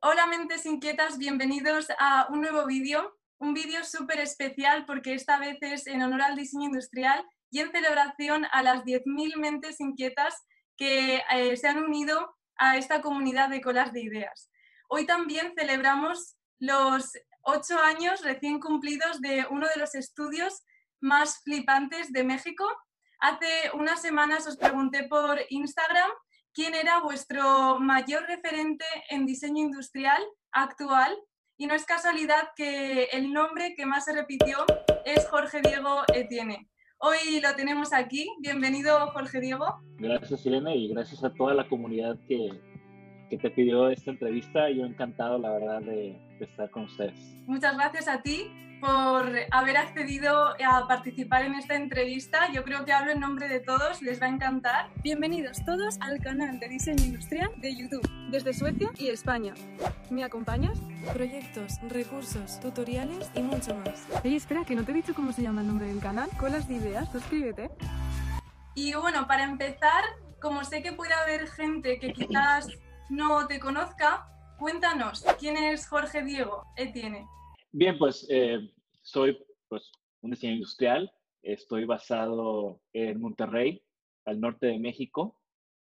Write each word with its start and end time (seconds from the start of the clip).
Hola 0.00 0.28
mentes 0.28 0.64
inquietas, 0.64 1.18
bienvenidos 1.18 1.88
a 1.98 2.28
un 2.30 2.40
nuevo 2.40 2.64
vídeo, 2.66 3.18
un 3.38 3.52
vídeo 3.52 3.82
súper 3.82 4.20
especial 4.20 4.86
porque 4.86 5.12
esta 5.12 5.40
vez 5.40 5.58
es 5.60 5.88
en 5.88 6.02
honor 6.02 6.22
al 6.22 6.36
diseño 6.36 6.66
industrial 6.66 7.26
y 7.50 7.58
en 7.58 7.72
celebración 7.72 8.46
a 8.52 8.62
las 8.62 8.84
10.000 8.84 9.36
mentes 9.38 9.80
inquietas 9.80 10.46
que 10.76 11.20
eh, 11.32 11.56
se 11.56 11.66
han 11.66 11.82
unido 11.82 12.36
a 12.58 12.76
esta 12.76 13.02
comunidad 13.02 13.48
de 13.48 13.60
colas 13.60 13.92
de 13.92 14.02
ideas. 14.02 14.52
Hoy 14.88 15.04
también 15.04 15.52
celebramos 15.58 16.36
los 16.60 17.14
ocho 17.42 17.76
años 17.80 18.22
recién 18.22 18.60
cumplidos 18.60 19.20
de 19.20 19.48
uno 19.50 19.66
de 19.66 19.80
los 19.80 19.96
estudios 19.96 20.62
más 21.00 21.42
flipantes 21.42 22.12
de 22.12 22.22
México. 22.22 22.64
Hace 23.18 23.72
unas 23.74 24.00
semanas 24.00 24.46
os 24.46 24.58
pregunté 24.58 25.08
por 25.08 25.40
Instagram 25.48 26.10
quién 26.58 26.74
era 26.74 27.00
vuestro 27.00 27.78
mayor 27.78 28.24
referente 28.26 28.84
en 29.10 29.26
diseño 29.26 29.62
industrial 29.62 30.20
actual 30.50 31.16
y 31.56 31.68
no 31.68 31.74
es 31.74 31.84
casualidad 31.84 32.48
que 32.56 33.04
el 33.12 33.32
nombre 33.32 33.76
que 33.76 33.86
más 33.86 34.06
se 34.06 34.12
repitió 34.12 34.66
es 35.04 35.28
Jorge 35.28 35.60
Diego 35.60 36.02
Etienne. 36.12 36.68
Hoy 36.98 37.40
lo 37.40 37.54
tenemos 37.54 37.92
aquí. 37.92 38.28
Bienvenido, 38.40 39.06
Jorge 39.12 39.38
Diego. 39.40 39.66
Gracias, 39.98 40.44
Irene, 40.46 40.74
y 40.74 40.88
gracias 40.88 41.22
a 41.22 41.32
toda 41.32 41.54
la 41.54 41.68
comunidad 41.68 42.18
que, 42.26 42.50
que 43.30 43.38
te 43.38 43.50
pidió 43.50 43.88
esta 43.90 44.10
entrevista. 44.10 44.68
Yo 44.68 44.84
encantado, 44.84 45.38
la 45.38 45.52
verdad, 45.52 45.80
de, 45.82 46.20
de 46.40 46.44
estar 46.44 46.68
con 46.72 46.86
ustedes. 46.86 47.14
Muchas 47.46 47.76
gracias 47.76 48.08
a 48.08 48.20
ti 48.20 48.50
por 48.80 49.32
haber 49.50 49.76
accedido 49.76 50.54
a 50.64 50.86
participar 50.86 51.42
en 51.42 51.54
esta 51.54 51.74
entrevista. 51.74 52.50
Yo 52.52 52.64
creo 52.64 52.84
que 52.84 52.92
hablo 52.92 53.12
en 53.12 53.20
nombre 53.20 53.48
de 53.48 53.60
todos, 53.60 54.02
les 54.02 54.20
va 54.20 54.26
a 54.26 54.28
encantar. 54.28 54.88
Bienvenidos 55.02 55.64
todos 55.64 55.98
al 56.00 56.20
canal 56.20 56.60
de 56.60 56.68
diseño 56.68 57.04
industrial 57.04 57.50
de 57.56 57.74
YouTube, 57.74 58.08
desde 58.30 58.52
Suecia 58.52 58.90
y 58.96 59.08
España. 59.08 59.54
¿Me 60.10 60.24
acompañas? 60.24 60.78
Proyectos, 61.12 61.78
recursos, 61.88 62.60
tutoriales 62.60 63.30
y 63.34 63.42
mucho 63.42 63.74
más. 63.74 64.06
Ey, 64.22 64.36
espera, 64.36 64.64
que 64.64 64.74
no 64.74 64.84
te 64.84 64.92
he 64.92 64.94
dicho 64.94 65.14
cómo 65.14 65.32
se 65.32 65.42
llama 65.42 65.62
el 65.62 65.66
nombre 65.66 65.86
del 65.86 66.00
canal. 66.00 66.28
Colas 66.38 66.68
de 66.68 66.74
ideas, 66.74 67.10
suscríbete. 67.10 67.70
Y 68.74 68.94
bueno, 68.94 69.26
para 69.26 69.44
empezar, 69.44 70.04
como 70.40 70.64
sé 70.64 70.82
que 70.82 70.92
puede 70.92 71.14
haber 71.14 71.48
gente 71.48 71.98
que 71.98 72.12
quizás 72.12 72.68
no 73.08 73.46
te 73.46 73.58
conozca, 73.58 74.28
cuéntanos, 74.58 75.24
¿quién 75.38 75.56
es 75.56 75.88
Jorge 75.88 76.22
Diego 76.22 76.66
Etienne? 76.76 77.26
Bien, 77.72 77.98
pues 77.98 78.26
eh, 78.30 78.72
soy 79.02 79.38
pues, 79.68 79.92
un 80.22 80.30
diseñador 80.30 80.56
industrial. 80.56 81.12
Estoy 81.42 81.84
basado 81.84 82.80
en 82.92 83.20
Monterrey, 83.20 83.82
al 84.24 84.40
norte 84.40 84.66
de 84.66 84.78
México. 84.78 85.38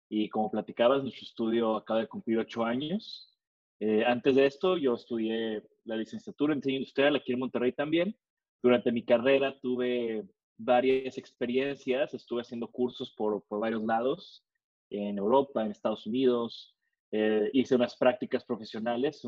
Y 0.08 0.28
como 0.28 0.50
platicabas, 0.50 1.02
nuestro 1.02 1.24
estudio 1.24 1.76
acaba 1.76 2.00
de 2.00 2.08
cumplir 2.08 2.38
ocho 2.38 2.64
años. 2.64 3.36
Eh, 3.80 4.04
antes 4.04 4.36
de 4.36 4.46
esto, 4.46 4.76
yo 4.76 4.94
estudié 4.94 5.62
la 5.84 5.96
licenciatura 5.96 6.52
en 6.52 6.60
diseño 6.60 6.78
industrial 6.78 7.16
aquí 7.16 7.32
en 7.32 7.40
Monterrey 7.40 7.72
también. 7.72 8.16
Durante 8.62 8.92
mi 8.92 9.04
carrera 9.04 9.58
tuve 9.60 10.28
varias 10.56 11.18
experiencias. 11.18 12.14
Estuve 12.14 12.42
haciendo 12.42 12.70
cursos 12.70 13.12
por, 13.16 13.42
por 13.48 13.58
varios 13.58 13.82
lados, 13.82 14.44
en 14.90 15.18
Europa, 15.18 15.64
en 15.64 15.72
Estados 15.72 16.06
Unidos. 16.06 16.76
Eh, 17.10 17.50
hice 17.52 17.74
unas 17.74 17.96
prácticas 17.96 18.44
profesionales, 18.44 19.24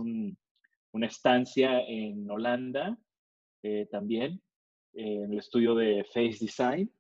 una 0.97 1.07
estancia 1.09 1.83
en 1.87 2.29
Holanda 2.31 2.99
eh, 3.63 3.87
también, 3.91 4.41
en 4.95 5.31
el 5.31 5.39
estudio 5.39 5.75
de 5.75 6.05
Face 6.05 6.39
Design. 6.41 6.91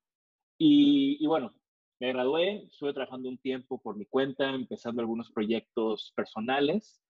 Y, 0.58 1.26
bueno, 1.26 1.54
me 1.98 2.12
gradué, 2.12 2.66
estuve 2.66 2.92
trabajando 2.92 3.30
un 3.30 3.38
tiempo 3.38 3.80
por 3.80 3.96
mi 3.96 4.04
cuenta, 4.04 4.50
empezando 4.50 5.00
algunos 5.00 5.30
proyectos 5.32 6.12
personales. 6.14 7.00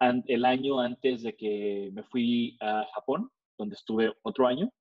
el 0.00 0.44
año 0.44 0.78
antes 0.78 1.24
de 1.24 1.34
que 1.34 1.90
me 1.92 2.04
fui 2.04 2.56
a 2.60 2.86
Japón, 2.94 3.30
donde 3.58 3.74
estuve 3.74 4.14
otro 4.22 4.46
año, 4.46 4.72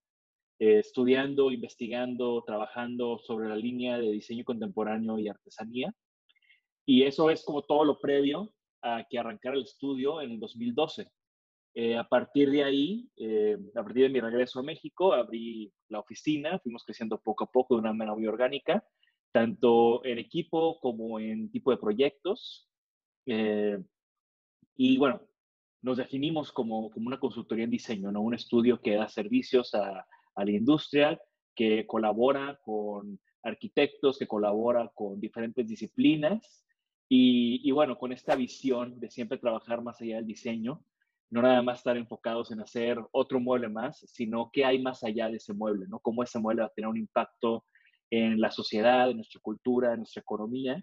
eh, 0.60 0.78
estudiando, 0.78 1.52
investigando, 1.52 2.44
trabajando 2.46 3.18
sobre 3.18 3.50
la 3.50 3.56
línea 3.56 3.98
de 3.98 4.12
diseño 4.12 4.44
contemporáneo 4.46 5.18
y 5.18 5.28
artesanía. 5.28 5.92
Y 6.86 7.02
eso 7.04 7.32
es 7.32 7.44
como 7.44 7.64
todo 7.64 7.84
lo 7.84 8.00
previo 8.00 8.54
a 8.84 9.08
que 9.10 9.18
arrancara 9.18 9.56
el 9.56 9.64
estudio 9.64 10.22
en 10.22 10.34
el 10.34 10.40
2012. 10.40 11.12
Eh, 11.74 11.96
a 11.96 12.08
partir 12.08 12.50
de 12.50 12.64
ahí, 12.64 13.08
eh, 13.18 13.58
a 13.76 13.84
partir 13.84 14.04
de 14.04 14.10
mi 14.10 14.20
regreso 14.20 14.60
a 14.60 14.64
México, 14.64 15.14
abrí 15.14 15.72
la 15.90 16.00
oficina, 16.00 16.60
fuimos 16.60 16.84
creciendo 16.84 17.22
poco 17.22 17.44
a 17.44 17.52
poco 17.52 17.76
de 17.76 17.82
una 17.82 17.94
manera 17.94 18.16
muy 18.16 18.26
orgánica, 18.26 18.84
tanto 19.32 20.04
en 20.04 20.18
equipo 20.18 20.80
como 20.80 21.20
en 21.20 21.52
tipo 21.52 21.72
de 21.72 21.78
proyectos. 21.78 22.68
Eh, 23.28 23.78
y 24.76 24.98
bueno, 24.98 25.22
nos 25.82 25.98
definimos 25.98 26.52
como, 26.52 26.90
como, 26.90 27.08
una 27.08 27.20
consultoría 27.20 27.66
en 27.66 27.72
diseño, 27.72 28.12
¿no? 28.12 28.22
un 28.22 28.34
estudio 28.34 28.82
que 28.82 28.96
da 28.96 29.08
servicios 29.08 29.76
a, 29.76 30.08
a 30.36 30.46
la 30.46 30.52
industria, 30.52 31.22
que 31.56 31.86
colabora 31.86 32.60
con 32.64 33.20
arquitectos, 33.44 34.18
que 34.18 34.28
colabora 34.28 34.92
con 34.94 35.20
diferentes 35.20 35.68
disciplinas. 35.68 36.66
Y, 37.10 37.62
y 37.64 37.72
bueno, 37.72 37.98
con 37.98 38.12
esta 38.12 38.36
visión 38.36 39.00
de 39.00 39.10
siempre 39.10 39.38
trabajar 39.38 39.82
más 39.82 40.02
allá 40.02 40.18
del 40.18 40.26
diseño, 40.26 40.84
no 41.30 41.42
nada 41.42 41.62
más 41.62 41.80
estar 41.80 41.98
enfocados 41.98 42.52
en 42.52 42.62
hacer 42.62 43.00
otro 43.12 43.40
mueble 43.40 43.68
más, 43.68 44.00
sino 44.08 44.50
qué 44.52 44.64
hay 44.64 44.82
más 44.82 45.04
allá 45.04 45.30
de 45.30 45.38
ese 45.38 45.54
mueble, 45.54 45.86
¿no? 45.88 46.00
Cómo 46.00 46.24
ese 46.24 46.40
mueble 46.40 46.62
va 46.62 46.68
a 46.68 46.74
tener 46.74 46.88
un 46.88 46.98
impacto 46.98 47.66
en 48.10 48.40
la 48.40 48.52
sociedad, 48.52 49.10
en 49.10 49.18
nuestra 49.18 49.42
cultura, 49.42 49.92
en 49.92 50.00
nuestra 50.00 50.22
economía. 50.22 50.82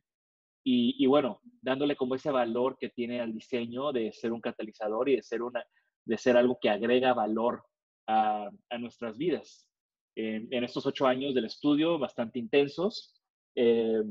Y, 0.66 1.04
bueno, 1.06 1.42
dándole 1.60 1.94
como 1.94 2.14
ese 2.14 2.30
valor 2.30 2.78
que 2.78 2.88
tiene 2.88 3.20
al 3.20 3.34
diseño 3.34 3.92
de 3.92 4.12
ser 4.14 4.32
un 4.32 4.40
catalizador 4.40 5.10
y 5.10 5.16
de 5.16 5.22
ser, 5.22 5.42
una, 5.42 5.62
de 6.06 6.16
ser 6.16 6.38
algo 6.38 6.58
que 6.58 6.70
agrega 6.70 7.12
valor 7.12 7.62
a, 8.06 8.50
nuestras 8.78 9.18
vidas. 9.18 9.68
En, 10.16 10.64
estos 10.64 10.86
ocho 10.86 11.06
años 11.06 11.34
del 11.34 11.44
estudio, 11.44 11.98
bastante 11.98 12.38
intensos, 12.38 13.14
eh, 13.54 14.02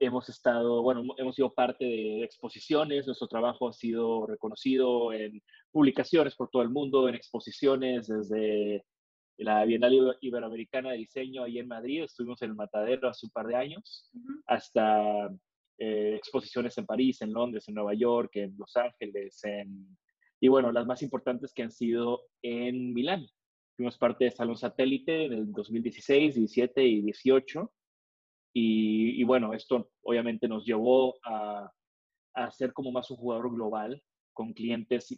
hemos 0.00 0.28
estado, 0.28 0.82
bueno, 0.82 1.02
hemos 1.16 1.34
sido 1.34 1.52
parte 1.52 1.84
de 1.84 2.24
exposiciones, 2.24 3.06
nuestro 3.06 3.28
trabajo 3.28 3.68
ha 3.68 3.72
sido 3.72 4.26
reconocido 4.26 5.12
en 5.12 5.42
publicaciones 5.70 6.34
por 6.36 6.50
todo 6.50 6.62
el 6.62 6.70
mundo, 6.70 7.08
en 7.08 7.14
exposiciones 7.14 8.06
desde 8.06 8.84
la 9.38 9.64
Bienal 9.64 10.16
Iberoamericana 10.20 10.92
de 10.92 10.98
Diseño 10.98 11.44
ahí 11.44 11.58
en 11.58 11.68
Madrid, 11.68 12.02
estuvimos 12.02 12.42
en 12.42 12.50
el 12.50 12.56
Matadero 12.56 13.08
hace 13.08 13.26
un 13.26 13.32
par 13.32 13.46
de 13.46 13.56
años, 13.56 14.10
uh 14.14 14.18
-huh. 14.18 14.42
hasta 14.46 15.30
eh, 15.78 16.14
exposiciones 16.16 16.76
en 16.78 16.86
París, 16.86 17.22
en 17.22 17.32
Londres, 17.32 17.68
en 17.68 17.74
Nueva 17.74 17.94
York, 17.94 18.30
en 18.36 18.56
Los 18.58 18.76
Ángeles, 18.76 19.44
en, 19.44 19.96
y 20.40 20.48
bueno, 20.48 20.72
las 20.72 20.86
más 20.86 21.02
importantes 21.02 21.52
que 21.52 21.62
han 21.62 21.70
sido 21.70 22.22
en 22.42 22.92
Milán. 22.92 23.26
Fuimos 23.76 23.96
parte 23.96 24.24
de 24.24 24.32
Salón 24.32 24.56
Satélite 24.56 25.26
en 25.26 25.32
el 25.32 25.52
2016, 25.52 26.34
17 26.34 26.84
y 26.84 27.02
18 27.02 27.72
y, 28.60 29.24
bueno, 29.24 29.52
esto 29.52 29.90
obviamente 30.02 30.48
nos 30.48 30.64
llevó 30.64 31.14
a, 31.24 31.70
a, 32.34 32.50
ser 32.50 32.72
como 32.72 32.90
más 32.90 33.10
un 33.10 33.16
jugador 33.16 33.52
global, 33.54 34.02
con 34.32 34.52
clientes, 34.52 35.16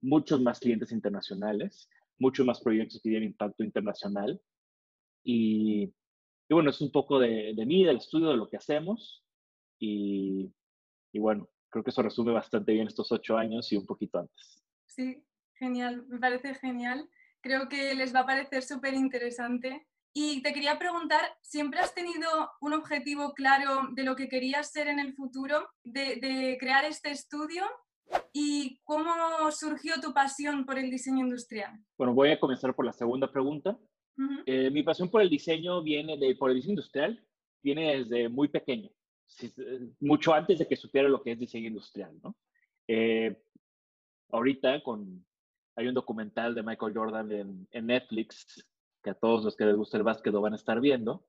muchos 0.00 0.40
más 0.40 0.58
clientes 0.58 0.90
internacionales, 0.90 1.88
muchos 2.18 2.44
más 2.44 2.60
proyectos 2.60 3.00
que 3.00 3.10
tienen 3.10 3.30
impacto 3.30 3.62
internacional. 3.62 4.40
Y, 5.22 5.84
y 5.84 6.54
bueno, 6.54 6.70
es 6.70 6.80
un 6.80 6.90
poco 6.90 7.18
de, 7.20 7.52
de, 7.54 7.66
mí, 7.66 7.84
del 7.84 7.98
estudio, 7.98 8.30
de 8.30 8.36
lo 8.36 8.48
que 8.48 8.56
hacemos. 8.56 9.24
Y, 9.78 10.52
y 11.12 11.18
bueno, 11.18 11.48
creo 11.68 11.84
que 11.84 11.90
eso 11.90 12.02
resume 12.02 12.32
bastante 12.32 12.72
bien 12.72 12.88
estos 12.88 13.12
ocho 13.12 13.36
años 13.36 13.70
y 13.72 13.76
un 13.76 13.86
poquito 13.86 14.18
antes. 14.18 14.64
Sí, 14.86 15.22
genial, 15.54 16.06
me 16.08 16.18
parece 16.18 16.54
genial. 16.54 17.08
Creo 17.40 17.68
que 17.68 17.94
les 17.94 18.14
va 18.14 18.20
a 18.20 18.26
parecer 18.26 18.62
súper 18.62 18.94
interesante 18.94 19.86
y 20.12 20.42
te 20.42 20.52
quería 20.52 20.78
preguntar, 20.78 21.20
¿siempre 21.40 21.78
has 21.80 21.94
tenido 21.94 22.28
un 22.60 22.72
objetivo 22.72 23.32
claro 23.32 23.88
de 23.92 24.02
lo 24.02 24.16
que 24.16 24.28
querías 24.28 24.72
ser 24.72 24.88
en 24.88 24.98
el 24.98 25.14
futuro, 25.14 25.68
de, 25.84 26.16
de, 26.16 26.56
crear 26.58 26.84
este 26.84 27.10
estudio? 27.10 27.62
¿Y 28.32 28.80
cómo 28.82 29.12
surgió 29.52 30.00
tu 30.00 30.12
pasión 30.12 30.66
por 30.66 30.78
el 30.78 30.90
diseño 30.90 31.24
industrial? 31.24 31.78
Bueno, 31.96 32.12
voy 32.12 32.30
a 32.30 32.40
comenzar 32.40 32.74
por 32.74 32.84
la 32.84 32.92
segunda 32.92 33.30
pregunta. 33.30 33.78
Uh 34.18 34.22
-huh. 34.22 34.42
eh, 34.46 34.70
mi 34.70 34.82
pasión 34.82 35.08
por 35.08 35.22
el 35.22 35.30
diseño 35.30 35.82
viene 35.82 36.16
de, 36.16 36.34
por 36.34 36.50
el 36.50 36.56
diseño 36.56 36.72
industrial, 36.72 37.24
viene 37.62 37.98
desde 37.98 38.28
muy 38.28 38.48
pequeño, 38.48 38.90
mucho 40.00 40.34
antes 40.34 40.58
de 40.58 40.66
que 40.66 40.76
supiera 40.76 41.08
lo 41.08 41.22
que 41.22 41.32
es 41.32 41.38
diseño 41.38 41.68
industrial, 41.68 42.18
¿no? 42.22 42.34
Eh, 42.88 43.36
ahorita 44.30 44.82
con, 44.82 45.24
hay 45.76 45.86
un 45.86 45.94
documental 45.94 46.54
de 46.54 46.64
Michael 46.64 46.94
Jordan 46.94 47.30
en, 47.30 47.68
en 47.70 47.86
Netflix 47.86 48.66
que 49.02 49.10
a 49.10 49.14
todos 49.14 49.44
los 49.44 49.56
que 49.56 49.64
les 49.64 49.76
gusta 49.76 49.96
el 49.96 50.02
básquet 50.02 50.32
lo 50.32 50.40
van 50.40 50.52
a 50.52 50.56
estar 50.56 50.80
viendo. 50.80 51.26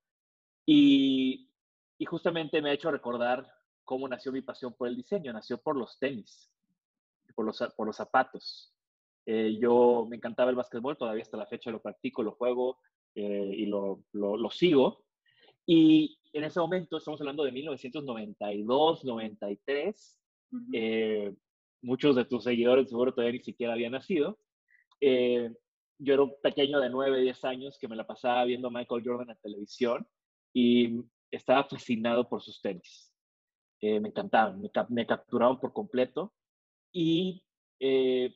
Y, 0.65 1.49
y, 1.97 2.05
justamente 2.05 2.61
me 2.61 2.69
ha 2.69 2.73
hecho 2.73 2.91
recordar 2.91 3.51
cómo 3.83 4.07
nació 4.07 4.31
mi 4.31 4.41
pasión 4.41 4.73
por 4.73 4.87
el 4.87 4.95
diseño. 4.95 5.33
Nació 5.33 5.57
por 5.57 5.75
los 5.75 5.97
tenis, 5.99 6.51
por 7.35 7.45
los, 7.45 7.63
por 7.75 7.87
los 7.87 7.95
zapatos. 7.95 8.73
Eh, 9.25 9.57
yo 9.59 10.05
me 10.09 10.15
encantaba 10.17 10.49
el 10.49 10.55
básquetbol, 10.55 10.97
todavía 10.97 11.23
hasta 11.23 11.37
la 11.37 11.47
fecha 11.47 11.71
lo 11.71 11.81
practico, 11.81 12.23
lo 12.23 12.33
juego 12.33 12.79
eh, 13.15 13.53
y 13.57 13.65
lo, 13.65 14.03
lo, 14.13 14.37
lo, 14.37 14.49
sigo. 14.49 15.05
Y 15.65 16.17
en 16.33 16.43
ese 16.43 16.59
momento, 16.59 16.97
estamos 16.97 17.21
hablando 17.21 17.43
de 17.43 17.51
1992, 17.51 19.05
93, 19.05 20.19
uh 20.51 20.57
-huh. 20.57 20.69
eh, 20.73 21.35
muchos 21.81 22.15
de 22.15 22.25
tus 22.25 22.43
seguidores 22.43 22.89
seguro 22.89 23.13
todavía 23.13 23.37
ni 23.37 23.43
siquiera 23.43 23.73
habían 23.73 23.91
nacido. 23.93 24.39
Eh, 24.99 25.51
yo 26.03 26.15
era 26.15 26.23
un 26.23 26.33
pequeño 26.41 26.79
de 26.79 26.89
9, 26.89 27.21
10 27.21 27.45
años 27.45 27.77
que 27.79 27.87
me 27.87 27.95
la 27.95 28.07
pasaba 28.07 28.43
viendo 28.45 28.67
a 28.67 28.71
Michael 28.71 29.03
Jordan 29.05 29.29
en 29.29 29.37
televisión 29.37 30.07
y 30.51 30.99
estaba 31.29 31.63
fascinado 31.63 32.27
por 32.27 32.41
sus 32.41 32.59
tenis. 32.59 33.13
Eh, 33.79 33.99
me 33.99 34.09
encantaban, 34.09 34.61
me, 34.89 35.05
capturaban 35.05 35.59
por 35.59 35.73
completo. 35.73 36.33
Y 36.91 37.43
eh, 37.79 38.35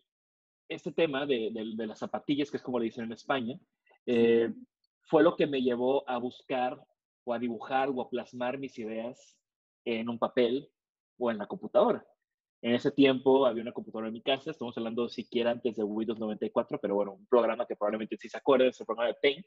este 0.69 0.91
tema 0.91 1.25
de, 1.25 1.51
las 1.75 1.99
zapatillas, 1.99 2.51
que 2.51 2.57
es 2.57 2.63
como 2.63 2.79
le 2.79 2.85
dicen 2.85 3.05
en 3.05 3.13
España, 3.13 3.59
eh, 4.05 4.53
fue 5.01 5.23
lo 5.23 5.35
que 5.35 5.47
me 5.47 5.61
llevó 5.61 6.07
a 6.07 6.17
buscar 6.19 6.79
o 7.23 7.33
a 7.33 7.39
dibujar 7.39 7.89
o 7.89 8.01
a 8.01 8.09
plasmar 8.09 8.59
mis 8.59 8.77
ideas 8.77 9.37
en 9.85 10.07
un 10.07 10.19
papel 10.19 10.69
o 11.17 11.31
en 11.31 11.39
la 11.39 11.47
computadora. 11.47 12.05
En 12.65 12.73
ese 12.73 12.89
tiempo 12.89 13.45
había 13.45 13.61
una 13.61 13.73
computadora 13.73 14.07
en 14.07 14.13
mi 14.13 14.23
casa, 14.23 14.49
estamos 14.49 14.75
hablando 14.75 15.07
siquiera 15.07 15.51
antes 15.51 15.75
de 15.75 15.83
Windows 15.83 16.17
94, 16.17 16.79
pero 16.81 16.95
bueno, 16.95 17.13
un 17.13 17.27
programa 17.27 17.67
que 17.67 17.75
probablemente 17.75 18.17
sí 18.17 18.27
se 18.27 18.37
acuerda, 18.37 18.65
es 18.65 18.79
el 18.79 18.87
programa 18.87 19.09
de 19.09 19.17
Paint. 19.21 19.45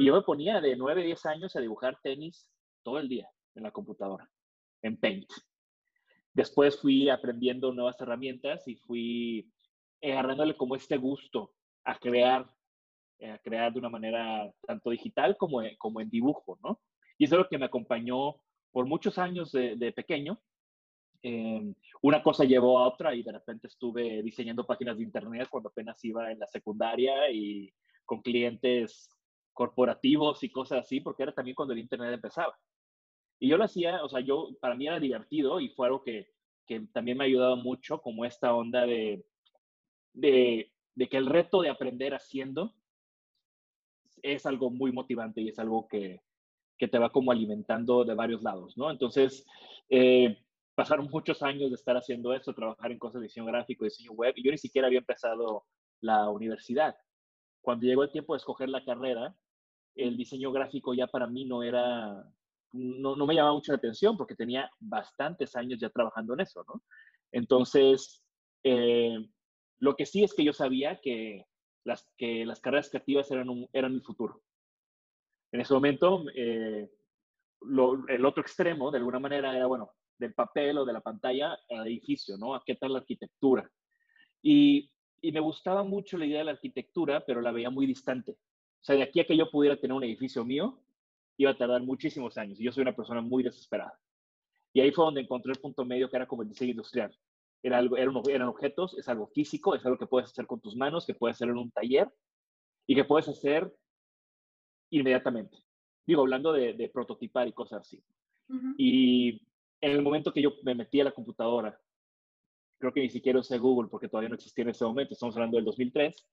Y 0.00 0.06
yo 0.06 0.14
me 0.14 0.22
ponía 0.22 0.60
de 0.60 0.74
9, 0.74 1.04
10 1.04 1.26
años 1.26 1.54
a 1.54 1.60
dibujar 1.60 1.96
tenis 2.02 2.50
todo 2.82 2.98
el 2.98 3.08
día 3.08 3.28
en 3.54 3.62
la 3.62 3.70
computadora, 3.70 4.28
en 4.82 4.96
Paint. 4.96 5.30
Después 6.32 6.80
fui 6.80 7.08
aprendiendo 7.08 7.72
nuevas 7.72 8.00
herramientas 8.00 8.66
y 8.66 8.74
fui 8.74 9.48
agarrándole 10.02 10.56
como 10.56 10.74
este 10.74 10.96
gusto 10.96 11.52
a 11.84 11.96
crear, 12.00 12.52
eh, 13.20 13.30
a 13.30 13.38
crear 13.38 13.72
de 13.72 13.78
una 13.78 13.90
manera 13.90 14.52
tanto 14.66 14.90
digital 14.90 15.36
como, 15.36 15.62
como 15.78 16.00
en 16.00 16.10
dibujo, 16.10 16.58
¿no? 16.64 16.80
Y 17.16 17.26
eso 17.26 17.36
es 17.36 17.42
lo 17.42 17.48
que 17.48 17.58
me 17.58 17.66
acompañó 17.66 18.40
por 18.72 18.86
muchos 18.86 19.18
años 19.18 19.52
de, 19.52 19.76
de 19.76 19.92
pequeño. 19.92 20.42
Eh, 21.26 21.72
una 22.02 22.22
cosa 22.22 22.44
llevó 22.44 22.78
a 22.78 22.86
otra 22.86 23.14
y 23.14 23.22
de 23.22 23.32
repente 23.32 23.66
estuve 23.66 24.22
diseñando 24.22 24.66
páginas 24.66 24.98
de 24.98 25.04
internet 25.04 25.48
cuando 25.50 25.70
apenas 25.70 26.04
iba 26.04 26.30
en 26.30 26.38
la 26.38 26.46
secundaria 26.46 27.30
y 27.30 27.72
con 28.04 28.20
clientes 28.20 29.08
corporativos 29.54 30.42
y 30.44 30.50
cosas 30.50 30.80
así, 30.80 31.00
porque 31.00 31.22
era 31.22 31.32
también 31.32 31.54
cuando 31.54 31.72
el 31.72 31.80
internet 31.80 32.12
empezaba. 32.12 32.54
Y 33.40 33.48
yo 33.48 33.56
lo 33.56 33.64
hacía, 33.64 34.04
o 34.04 34.08
sea, 34.10 34.20
yo, 34.20 34.50
para 34.60 34.74
mí 34.74 34.86
era 34.86 35.00
divertido 35.00 35.60
y 35.60 35.70
fue 35.70 35.86
algo 35.86 36.02
que, 36.02 36.28
que 36.66 36.80
también 36.92 37.16
me 37.16 37.24
ha 37.24 37.26
ayudado 37.26 37.56
mucho, 37.56 38.02
como 38.02 38.26
esta 38.26 38.54
onda 38.54 38.84
de, 38.84 39.24
de, 40.12 40.70
de, 40.94 41.08
que 41.08 41.16
el 41.16 41.24
reto 41.24 41.62
de 41.62 41.70
aprender 41.70 42.12
haciendo 42.12 42.74
es 44.22 44.44
algo 44.44 44.68
muy 44.68 44.92
motivante 44.92 45.40
y 45.40 45.48
es 45.48 45.58
algo 45.58 45.88
que, 45.88 46.20
que 46.76 46.86
te 46.86 46.98
va 46.98 47.10
como 47.10 47.32
alimentando 47.32 48.04
de 48.04 48.14
varios 48.14 48.42
lados, 48.42 48.76
¿no? 48.76 48.90
Entonces, 48.90 49.46
eh, 49.88 50.43
pasaron 50.74 51.08
muchos 51.10 51.42
años 51.42 51.70
de 51.70 51.76
estar 51.76 51.96
haciendo 51.96 52.32
eso, 52.34 52.52
trabajar 52.52 52.90
en 52.90 52.98
cosas 52.98 53.20
de 53.20 53.28
diseño 53.28 53.46
gráfico, 53.46 53.84
diseño 53.84 54.12
web, 54.12 54.34
y 54.36 54.44
yo 54.44 54.50
ni 54.50 54.58
siquiera 54.58 54.88
había 54.88 54.98
empezado 54.98 55.64
la 56.00 56.28
universidad. 56.30 56.96
Cuando 57.60 57.86
llegó 57.86 58.02
el 58.02 58.10
tiempo 58.10 58.34
de 58.34 58.38
escoger 58.38 58.68
la 58.68 58.84
carrera, 58.84 59.34
el 59.94 60.16
diseño 60.16 60.52
gráfico 60.52 60.92
ya 60.94 61.06
para 61.06 61.26
mí 61.26 61.44
no 61.44 61.62
era, 61.62 62.24
no, 62.72 63.16
no 63.16 63.26
me 63.26 63.34
llamaba 63.34 63.54
mucho 63.54 63.72
la 63.72 63.78
atención 63.78 64.16
porque 64.16 64.34
tenía 64.34 64.70
bastantes 64.80 65.54
años 65.56 65.78
ya 65.80 65.88
trabajando 65.90 66.34
en 66.34 66.40
eso, 66.40 66.64
¿no? 66.66 66.82
Entonces, 67.30 68.24
eh, 68.64 69.16
lo 69.78 69.96
que 69.96 70.06
sí 70.06 70.24
es 70.24 70.34
que 70.34 70.44
yo 70.44 70.52
sabía 70.52 71.00
que 71.00 71.46
las, 71.84 72.08
que 72.16 72.44
las 72.44 72.60
carreras 72.60 72.90
creativas 72.90 73.30
eran, 73.30 73.48
un, 73.48 73.68
eran 73.72 73.94
mi 73.94 74.00
futuro. 74.00 74.42
En 75.52 75.60
ese 75.60 75.74
momento, 75.74 76.24
eh, 76.34 76.90
el 78.08 78.26
otro 78.26 78.42
extremo, 78.42 78.90
de 78.90 78.98
alguna 78.98 79.18
manera, 79.18 79.56
era, 79.56 79.66
bueno, 79.66 79.92
del 80.18 80.34
papel 80.34 80.78
o 80.78 80.84
de 80.84 80.92
la 80.92 81.00
pantalla 81.00 81.58
al 81.70 81.86
edificio, 81.86 82.36
¿no? 82.36 82.54
¿A 82.54 82.62
qué 82.64 82.74
tal 82.74 82.92
la 82.92 83.00
arquitectura? 83.00 83.70
Y, 84.42 84.90
y 85.20 85.32
me 85.32 85.40
gustaba 85.40 85.82
mucho 85.82 86.18
la 86.18 86.26
idea 86.26 86.38
de 86.38 86.44
la 86.44 86.52
arquitectura, 86.52 87.24
pero 87.24 87.40
la 87.40 87.52
veía 87.52 87.70
muy 87.70 87.86
distante. 87.86 88.32
O 88.32 88.84
sea, 88.84 88.96
de 88.96 89.02
aquí 89.02 89.20
a 89.20 89.26
que 89.26 89.36
yo 89.36 89.50
pudiera 89.50 89.76
tener 89.76 89.96
un 89.96 90.04
edificio 90.04 90.44
mío, 90.44 90.82
iba 91.36 91.50
a 91.50 91.56
tardar 91.56 91.82
muchísimos 91.82 92.36
años. 92.38 92.60
Y 92.60 92.64
yo 92.64 92.72
soy 92.72 92.82
una 92.82 92.94
persona 92.94 93.20
muy 93.20 93.42
desesperada. 93.42 93.98
Y 94.72 94.80
ahí 94.80 94.90
fue 94.90 95.04
donde 95.04 95.20
encontré 95.20 95.52
el 95.52 95.60
punto 95.60 95.84
medio 95.84 96.10
que 96.10 96.16
era 96.16 96.26
como 96.26 96.42
el 96.42 96.48
diseño 96.48 96.72
industrial. 96.72 97.16
Era 97.62 97.78
algo, 97.78 97.96
eran, 97.96 98.14
eran 98.28 98.48
objetos, 98.48 98.98
es 98.98 99.08
algo 99.08 99.28
físico, 99.28 99.74
es 99.74 99.84
algo 99.86 99.98
que 99.98 100.06
puedes 100.06 100.30
hacer 100.30 100.46
con 100.46 100.60
tus 100.60 100.76
manos, 100.76 101.06
que 101.06 101.14
puedes 101.14 101.36
hacer 101.36 101.48
en 101.48 101.56
un 101.56 101.70
taller 101.70 102.12
y 102.86 102.94
que 102.94 103.04
puedes 103.04 103.28
hacer 103.28 103.72
inmediatamente. 104.90 105.56
Digo, 106.06 106.22
hablando 106.22 106.52
de, 106.52 106.74
de 106.74 106.88
prototipar 106.90 107.48
y 107.48 107.52
cosas 107.52 107.80
así. 107.80 108.04
Y 108.76 109.40
en 109.84 109.92
el 109.92 110.02
momento 110.02 110.32
que 110.32 110.40
yo 110.40 110.54
me 110.62 110.74
metí 110.74 111.00
a 111.00 111.04
la 111.04 111.12
computadora, 111.12 111.78
creo 112.78 112.92
que 112.92 113.02
ni 113.02 113.10
siquiera 113.10 113.38
usé 113.38 113.58
Google 113.58 113.90
porque 113.90 114.08
todavía 114.08 114.30
no 114.30 114.34
existía 114.34 114.62
en 114.62 114.70
ese 114.70 114.84
momento, 114.84 115.12
estamos 115.12 115.36
hablando 115.36 115.56
del 115.56 115.66
2003, 115.66 116.26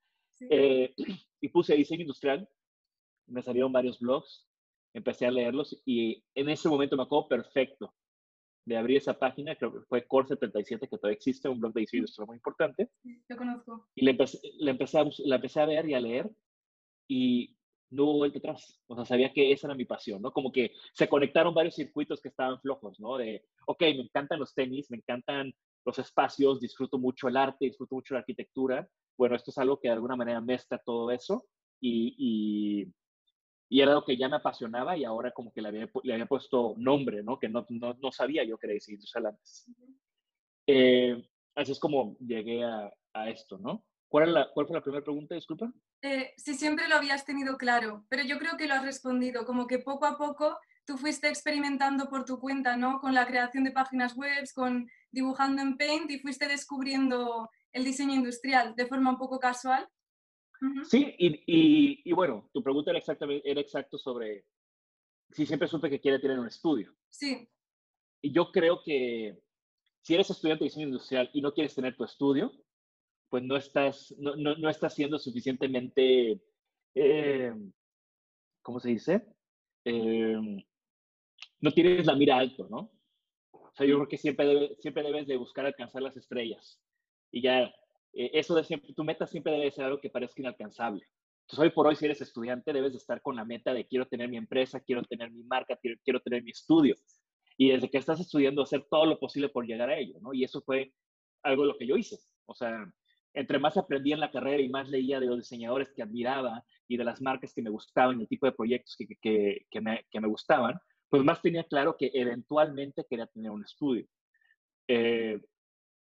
eh, 0.50 0.94
y 1.42 1.50
puse 1.50 1.76
diseño 1.76 2.02
industrial, 2.02 2.48
me 3.28 3.44
salieron 3.44 3.74
varios 3.74 4.00
blogs, 4.00 4.48
empecé 4.94 5.26
a 5.26 5.32
leerlos 5.32 5.82
y 5.86 6.24
en 6.34 6.48
ese 6.48 6.70
momento 6.70 6.96
me 6.96 7.04
acuerdo 7.04 7.28
perfecto 7.28 7.94
de 8.66 8.78
abrir 8.78 8.98
esa 8.98 9.20
página, 9.20 9.56
creo 9.58 9.74
que 9.74 9.82
fue 9.82 10.08
Core 10.08 10.30
77, 10.30 10.88
que 10.88 10.98
todavía 10.98 11.18
existe, 11.18 11.50
un 11.50 11.60
blog 11.60 11.74
de 11.74 11.82
diseño 11.82 12.02
industrial 12.02 12.28
muy 12.28 12.38
importante. 12.38 12.90
Lo 13.28 13.36
conozco. 13.36 13.90
Y 13.96 14.06
le 14.06 14.12
empecé, 14.12 14.40
le 14.60 14.72
empecé, 14.72 15.00
a, 15.00 15.06
la 15.26 15.36
empecé 15.36 15.60
a 15.60 15.66
ver 15.66 15.90
y 15.90 15.94
a 15.94 16.00
leer 16.00 16.32
y 17.10 17.58
no 17.92 18.06
hubo 18.06 18.18
vuelta 18.20 18.40
atrás. 18.40 18.82
O 18.88 18.96
sea, 18.96 19.06
sabía 19.06 19.32
que 19.32 19.52
esa 19.52 19.68
era 19.68 19.76
mi 19.76 19.86
pasión, 19.86 20.22
¿no? 20.22 20.32
Como 20.32 20.52
que 20.52 20.72
se 20.94 21.08
conectaron 21.08 21.54
varios 21.54 21.76
circuitos 21.76 22.22
que 22.22 22.30
estaban 22.30 22.60
flojos, 22.60 23.00
¿no? 23.00 23.18
De, 23.18 23.46
ok, 23.68 23.82
me 23.82 24.02
encantan 24.02 24.40
los 24.40 24.54
tenis, 24.54 24.90
me 24.90 24.98
encantan 24.98 25.54
los 25.86 26.00
espacios, 26.00 26.60
disfruto 26.60 26.98
mucho 26.98 27.28
el 27.28 27.38
arte, 27.38 27.66
disfruto 27.66 27.96
mucho 27.96 28.14
la 28.14 28.22
arquitectura. 28.22 28.90
Bueno, 29.18 29.36
esto 29.36 29.52
es 29.52 29.58
algo 29.58 29.80
que 29.80 29.90
de 29.90 29.94
alguna 29.94 30.16
manera 30.16 30.42
mezcla 30.42 30.82
todo 30.84 31.12
eso 31.12 31.46
y, 31.80 32.16
y, 32.18 32.94
y 33.70 33.82
era 33.82 33.92
algo 33.92 34.06
que 34.06 34.18
ya 34.18 34.30
me 34.30 34.38
apasionaba 34.38 34.98
y 34.98 35.04
ahora 35.04 35.32
como 35.32 35.52
que 35.52 35.62
le 35.62 35.68
había, 35.68 35.90
le 36.04 36.14
había 36.14 36.26
puesto 36.26 36.76
nombre, 36.78 37.24
¿no? 37.24 37.40
Que 37.40 37.50
no, 37.50 37.66
no, 37.70 37.94
no 37.96 38.12
sabía 38.12 38.44
yo 38.44 38.58
que 38.58 38.68
era 38.68 38.74
diseño 38.74 39.00
antes. 39.16 39.66
Eh, 40.68 41.28
así 41.56 41.72
es 41.72 41.80
como 41.80 42.16
llegué 42.20 42.64
a, 42.64 42.92
a 43.14 43.30
esto, 43.30 43.58
¿no? 43.58 43.84
¿Cuál, 44.12 44.34
la, 44.34 44.52
¿Cuál, 44.52 44.68
fue 44.68 44.76
la 44.76 44.84
primera 44.84 45.02
pregunta, 45.02 45.36
disculpa? 45.36 45.72
Eh, 46.02 46.34
si 46.36 46.54
siempre 46.56 46.90
lo 46.90 46.96
habías 46.96 47.24
tenido 47.24 47.56
claro, 47.56 48.06
pero 48.10 48.24
yo 48.24 48.40
creo 48.40 48.58
que 48.58 48.68
lo 48.68 48.74
has 48.74 48.84
respondido, 48.84 49.46
como 49.46 49.68
que 49.68 49.80
poco 49.80 50.06
a 50.06 50.18
poco 50.18 50.58
tú 50.86 50.98
fuiste 50.98 51.30
experimentando 51.30 52.10
por 52.10 52.26
tu 52.26 52.38
cuenta, 52.38 52.76
¿no? 52.76 53.00
Con 53.00 53.14
la 53.14 53.26
creación 53.26 53.64
de 53.64 53.72
páginas 53.72 54.14
web, 54.18 54.44
con 54.54 54.90
dibujando 55.12 55.62
en 55.62 55.78
Paint 55.78 56.12
y 56.12 56.20
fuiste 56.20 56.50
descubriendo 56.50 57.50
el 57.72 57.86
diseño 57.86 58.14
industrial 58.14 58.76
de 58.76 58.86
forma 58.86 59.12
un 59.12 59.18
poco 59.18 59.40
casual. 59.40 59.88
Sí, 60.84 61.16
y, 61.18 61.28
y, 61.48 62.02
y, 62.04 62.12
bueno, 62.12 62.50
tu 62.52 62.62
pregunta 62.62 62.92
era, 62.92 63.00
exactamente, 63.00 63.50
era 63.50 63.62
exacto 63.62 63.98
sobre 63.98 64.44
si 65.30 65.46
siempre 65.46 65.70
supe 65.70 65.90
que 65.90 66.02
quiere 66.02 66.20
tener 66.20 66.38
un 66.38 66.48
estudio. 66.48 66.94
Sí. 67.10 67.50
Y 68.22 68.34
yo 68.34 68.52
creo 68.52 68.84
que 68.84 69.42
si 70.02 70.16
eres 70.16 70.30
estudiante 70.30 70.66
de 70.66 70.70
diseño 70.70 70.88
industrial 70.88 71.30
y 71.32 71.42
no 71.42 71.54
quieres 71.54 71.74
tener 71.74 71.96
tu 71.96 72.04
estudio, 72.04 72.52
pues 73.32 73.44
no 73.44 73.56
estás, 73.56 74.14
no, 74.20 74.36
no, 74.36 74.56
no 74.58 74.70
estás 74.70 74.94
siendo 74.94 75.18
suficientemente, 75.18 76.42
eh, 76.94 77.54
¿cómo 78.62 78.82
se 78.82 78.90
dice? 78.90 79.26
Eh, 79.86 80.38
no 81.62 81.72
tienes 81.72 82.06
la 82.06 82.16
mira 82.16 82.38
alto, 82.38 82.68
¿no? 82.70 82.92
O 83.52 83.72
sea, 83.74 83.88
yo 83.88 83.96
creo 83.96 84.08
que 84.10 84.18
siempre, 84.18 84.76
siempre 84.80 85.02
debes 85.02 85.28
de 85.28 85.38
buscar 85.38 85.66
alcanzar 85.66 86.02
las 86.02 86.18
estrellas. 86.18 86.82
Y 87.32 87.42
ya, 87.42 87.74
eh, 88.12 88.32
eso 88.34 88.54
de 88.54 88.66
siempre, 88.66 88.94
tu 88.94 89.06
meta 89.06 89.26
siempre 89.26 89.54
debe 89.54 89.72
ser 89.72 89.86
algo 89.86 90.02
que 90.02 90.10
parezca 90.10 90.42
inalcanzable. 90.42 91.08
Entonces, 91.44 91.60
hoy 91.60 91.70
por 91.70 91.88
hoy, 91.88 91.96
si 91.96 92.04
eres 92.04 92.20
estudiante, 92.20 92.74
debes 92.74 92.92
de 92.92 92.98
estar 92.98 93.22
con 93.22 93.38
la 93.38 93.46
meta 93.46 93.74
de 93.74 93.88
quiero 93.88 94.08
tener 94.10 94.28
mi 94.28 94.36
empresa, 94.36 94.82
quiero 94.82 95.04
tener 95.04 95.32
mi 95.32 95.44
marca, 95.44 95.78
quiero, 95.78 95.98
quiero 96.04 96.20
tener 96.20 96.44
mi 96.44 96.52
estudio. 96.52 96.98
Y 97.56 97.70
desde 97.70 97.90
que 97.90 97.98
estás 97.98 98.20
estudiando, 98.20 98.62
hacer 98.62 98.86
todo 98.90 99.06
lo 99.06 99.18
posible 99.18 99.48
por 99.48 99.66
llegar 99.66 99.90
a 99.90 99.98
ello, 99.98 100.20
¿no? 100.20 100.34
Y 100.34 100.44
eso 100.44 100.62
fue 100.62 100.94
algo 101.44 101.64
lo 101.64 101.78
que 101.78 101.88
yo 101.88 101.96
hice. 101.96 102.18
O 102.46 102.54
sea, 102.54 102.94
entre 103.34 103.60
más 103.60 103.78
aprendía 103.78 104.16
en 104.16 104.20
la 104.20 104.32
carrera 104.32 104.62
y 104.62 104.70
más 104.70 104.90
leía 104.90 105.20
de 105.20 105.28
los 105.28 105.38
diseñadores 105.38 105.92
que 105.96 106.04
admiraba 106.04 106.64
y 106.88 106.98
de 106.98 107.04
las 107.04 107.22
marcas 107.22 107.54
que 107.54 107.62
me 107.62 107.70
gustaban 107.70 108.20
y 108.20 108.24
el 108.24 108.28
tipo 108.28 108.46
de 108.46 108.52
proyectos 108.52 108.98
que, 108.98 109.82
me, 109.82 110.28
gustaban, 110.28 110.80
pues 111.10 111.24
más 111.24 111.42
tenía 111.42 111.64
claro 111.64 111.96
que 111.98 112.12
eventualmente 112.14 113.06
quería 113.10 113.28
tener 113.28 113.52
un 113.52 113.64
estudio. 113.64 114.06
Eh, 114.88 115.40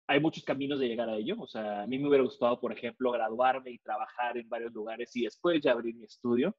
hay 0.07 0.19
muchos 0.19 0.43
caminos 0.43 0.79
de 0.79 0.88
llegar 0.88 1.07
a 1.07 1.15
ello. 1.15 1.35
O 1.39 1.47
sea, 1.47 1.83
a 1.83 1.88
mí 1.88 1.97
me 1.97 2.09
hubiera 2.09 2.23
gustado, 2.23 2.59
por 2.59 2.73
ejemplo, 2.73 3.11
graduarme 3.11 3.71
y 3.71 3.79
trabajar 3.79 4.38
en 4.38 4.50
varios 4.50 4.73
lugares 4.73 5.15
y 5.15 5.23
después 5.23 5.61
ya 5.61 5.71
abrir 5.71 5.95
mi 5.95 6.03
estudio. 6.03 6.55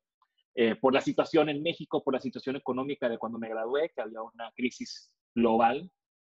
Eh, 0.55 0.77
por 0.77 0.93
la 0.95 1.01
situación 1.01 1.49
en 1.49 1.63
México, 1.63 2.03
por 2.03 2.15
la 2.15 2.21
situación 2.21 2.57
económica 2.57 3.09
de 3.09 3.19
cuando 3.19 3.39
me 3.39 3.49
gradué, 3.49 3.91
que 3.95 4.03
había 4.03 4.23
una 4.23 4.51
crisis 4.55 5.11
global 5.35 5.91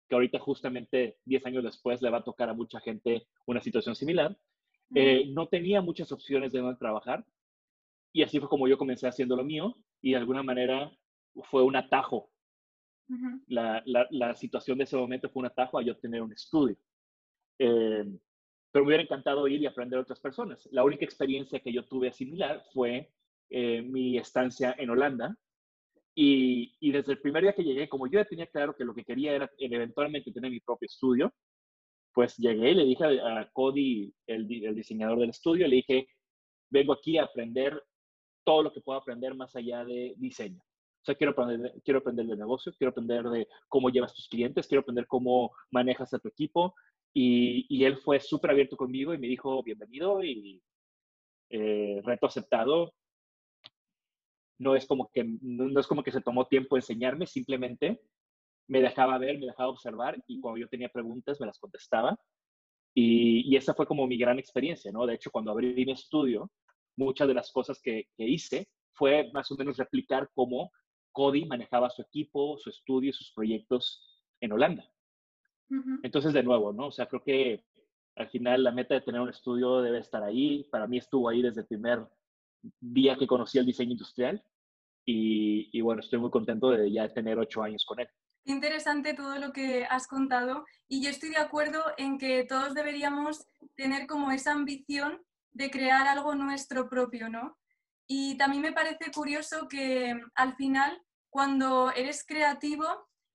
que 0.08 0.14
ahorita 0.14 0.38
justamente 0.38 1.18
10 1.24 1.46
años 1.46 1.64
después 1.64 2.02
le 2.02 2.10
va 2.10 2.18
a 2.18 2.24
tocar 2.24 2.48
a 2.48 2.54
mucha 2.54 2.80
gente 2.80 3.26
una 3.46 3.60
situación 3.60 3.94
similar. 3.94 4.36
Eh, 4.94 5.26
no 5.32 5.48
tenía 5.48 5.80
muchas 5.80 6.12
opciones 6.12 6.52
de 6.52 6.60
dónde 6.60 6.78
trabajar 6.78 7.24
y 8.12 8.22
así 8.22 8.38
fue 8.38 8.48
como 8.48 8.68
yo 8.68 8.78
comencé 8.78 9.08
haciendo 9.08 9.36
lo 9.36 9.44
mío 9.44 9.76
y 10.00 10.12
de 10.12 10.16
alguna 10.16 10.42
manera 10.42 10.90
fue 11.50 11.62
un 11.62 11.76
atajo. 11.76 12.30
la, 13.48 13.82
la, 13.86 14.06
la, 14.10 14.34
situación 14.34 14.78
de 14.78 14.84
ese 14.84 14.96
momento 14.96 15.28
fue 15.28 15.40
un 15.40 15.46
atajo 15.46 15.78
a 15.78 15.82
yo 15.82 15.96
tener 15.96 16.22
un 16.22 16.32
estudio. 16.32 16.76
Eh, 17.58 18.04
pero 18.72 18.84
me 18.84 18.88
hubiera 18.88 19.02
encantado 19.02 19.46
ir 19.48 19.60
y 19.60 19.66
aprender 19.66 19.98
a 19.98 20.02
otras 20.02 20.20
personas. 20.20 20.68
La 20.72 20.84
única 20.84 21.04
experiencia 21.04 21.60
que 21.60 21.72
yo 21.72 21.84
tuve 21.84 22.12
similar 22.12 22.62
fue 22.72 23.10
eh, 23.50 23.82
mi 23.82 24.18
estancia 24.18 24.74
en 24.78 24.90
Holanda. 24.90 25.36
Y, 26.18 26.90
desde 26.92 27.12
el 27.12 27.20
primer 27.20 27.42
día 27.42 27.52
que 27.52 27.62
llegué, 27.62 27.90
como 27.90 28.06
yo 28.06 28.18
ya 28.18 28.24
tenía 28.24 28.46
claro 28.46 28.74
que 28.74 28.84
lo 28.86 28.94
que 28.94 29.04
quería 29.04 29.34
era 29.34 29.50
eventualmente 29.58 30.32
tener 30.32 30.50
mi 30.50 30.60
propio 30.60 30.86
estudio, 30.86 31.34
pues 32.14 32.36
llegué 32.38 32.74
le 32.74 32.86
dije 32.86 33.04
a, 33.04 33.50
Cody, 33.52 34.14
el, 34.26 34.48
diseñador 34.48 35.20
del 35.20 35.30
estudio, 35.30 35.68
le 35.68 35.76
dije, 35.76 36.08
vengo 36.70 36.94
aquí 36.94 37.18
a 37.18 37.24
aprender 37.24 37.82
todo 38.44 38.62
lo 38.62 38.72
que 38.72 38.80
puedo 38.80 38.98
aprender 38.98 39.34
más 39.34 39.54
allá 39.56 39.84
de 39.84 40.14
diseño. 40.16 40.58
O 40.58 41.04
sea, 41.04 41.14
quiero 41.14 41.32
aprender, 41.32 41.74
quiero 41.84 41.98
aprender 41.98 42.26
de 42.26 42.36
negocio, 42.36 42.72
quiero 42.78 42.92
aprender 42.92 43.24
de 43.24 43.46
cómo 43.68 43.90
llevas 43.90 44.14
tus 44.14 44.28
clientes, 44.28 44.66
quiero 44.66 44.80
aprender 44.80 45.06
cómo 45.06 45.52
manejas 45.70 46.14
a 46.14 46.18
tu 46.18 46.28
equipo. 46.28 46.74
Y, 47.12 47.66
y 47.68 47.84
él 47.84 47.98
fue 47.98 48.20
súper 48.20 48.52
abierto 48.52 48.76
conmigo 48.76 49.12
y 49.12 49.18
me 49.18 49.28
dijo, 49.28 49.62
bienvenido 49.62 50.24
y 50.24 50.62
eh, 51.50 52.00
reto 52.04 52.26
aceptado. 52.26 52.94
No 54.58 54.74
es, 54.74 54.86
como 54.86 55.10
que, 55.12 55.24
no 55.42 55.78
es 55.78 55.86
como 55.86 56.02
que 56.02 56.12
se 56.12 56.22
tomó 56.22 56.46
tiempo 56.46 56.76
enseñarme, 56.76 57.26
simplemente 57.26 58.00
me 58.68 58.80
dejaba 58.80 59.18
ver, 59.18 59.38
me 59.38 59.46
dejaba 59.46 59.70
observar 59.70 60.22
y 60.26 60.40
cuando 60.40 60.58
yo 60.58 60.68
tenía 60.68 60.88
preguntas 60.88 61.40
me 61.40 61.46
las 61.46 61.58
contestaba. 61.58 62.18
Y, 62.94 63.54
esa 63.56 63.74
fue 63.74 63.86
como 63.86 64.06
mi 64.06 64.16
gran 64.16 64.38
experiencia, 64.38 64.90
¿no? 64.90 65.06
De 65.06 65.14
hecho, 65.14 65.30
cuando 65.30 65.50
abrí 65.50 65.84
mi 65.84 65.92
estudio, 65.92 66.50
muchas 66.96 67.28
de 67.28 67.34
las 67.34 67.52
cosas 67.52 67.80
que, 67.82 68.08
hice 68.16 68.68
fue 68.94 69.30
más 69.34 69.50
o 69.50 69.56
menos 69.56 69.76
replicar 69.76 70.30
cómo 70.34 70.72
Cody 71.12 71.44
manejaba 71.44 71.90
su 71.90 72.00
equipo, 72.00 72.56
su 72.58 72.70
estudio, 72.70 73.12
sus 73.12 73.32
proyectos 73.32 74.24
en 74.40 74.52
Holanda. 74.52 74.90
Entonces, 76.02 76.32
de 76.32 76.42
nuevo, 76.42 76.72
¿no? 76.72 76.86
O 76.86 76.92
sea, 76.92 77.06
creo 77.06 77.22
que 77.22 77.64
al 78.14 78.28
final 78.30 78.64
la 78.64 78.70
meta 78.70 78.94
de 78.94 79.02
tener 79.02 79.20
un 79.20 79.28
estudio 79.28 79.82
debe 79.82 79.98
estar 79.98 80.22
ahí. 80.22 80.64
Para 80.70 80.86
mí 80.86 80.96
estuvo 80.96 81.28
ahí 81.28 81.42
desde 81.42 81.62
el 81.62 81.66
primer 81.66 82.06
día 82.80 83.16
que 83.16 83.26
conocí 83.26 83.58
el 83.58 83.66
diseño 83.66 83.92
industrial. 83.92 84.42
Y, 85.04 85.70
y 85.72 85.80
bueno, 85.80 86.00
estoy 86.00 86.18
muy 86.18 86.30
contento 86.30 86.70
de 86.70 86.90
ya 86.90 87.12
tener 87.12 87.38
ocho 87.38 87.62
años 87.62 87.84
con 87.84 88.00
él 88.00 88.08
interesante 88.46 89.12
todo 89.12 89.38
lo 89.38 89.52
que 89.52 89.84
has 89.86 90.06
contado 90.06 90.64
y 90.88 91.02
yo 91.02 91.10
estoy 91.10 91.30
de 91.30 91.38
acuerdo 91.38 91.82
en 91.98 92.16
que 92.16 92.44
todos 92.44 92.74
deberíamos 92.74 93.44
tener 93.74 94.06
como 94.06 94.30
esa 94.30 94.52
ambición 94.52 95.20
de 95.52 95.70
crear 95.70 96.06
algo 96.06 96.34
nuestro 96.34 96.88
propio, 96.88 97.28
¿no? 97.28 97.58
Y 98.06 98.36
también 98.36 98.62
me 98.62 98.72
parece 98.72 99.10
curioso 99.12 99.66
que 99.68 100.14
mm, 100.14 100.30
al 100.36 100.54
final, 100.54 101.02
cuando 101.28 101.90
eres 101.90 102.24
creativo, 102.24 102.86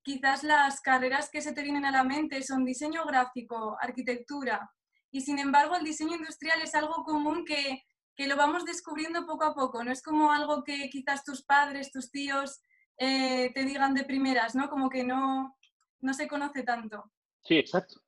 quizás 0.02 0.44
las 0.44 0.80
carreras 0.82 1.30
que 1.30 1.42
se 1.42 1.52
te 1.52 1.62
vienen 1.62 1.86
a 1.86 1.92
la 1.92 2.04
mente 2.04 2.42
son 2.42 2.64
diseño 2.64 3.06
gráfico, 3.06 3.78
arquitectura, 3.82 4.72
y 5.12 5.22
sin 5.22 5.40
embargo 5.40 5.76
el 5.76 5.84
diseño 5.84 6.16
industrial 6.16 6.62
es 6.62 6.74
algo 6.74 7.04
común 7.04 7.44
que, 7.46 7.84
que 8.16 8.28
lo 8.28 8.36
vamos 8.36 8.66
descubriendo 8.66 9.26
poco 9.26 9.46
a 9.46 9.54
poco, 9.54 9.84
no 9.84 9.92
es 9.92 10.02
como 10.02 10.32
algo 10.32 10.64
que 10.64 10.90
quizás 10.90 11.24
tus 11.24 11.44
padres, 11.44 11.92
tus 11.92 12.12
tíos 12.12 12.62
eh, 12.98 13.52
te 13.54 13.66
digan 13.66 13.94
de 13.94 14.04
primeras, 14.04 14.56
¿no? 14.56 14.70
Como 14.70 14.90
que 14.90 15.04
no, 15.04 15.58
no 16.02 16.14
se 16.14 16.28
conoce 16.28 16.64
tanto. 16.64 17.12
Sí, 17.44 17.58
exacto. 17.58 18.02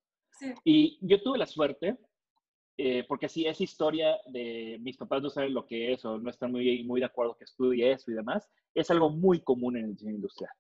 Y 0.64 1.00
yo 1.02 1.22
tuve 1.22 1.38
la 1.38 1.48
suerte, 1.48 1.98
eh, 2.78 3.06
porque 3.08 3.30
si 3.30 3.46
es 3.46 3.62
historia 3.62 4.18
de 4.28 4.78
mis 4.82 4.98
papás 4.98 5.22
no 5.22 5.30
saben 5.30 5.54
lo 5.54 5.66
que 5.66 5.94
es 5.94 6.04
o 6.06 6.18
no 6.18 6.30
están 6.30 6.52
muy, 6.52 6.84
muy 6.84 7.00
de 7.00 7.06
acuerdo 7.06 7.38
que 7.38 7.46
estudie 7.46 7.92
eso 7.92 8.12
y 8.12 8.16
demás, 8.16 8.50
es 8.74 8.90
algo 8.92 9.10
muy 9.10 9.42
común 9.42 9.78
en 9.78 9.86
el 9.86 9.92
diseño 9.92 10.16
industrial. 10.16 10.52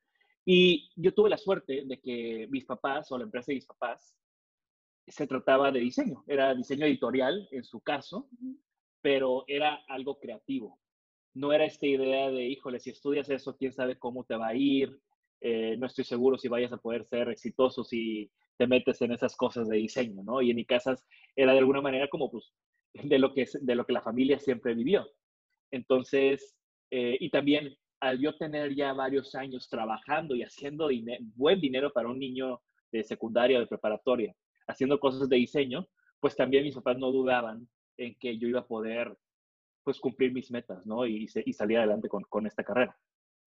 Y 0.45 0.89
yo 0.95 1.13
tuve 1.13 1.29
la 1.29 1.37
suerte 1.37 1.83
de 1.85 1.99
que 1.99 2.47
mis 2.49 2.65
papás 2.65 3.11
o 3.11 3.17
la 3.17 3.23
empresa 3.23 3.47
de 3.47 3.55
mis 3.55 3.65
papás 3.65 4.15
se 5.07 5.27
trataba 5.27 5.71
de 5.71 5.79
diseño, 5.79 6.23
era 6.27 6.53
diseño 6.53 6.85
editorial 6.85 7.47
en 7.51 7.63
su 7.63 7.81
caso, 7.81 8.29
pero 9.03 9.43
era 9.47 9.83
algo 9.87 10.17
creativo 10.17 10.79
no 11.33 11.51
era 11.51 11.65
esta 11.65 11.87
idea 11.87 12.29
de, 12.29 12.45
híjole, 12.47 12.79
si 12.79 12.91
estudias 12.91 13.29
eso, 13.29 13.57
quién 13.57 13.73
sabe 13.73 13.97
cómo 13.97 14.23
te 14.23 14.35
va 14.35 14.49
a 14.49 14.55
ir, 14.55 14.99
eh, 15.41 15.75
no 15.77 15.87
estoy 15.87 16.05
seguro 16.05 16.37
si 16.37 16.47
vayas 16.47 16.71
a 16.71 16.77
poder 16.77 17.05
ser 17.05 17.29
exitoso 17.29 17.83
si 17.83 18.31
te 18.57 18.67
metes 18.67 19.01
en 19.01 19.11
esas 19.11 19.35
cosas 19.35 19.67
de 19.67 19.77
diseño, 19.77 20.21
¿no? 20.23 20.41
Y 20.41 20.51
en 20.51 20.55
mi 20.55 20.65
casa 20.65 20.95
era 21.35 21.53
de 21.53 21.59
alguna 21.59 21.81
manera 21.81 22.07
como, 22.07 22.29
pues, 22.29 22.53
de 22.93 23.17
lo 23.17 23.33
que, 23.33 23.47
de 23.61 23.75
lo 23.75 23.85
que 23.85 23.93
la 23.93 24.01
familia 24.01 24.37
siempre 24.37 24.75
vivió. 24.75 25.07
Entonces, 25.71 26.55
eh, 26.91 27.17
y 27.19 27.31
también 27.31 27.75
al 27.99 28.19
yo 28.19 28.37
tener 28.37 28.75
ya 28.75 28.93
varios 28.93 29.33
años 29.33 29.67
trabajando 29.69 30.35
y 30.35 30.43
haciendo 30.43 30.89
buen 31.35 31.59
dinero 31.59 31.91
para 31.91 32.09
un 32.09 32.19
niño 32.19 32.61
de 32.91 33.03
secundaria 33.03 33.57
o 33.57 33.61
de 33.61 33.67
preparatoria, 33.67 34.35
haciendo 34.67 34.99
cosas 34.99 35.27
de 35.29 35.37
diseño, 35.37 35.87
pues 36.19 36.35
también 36.35 36.63
mis 36.63 36.75
papás 36.75 36.97
no 36.99 37.11
dudaban 37.11 37.67
en 37.97 38.15
que 38.15 38.37
yo 38.37 38.47
iba 38.47 38.61
a 38.61 38.67
poder 38.67 39.17
pues 39.83 39.99
cumplir 39.99 40.31
mis 40.31 40.49
metas, 40.49 40.85
¿no? 40.85 41.05
Y, 41.05 41.27
y 41.45 41.53
salir 41.53 41.77
adelante 41.77 42.07
con, 42.07 42.23
con 42.23 42.47
esta 42.47 42.63
carrera. 42.63 42.97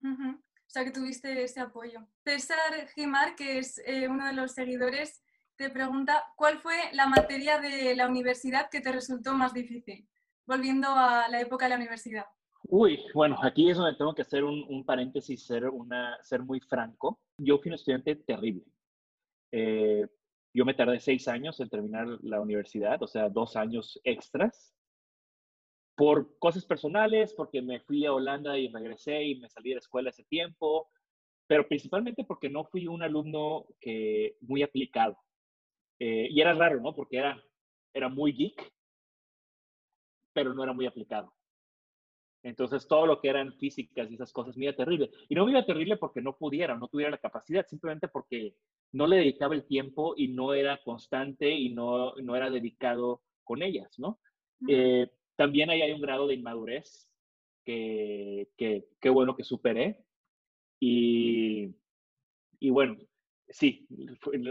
O 0.03 0.69
sea, 0.69 0.85
que 0.85 0.91
tuviste 0.91 1.43
ese 1.43 1.61
apoyo. 1.61 2.07
César 2.25 2.88
Gimar, 2.95 3.35
que 3.35 3.59
es 3.59 3.81
eh, 3.87 4.09
uno 4.09 4.26
de 4.26 4.35
los 4.35 4.53
seguidores, 4.53 5.23
te 5.57 5.71
pregunta, 5.71 6.23
¿cuál 6.37 6.59
fue 6.59 6.76
la 6.93 7.07
materia 7.07 7.59
de 7.59 7.95
la 7.97 8.07
universidad 8.09 8.69
que 8.71 8.81
te 8.81 8.93
resultó 8.93 9.35
más 9.35 9.55
difícil? 9.55 10.07
Volviendo 10.47 10.88
a 10.88 11.29
la 11.29 11.41
época 11.41 11.65
de 11.65 11.71
la 11.71 11.76
universidad. 11.76 12.26
Uy, 12.69 13.00
bueno, 13.15 13.38
aquí 13.43 13.71
es 13.71 13.76
donde 13.76 13.97
tengo 13.97 14.15
que 14.15 14.23
hacer 14.23 14.45
un, 14.45 14.65
un 14.69 14.85
paréntesis, 14.85 15.47
ser, 15.47 15.69
una, 15.69 16.19
ser 16.23 16.43
muy 16.43 16.61
franco. 16.61 17.21
Yo 17.38 17.59
fui 17.59 17.71
un 17.71 17.76
estudiante 17.76 18.17
terrible. 18.17 18.65
Eh, 19.53 20.07
yo 20.57 20.65
me 20.65 20.73
tardé 20.73 21.01
seis 21.01 21.29
años 21.29 21.61
en 21.61 21.69
terminar 21.69 22.07
la 22.23 22.41
universidad, 22.41 23.03
o 23.03 23.07
sea, 23.07 23.29
dos 23.29 23.57
años 23.57 24.01
extras 24.05 24.75
por 25.95 26.39
cosas 26.39 26.65
personales, 26.65 27.35
porque 27.35 27.61
me 27.61 27.81
fui 27.81 28.07
a 28.07 28.15
Holanda 28.15 28.59
y 28.59 28.69
regresé 28.69 29.23
y 29.23 29.39
me 29.39 29.51
salí 29.51 29.69
de 29.69 29.75
la 29.75 29.81
escuela 29.81 30.09
ese 30.09 30.25
tiempo, 30.25 30.89
pero 31.47 31.69
principalmente 31.69 32.25
porque 32.25 32.49
no 32.49 32.65
fui 32.65 32.87
un 32.87 33.03
alumno 33.03 33.67
que, 33.79 34.39
muy 34.41 34.63
aplicado. 34.63 35.19
Eh, 35.99 36.29
y 36.31 36.41
era 36.41 36.55
raro, 36.55 36.81
¿no? 36.81 36.95
Porque 36.95 37.19
era, 37.19 37.39
era 37.93 38.09
muy 38.09 38.33
geek, 38.33 38.73
pero 40.33 40.55
no 40.55 40.63
era 40.63 40.73
muy 40.73 40.87
aplicado. 40.87 41.36
Entonces, 42.47 42.87
todo 42.87 43.07
lo 43.07 43.21
que 43.21 43.29
eran 43.29 43.53
físicas 43.55 44.09
y 44.09 44.15
esas 44.15 44.33
cosas 44.33 44.57
me 44.57 44.67
iba 44.67 44.73
terrible. 44.73 45.11
Y 45.29 45.35
no 45.35 45.45
me 45.45 45.50
iba 45.50 45.67
terrible 45.67 45.97
porque 45.97 46.23
no 46.23 46.37
pudiera, 46.37 46.76
no 46.76 46.87
tuviera 46.87 47.11
la 47.11 47.19
capacidad, 47.19 47.67
simplemente 47.67 48.07
porque 48.07 48.55
no 48.93 49.09
le 49.09 49.17
dedicaba 49.17 49.57
el 49.57 49.67
tiempo 49.67 50.15
y 50.17 50.29
no 50.29 50.55
era 50.55 50.81
constante 50.85 51.50
y 51.50 51.71
no, 51.71 52.15
no 52.15 52.37
era 52.37 52.49
dedicado 52.49 53.21
con 53.43 53.62
ellas, 53.62 53.99
¿no? 53.99 54.21
Eh, 54.69 55.11
también 55.35 55.71
ahí 55.71 55.83
hay 55.83 55.91
un 55.91 56.00
grado 56.00 56.29
de 56.29 56.35
inmadurez 56.35 57.11
que, 57.65 58.47
que, 58.57 59.11
bueno 59.11 59.35
que 59.35 59.43
superé. 59.43 60.05
Y, 60.79 61.75
y 62.61 62.71
bueno, 62.71 62.97
sí, 63.49 63.88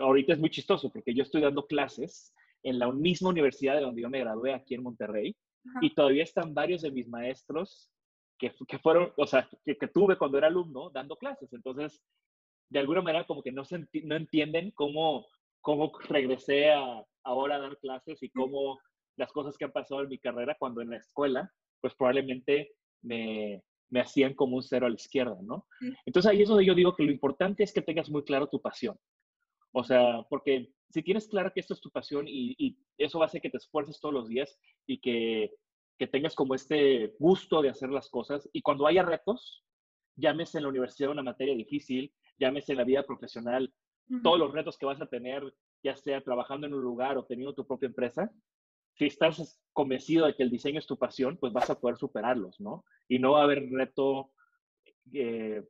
ahorita 0.02 0.34
es 0.34 0.40
muy 0.40 0.50
chistoso 0.50 0.92
porque 0.92 1.14
yo 1.14 1.24
estoy 1.24 1.44
dando 1.44 1.66
clases 1.66 2.34
en 2.62 2.78
la 2.78 2.92
misma 2.92 3.30
universidad 3.30 3.76
de 3.76 3.84
donde 3.84 4.02
yo 4.02 4.10
me 4.10 4.20
gradué 4.20 4.54
aquí 4.54 4.76
en 4.76 4.84
Monterrey 4.84 5.34
y 5.82 5.94
todavía 5.94 6.24
están 6.24 6.54
varios 6.54 6.82
de 6.82 6.92
mis 6.92 7.08
maestros 7.08 7.90
que, 8.38 8.54
que 8.68 8.80
fueron, 8.80 9.12
o 9.18 9.26
sea, 9.26 9.50
que, 9.64 9.78
que, 9.78 9.88
tuve 9.88 10.18
cuando 10.18 10.38
era 10.38 10.48
alumno 10.48 10.90
dando 10.90 11.16
clases. 11.16 11.52
Entonces, 11.54 12.02
de 12.70 12.80
alguna 12.80 13.02
manera 13.02 13.26
como 13.26 13.42
que 13.42 13.52
no, 13.52 13.66
se 13.66 13.88
no 14.04 14.16
entienden 14.16 14.72
cómo, 14.72 15.28
cómo 15.62 15.92
regresé 16.10 16.72
a, 16.72 17.04
ahora 17.24 17.56
a 17.56 17.60
dar 17.60 17.78
clases 17.78 18.22
y 18.22 18.30
cómo 18.30 18.80
las 19.18 19.32
cosas 19.32 19.58
que 19.58 19.66
han 19.66 19.72
pasado 19.72 20.02
en 20.02 20.10
mi 20.10 20.20
carrera 20.20 20.56
cuando 20.60 20.82
en 20.82 20.90
la 20.90 20.98
escuela, 20.98 21.52
pues 21.82 21.96
probablemente 21.96 22.74
me, 23.02 23.64
me 23.90 24.02
hacían 24.02 24.34
como 24.34 24.58
un 24.58 24.64
cero 24.64 24.86
a 24.86 24.90
la 24.90 24.96
izquierda, 24.96 25.38
¿no? 25.42 25.68
Entonces 26.06 26.30
ahí 26.30 26.42
es 26.42 26.50
donde 26.50 26.66
yo 26.66 26.76
digo 26.76 26.96
que 26.96 27.04
lo 27.04 27.12
importante 27.12 27.64
es 27.64 27.74
que 27.74 27.82
tengas 27.82 28.10
muy 28.10 28.24
claro 28.24 28.48
tu 28.48 28.62
pasión. 28.62 28.98
O 29.78 29.84
sea, 29.84 30.26
porque 30.30 30.72
si 30.90 31.04
tienes 31.04 31.28
claro 31.28 31.52
que 31.54 31.60
esto 31.60 31.74
es 31.74 31.82
tu 31.82 31.92
pasión 31.92 32.30
y, 32.30 32.56
y 32.58 32.78
eso 32.98 33.20
va 33.20 33.26
a 33.26 33.28
hacer 33.28 33.42
que 33.42 33.50
te 33.50 33.58
esfuerces 33.58 34.00
todos 34.00 34.14
los 34.14 34.30
días 34.30 34.58
y 34.88 35.02
que, 35.02 35.54
que, 36.00 36.08
tengas 36.08 36.34
como 36.34 36.56
este 36.56 37.14
gusto 37.20 37.62
de 37.62 37.68
hacer 37.68 37.90
las 37.90 38.10
cosas 38.10 38.50
y 38.54 38.62
cuando 38.62 38.88
haya 38.88 39.04
retos, 39.04 39.66
llámese 40.16 40.60
en 40.60 40.64
la 40.64 40.70
universidad 40.70 41.12
una 41.12 41.24
materia 41.24 41.54
difícil, 41.54 42.14
llámese 42.40 42.72
en 42.72 42.78
la 42.78 42.86
vida 42.86 43.04
profesional, 43.04 43.74
todos 44.24 44.40
los 44.40 44.54
retos 44.54 44.78
que 44.78 44.86
vas 44.86 45.02
a 45.02 45.08
tener, 45.08 45.44
ya 45.84 45.98
sea 45.98 46.22
trabajando 46.22 46.68
en 46.68 46.74
un 46.74 46.82
lugar 46.82 47.18
o 47.18 47.26
teniendo 47.26 47.54
tu 47.54 47.68
propia 47.68 47.88
empresa, 47.88 48.32
si 48.94 49.08
estás 49.08 49.60
convencido 49.74 50.26
de 50.26 50.36
que 50.36 50.44
el 50.44 50.52
diseño 50.52 50.80
es 50.80 50.88
tu 50.88 50.98
pasión, 50.98 51.36
pues 51.36 51.52
vas 51.52 51.70
a 51.70 51.78
poder 51.78 51.98
superarlos, 51.98 52.62
¿no? 52.62 52.86
Y 53.10 53.20
no 53.20 53.34
va 53.34 53.42
a 53.42 53.44
haber 53.44 53.70
reto, 53.72 54.32
eh, 55.12 55.62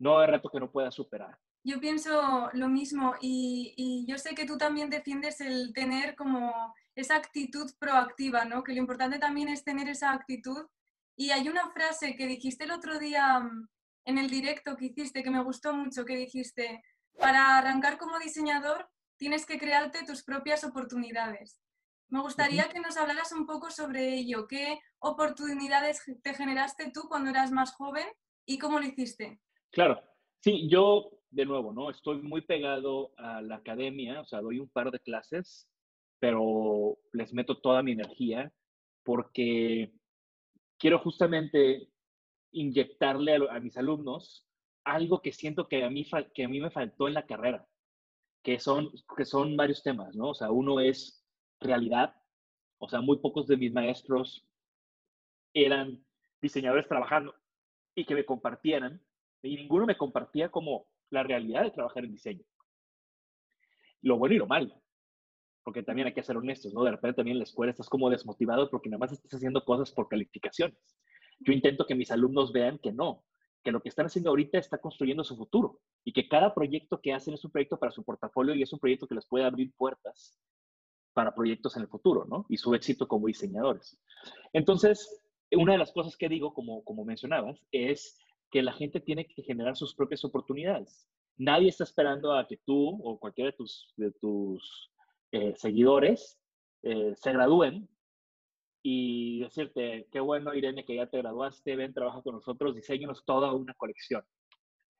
no 0.00 0.10
va 0.10 0.16
a 0.16 0.18
haber 0.24 0.34
reto 0.36 0.50
que 0.50 0.60
no 0.60 0.70
puedas 0.70 0.94
superar. 0.94 1.38
Yo 1.64 1.80
pienso 1.80 2.50
lo 2.52 2.68
mismo 2.68 3.14
y, 3.20 3.72
y, 3.76 4.06
yo 4.06 4.18
sé 4.18 4.34
que 4.34 4.44
tú 4.44 4.58
también 4.58 4.90
defiendes 4.90 5.40
el 5.40 5.72
tener 5.72 6.14
como 6.14 6.74
esa 6.94 7.16
actitud 7.16 7.70
proactiva, 7.78 8.44
¿no? 8.44 8.62
Que 8.62 8.74
lo 8.74 8.80
importante 8.80 9.18
también 9.18 9.48
es 9.48 9.64
tener 9.64 9.88
esa 9.88 10.12
actitud. 10.12 10.66
Y 11.16 11.30
hay 11.30 11.48
una 11.48 11.70
frase 11.70 12.16
que 12.16 12.26
dijiste 12.26 12.64
el 12.64 12.70
otro 12.70 12.98
día 12.98 13.40
mm, 13.40 13.68
en 14.04 14.18
el 14.18 14.28
directo 14.28 14.76
que 14.76 14.86
hiciste 14.86 15.22
que 15.22 15.30
me 15.30 15.42
gustó 15.42 15.72
mucho, 15.72 16.04
que 16.04 16.16
dijiste, 16.16 16.82
para 17.18 17.56
arrancar 17.56 17.98
como 17.98 18.18
diseñador 18.18 18.88
tienes 19.16 19.46
que 19.46 19.58
crearte 19.58 20.04
tus 20.04 20.22
propias 20.22 20.64
oportunidades. 20.64 21.60
Me 22.08 22.20
gustaría 22.20 22.68
que 22.68 22.80
nos 22.80 22.96
hablaras 22.96 23.32
un 23.32 23.46
poco 23.46 23.70
sobre 23.70 24.14
ello. 24.14 24.46
¿Qué 24.46 24.78
oportunidades 24.98 26.02
te 26.22 26.34
generaste 26.34 26.90
tú 26.92 27.08
cuando 27.08 27.30
eras 27.30 27.50
más 27.50 27.72
joven 27.74 28.06
y 28.46 28.58
cómo 28.58 28.78
lo 28.78 28.86
hiciste? 28.86 29.40
Claro, 29.70 30.00
sí, 30.40 30.68
yo 30.68 31.13
de 31.34 31.44
nuevo, 31.44 31.72
¿no? 31.72 31.90
Estoy 31.90 32.22
muy 32.22 32.42
pegado 32.42 33.12
a 33.16 33.42
la 33.42 33.56
academia, 33.56 34.20
o 34.20 34.24
sea, 34.24 34.40
doy 34.40 34.60
un 34.60 34.68
par 34.68 34.90
de 34.90 35.00
clases, 35.00 35.68
pero 36.20 36.96
les 37.12 37.34
meto 37.34 37.60
toda 37.60 37.82
mi 37.82 37.92
energía 37.92 38.52
porque 39.02 39.92
quiero 40.78 41.00
justamente 41.00 41.88
inyectarle 42.52 43.36
a, 43.50 43.58
mis 43.60 43.76
alumnos 43.76 44.46
algo 44.84 45.20
que 45.20 45.32
siento 45.32 45.66
que 45.66 45.82
a, 45.82 45.90
mí, 45.90 46.06
que 46.34 46.44
a 46.44 46.48
mí 46.48 46.60
me 46.60 46.70
faltó 46.70 47.08
en 47.08 47.14
la 47.14 47.26
carrera, 47.26 47.66
que 48.42 48.60
son, 48.60 48.90
que 49.16 49.24
son 49.24 49.56
varios 49.56 49.82
temas, 49.82 50.14
¿no? 50.14 50.30
O 50.30 50.34
sea, 50.34 50.50
uno 50.50 50.78
es 50.78 51.26
realidad, 51.60 52.14
o 52.78 52.88
sea, 52.88 53.00
muy 53.00 53.18
pocos 53.18 53.46
de 53.48 53.56
mis 53.56 53.72
maestros 53.72 54.46
eran 55.52 56.04
diseñadores 56.40 56.86
trabajando 56.86 57.34
y 57.94 58.04
que 58.04 58.14
me 58.14 58.24
compartieran, 58.24 59.02
y 59.42 59.56
ninguno 59.56 59.86
me 59.86 59.96
compartía 59.96 60.48
como 60.48 60.86
la 61.10 61.22
realidad 61.22 61.62
de 61.62 61.70
trabajar 61.70 62.04
en 62.04 62.12
diseño. 62.12 62.44
Lo 64.02 64.18
bueno 64.18 64.34
y 64.34 64.38
lo 64.38 64.46
malo, 64.46 64.82
porque 65.62 65.82
también 65.82 66.08
hay 66.08 66.14
que 66.14 66.22
ser 66.22 66.36
honestos, 66.36 66.74
¿no? 66.74 66.84
De 66.84 66.90
repente 66.90 67.16
también 67.16 67.36
en 67.36 67.40
la 67.40 67.44
escuela 67.44 67.70
estás 67.70 67.88
como 67.88 68.10
desmotivado 68.10 68.68
porque 68.70 68.88
nada 68.88 68.98
más 68.98 69.12
estás 69.12 69.34
haciendo 69.34 69.64
cosas 69.64 69.90
por 69.92 70.08
calificaciones. 70.08 70.78
Yo 71.40 71.52
intento 71.52 71.86
que 71.86 71.94
mis 71.94 72.10
alumnos 72.10 72.52
vean 72.52 72.78
que 72.78 72.92
no, 72.92 73.24
que 73.62 73.72
lo 73.72 73.80
que 73.80 73.88
están 73.88 74.06
haciendo 74.06 74.30
ahorita 74.30 74.58
está 74.58 74.78
construyendo 74.78 75.24
su 75.24 75.36
futuro 75.36 75.80
y 76.04 76.12
que 76.12 76.28
cada 76.28 76.54
proyecto 76.54 77.00
que 77.00 77.12
hacen 77.12 77.34
es 77.34 77.44
un 77.44 77.50
proyecto 77.50 77.78
para 77.78 77.92
su 77.92 78.04
portafolio 78.04 78.54
y 78.54 78.62
es 78.62 78.72
un 78.72 78.78
proyecto 78.78 79.06
que 79.06 79.14
les 79.14 79.26
puede 79.26 79.44
abrir 79.44 79.72
puertas 79.76 80.38
para 81.14 81.34
proyectos 81.34 81.76
en 81.76 81.82
el 81.82 81.88
futuro, 81.88 82.26
¿no? 82.26 82.44
Y 82.48 82.58
su 82.58 82.74
éxito 82.74 83.08
como 83.08 83.28
diseñadores. 83.28 83.98
Entonces, 84.52 85.24
una 85.52 85.72
de 85.72 85.78
las 85.78 85.92
cosas 85.92 86.16
que 86.16 86.28
digo, 86.28 86.52
como, 86.52 86.84
como 86.84 87.04
mencionabas, 87.04 87.58
es 87.72 88.18
que 88.54 88.62
la 88.62 88.72
gente 88.72 89.00
tiene 89.00 89.26
que 89.26 89.42
generar 89.42 89.76
sus 89.76 89.96
propias 89.96 90.24
oportunidades. 90.24 91.08
Nadie 91.36 91.70
está 91.70 91.82
esperando 91.82 92.32
a 92.32 92.46
que 92.46 92.58
tú 92.58 93.00
o 93.02 93.18
cualquiera 93.18 93.50
de 93.96 94.12
tus, 94.12 94.92
eh, 95.32 95.54
seguidores 95.56 96.40
eh, 96.84 97.14
se 97.16 97.32
gradúen 97.32 97.88
y 98.80 99.40
decirte, 99.40 100.06
qué 100.12 100.20
bueno, 100.20 100.54
Irene, 100.54 100.84
que 100.84 100.94
ya 100.94 101.08
te 101.08 101.18
graduaste, 101.18 101.74
ven, 101.74 101.92
trabaja 101.92 102.22
con 102.22 102.36
nosotros, 102.36 102.76
diseñanos 102.76 103.24
toda 103.24 103.52
una 103.52 103.74
colección. 103.74 104.22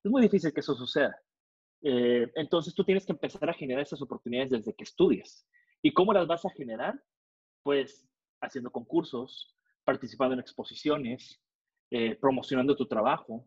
Es 0.02 0.11
muy 0.11 0.23
difícil 0.23 0.52
que 0.52 0.58
eso 0.58 0.75
suceda. 0.75 1.16
Eh, 1.80 2.28
entonces 2.34 2.75
tú 2.75 2.82
tienes 2.82 3.06
que 3.06 3.12
empezar 3.12 3.49
a 3.49 3.54
generar 3.54 3.84
esas 3.84 4.02
oportunidades 4.02 4.50
desde 4.50 4.75
que 4.75 4.82
estudies. 4.82 5.46
¿Y 5.80 5.92
cómo 5.92 6.12
las 6.12 6.26
vas 6.26 6.44
a 6.44 6.50
generar? 6.50 7.00
Pues 7.62 8.04
haciendo 8.40 8.73
concursos, 8.73 9.54
participando 9.84 10.34
en 10.34 10.40
exposiciones, 10.40 11.40
eh, 11.91 12.17
promocionando 12.17 12.76
tu 12.76 12.87
trabajo. 12.87 13.47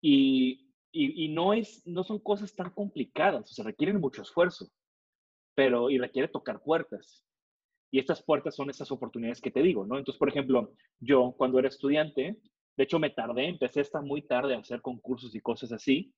Y, 0.00 0.70
y, 0.92 1.28
no, 1.28 1.54
es, 1.54 1.86
no 1.86 2.04
son 2.04 2.18
cosas 2.18 2.54
tan 2.54 2.70
complicadas, 2.70 3.50
o 3.50 3.54
sea, 3.54 3.64
requieren 3.64 4.00
mucho 4.00 4.22
esfuerzo, 4.22 4.70
pero 5.54 5.90
y 5.90 5.98
requiere 5.98 6.28
tocar 6.28 6.62
puertas. 6.62 7.24
Y 7.90 7.98
estas 7.98 8.22
puertas 8.22 8.54
son 8.54 8.70
esas 8.70 8.90
oportunidades 8.90 9.40
que 9.40 9.50
te 9.50 9.62
digo, 9.62 9.86
¿no? 9.86 9.98
Entonces, 9.98 10.18
por 10.18 10.28
ejemplo, 10.28 10.74
yo 11.00 11.34
cuando 11.36 11.58
era 11.58 11.68
estudiante, 11.68 12.36
de 12.76 12.84
hecho 12.84 12.98
me 12.98 13.10
tardé, 13.10 13.46
empecé 13.46 13.80
hasta 13.80 14.02
muy 14.02 14.22
tarde 14.22 14.54
a 14.54 14.58
hacer 14.58 14.82
concursos 14.82 15.34
y 15.34 15.40
cosas 15.40 15.72
así. 15.72 16.12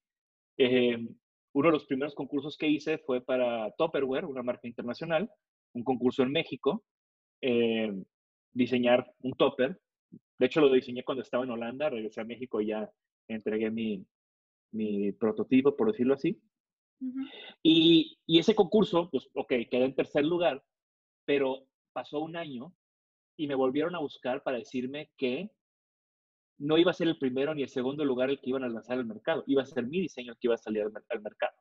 Eh, 0.58 0.98
uno 1.52 1.68
de 1.68 1.72
los 1.72 1.86
primeros 1.86 2.14
concursos 2.14 2.56
que 2.56 2.68
hice 2.68 2.98
fue 2.98 3.20
para 3.20 3.70
Topperware, 3.78 4.24
una 4.24 4.42
marca 4.42 4.66
internacional, 4.68 5.30
un 5.72 5.84
concurso 5.84 6.22
en 6.22 6.32
México, 6.32 6.84
eh, 7.40 7.92
diseñar 8.52 9.10
un 9.20 9.32
topper. 9.32 9.80
De 10.38 10.46
hecho, 10.46 10.60
lo 10.60 10.72
diseñé 10.72 11.02
cuando 11.04 11.22
estaba 11.22 11.44
en 11.44 11.50
Holanda, 11.50 11.90
regresé 11.90 12.20
a 12.20 12.24
México 12.24 12.60
y 12.60 12.66
ya 12.66 12.90
entregué 13.28 13.70
mi, 13.70 14.04
mi 14.72 15.12
prototipo, 15.12 15.74
por 15.76 15.90
decirlo 15.90 16.14
así. 16.14 16.40
y, 17.62 18.18
y, 18.26 18.38
ese 18.38 18.54
concurso, 18.54 19.10
pues, 19.10 19.28
ok, 19.34 19.48
quedé 19.70 19.84
en 19.84 19.94
tercer 19.94 20.24
lugar, 20.24 20.62
pero 21.24 21.66
pasó 21.92 22.20
un 22.20 22.36
año 22.36 22.74
y 23.36 23.46
me 23.46 23.54
volvieron 23.54 23.94
a 23.94 24.00
buscar 24.00 24.42
para 24.42 24.58
decirme 24.58 25.10
que 25.16 25.50
no 26.58 26.78
iba 26.78 26.90
a 26.90 26.94
ser 26.94 27.08
el 27.08 27.18
primero 27.18 27.54
ni 27.54 27.62
el 27.62 27.68
segundo 27.68 28.04
lugar 28.04 28.30
el 28.30 28.40
que 28.40 28.50
iban 28.50 28.64
a 28.64 28.68
lanzar 28.68 28.98
al 28.98 29.06
mercado, 29.06 29.44
iba 29.46 29.62
a 29.62 29.66
ser 29.66 29.86
mi 29.86 30.00
diseño 30.00 30.32
el 30.32 30.38
que 30.38 30.46
iba 30.46 30.54
a 30.54 30.58
salir 30.58 30.82
al, 30.82 31.22
mercado. 31.22 31.54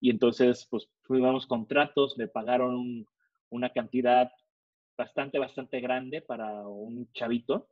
Y 0.00 0.10
entonces, 0.10 0.66
pues, 0.70 0.88
fuimos 1.02 1.46
contratos, 1.46 2.16
me 2.16 2.26
pagaron 2.26 3.06
una 3.50 3.70
cantidad 3.70 4.30
bastante, 5.00 5.38
bastante 5.38 5.80
grande 5.80 6.20
para 6.20 6.68
un 6.68 7.10
chavito 7.12 7.68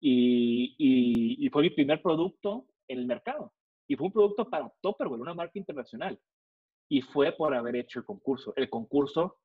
y, 0.00 0.74
y, 0.78 1.48
fue 1.50 1.62
mi 1.62 1.70
primer 1.70 2.00
producto 2.02 2.66
en 2.88 2.98
el 2.98 3.06
mercado. 3.06 3.52
Y 3.86 3.96
fue 3.96 4.06
un 4.06 4.12
producto 4.12 4.48
para 4.48 4.72
Topperware, 4.80 5.20
una 5.20 5.34
marca 5.34 5.58
internacional. 5.58 6.18
Y 6.88 7.02
fue 7.02 7.32
por 7.32 7.54
haber 7.54 7.76
hecho 7.76 7.98
el 8.00 8.04
concurso. 8.04 8.52
El 8.56 8.68
concurso 8.68 9.38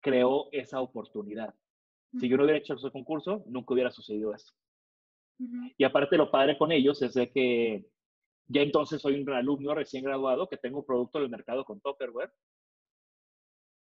creó 0.00 0.48
esa 0.52 0.80
oportunidad. 0.80 1.54
Si 2.18 2.28
yo 2.28 2.36
no 2.36 2.44
hubiera 2.44 2.58
hecho 2.58 2.74
ese 2.74 2.90
concurso, 2.90 3.42
nunca 3.46 3.74
hubiera 3.74 3.90
sucedido 3.90 4.32
eso. 4.32 4.52
Y 5.76 5.82
aparte 5.82 6.16
lo 6.16 6.30
padre 6.30 6.56
con 6.56 6.70
ellos 6.70 7.02
es 7.02 7.14
de 7.14 7.30
que 7.32 7.84
ya 8.46 8.62
entonces 8.62 9.02
soy 9.02 9.20
un 9.20 9.28
alumno 9.30 9.74
recién 9.74 10.04
graduado 10.04 10.48
que 10.48 10.56
tengo 10.56 10.84
producto 10.84 11.18
en 11.18 11.24
el 11.24 11.30
mercado 11.30 11.64
con 11.64 11.80
Topperware. 11.80 12.32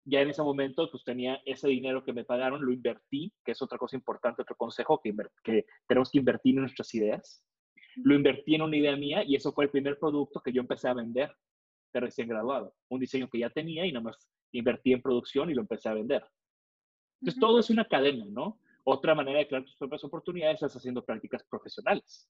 Ya 0.09 0.21
en 0.21 0.31
ese 0.31 0.43
momento 0.43 0.89
pues 0.91 1.03
tenía 1.05 1.43
ese 1.45 1.69
dinero 1.69 2.05
que 2.05 2.13
me 2.13 2.25
pagaron, 2.25 2.65
lo 2.65 2.73
invertí, 2.73 3.33
que 3.45 3.53
es 3.53 3.61
otra 3.61 3.77
cosa 3.77 3.97
importante, 3.97 4.43
otro 4.43 4.57
consejo, 4.57 5.01
que, 5.03 5.13
que 5.43 5.67
tenemos 5.87 6.11
que 6.11 6.19
invertir 6.19 6.55
en 6.55 6.63
nuestras 6.63 6.95
ideas. 6.95 7.45
Lo 7.97 8.15
invertí 8.15 8.55
en 8.55 8.63
una 8.63 8.77
idea 8.77 8.97
mía 8.97 9.25
y 9.25 9.35
eso 9.35 9.53
fue 9.53 9.65
el 9.65 9.71
primer 9.71 9.99
producto 9.99 10.41
que 10.41 10.53
yo 10.53 10.61
empecé 10.61 10.89
a 10.89 10.95
vender 10.95 11.35
de 11.93 12.01
recién 12.01 12.29
graduado. 12.29 12.75
Un 12.89 13.01
diseño 13.01 13.29
que 13.29 13.41
ya 13.41 13.51
tenía 13.51 13.85
y 13.85 13.93
nada 13.93 14.05
más 14.05 14.29
invertí 14.53 14.93
en 14.93 15.03
producción 15.03 15.51
y 15.51 15.55
lo 15.55 15.63
empecé 15.63 15.89
a 15.89 15.95
vender. 15.95 16.25
Entonces, 17.21 17.41
todo 17.41 17.59
es 17.59 17.71
una 17.71 17.85
cadena, 17.85 18.25
¿no? 18.29 18.61
Otra 18.85 19.15
manera 19.15 19.39
de 19.39 19.49
crear 19.49 19.65
tus 19.65 19.77
propias 19.77 20.05
oportunidades 20.05 20.63
es 20.63 20.77
haciendo 20.77 21.05
prácticas 21.05 21.43
profesionales. 21.51 22.29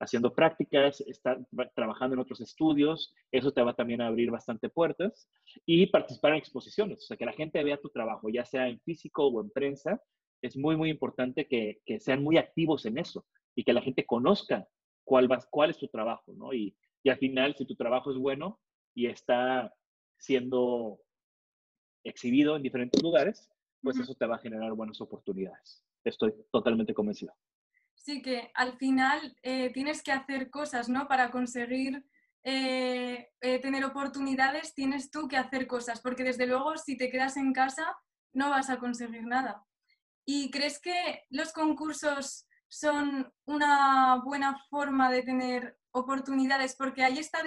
Haciendo 0.00 0.34
prácticas, 0.34 1.00
estar 1.02 1.38
trabajando 1.74 2.14
en 2.14 2.20
otros 2.20 2.40
estudios, 2.40 3.14
eso 3.30 3.52
te 3.52 3.62
va 3.62 3.74
también 3.74 4.00
a 4.00 4.08
abrir 4.08 4.30
bastante 4.30 4.68
puertas. 4.68 5.28
Y 5.64 5.86
participar 5.86 6.32
en 6.32 6.38
exposiciones, 6.38 6.98
o 6.98 7.06
sea, 7.06 7.16
que 7.16 7.24
la 7.24 7.32
gente 7.32 7.62
vea 7.62 7.80
tu 7.80 7.90
trabajo, 7.90 8.28
ya 8.28 8.44
sea 8.44 8.68
en 8.68 8.80
físico 8.80 9.26
o 9.26 9.40
en 9.40 9.50
prensa, 9.50 10.02
es 10.42 10.56
muy, 10.56 10.76
muy 10.76 10.90
importante 10.90 11.46
que, 11.46 11.80
que 11.86 12.00
sean 12.00 12.22
muy 12.22 12.36
activos 12.36 12.84
en 12.86 12.98
eso 12.98 13.24
y 13.54 13.64
que 13.64 13.72
la 13.72 13.82
gente 13.82 14.04
conozca 14.04 14.68
cuál, 15.04 15.30
va, 15.30 15.38
cuál 15.50 15.70
es 15.70 15.78
tu 15.78 15.88
trabajo, 15.88 16.32
¿no? 16.34 16.52
Y, 16.52 16.76
y 17.02 17.10
al 17.10 17.18
final, 17.18 17.54
si 17.56 17.64
tu 17.64 17.76
trabajo 17.76 18.10
es 18.10 18.18
bueno 18.18 18.60
y 18.94 19.06
está 19.06 19.72
siendo 20.18 21.00
exhibido 22.04 22.56
en 22.56 22.62
diferentes 22.62 23.02
lugares, 23.02 23.50
pues 23.82 23.98
eso 23.98 24.14
te 24.14 24.26
va 24.26 24.36
a 24.36 24.40
generar 24.40 24.72
buenas 24.72 25.00
oportunidades. 25.00 25.84
Estoy 26.04 26.34
totalmente 26.50 26.94
convencido. 26.94 27.34
Sí, 28.04 28.20
que 28.20 28.50
al 28.54 28.76
final 28.76 29.34
eh, 29.42 29.70
tienes 29.72 30.02
que 30.02 30.12
hacer 30.12 30.50
cosas, 30.50 30.90
¿no? 30.90 31.08
Para 31.08 31.30
conseguir 31.30 32.04
eh, 32.42 33.30
eh, 33.40 33.58
tener 33.60 33.82
oportunidades, 33.84 34.74
tienes 34.74 35.10
tú 35.10 35.26
que 35.26 35.38
hacer 35.38 35.66
cosas, 35.66 36.00
porque 36.02 36.22
desde 36.22 36.46
luego 36.46 36.76
si 36.76 36.98
te 36.98 37.10
quedas 37.10 37.38
en 37.38 37.54
casa 37.54 37.96
no 38.34 38.50
vas 38.50 38.68
a 38.68 38.78
conseguir 38.78 39.24
nada. 39.24 39.64
¿Y 40.26 40.50
crees 40.50 40.78
que 40.80 41.24
los 41.30 41.52
concursos 41.52 42.46
son 42.68 43.32
una 43.46 44.20
buena 44.22 44.58
forma 44.68 45.10
de 45.10 45.22
tener 45.22 45.78
oportunidades? 45.92 46.76
Porque 46.76 47.04
hay 47.04 47.18
esta 47.18 47.42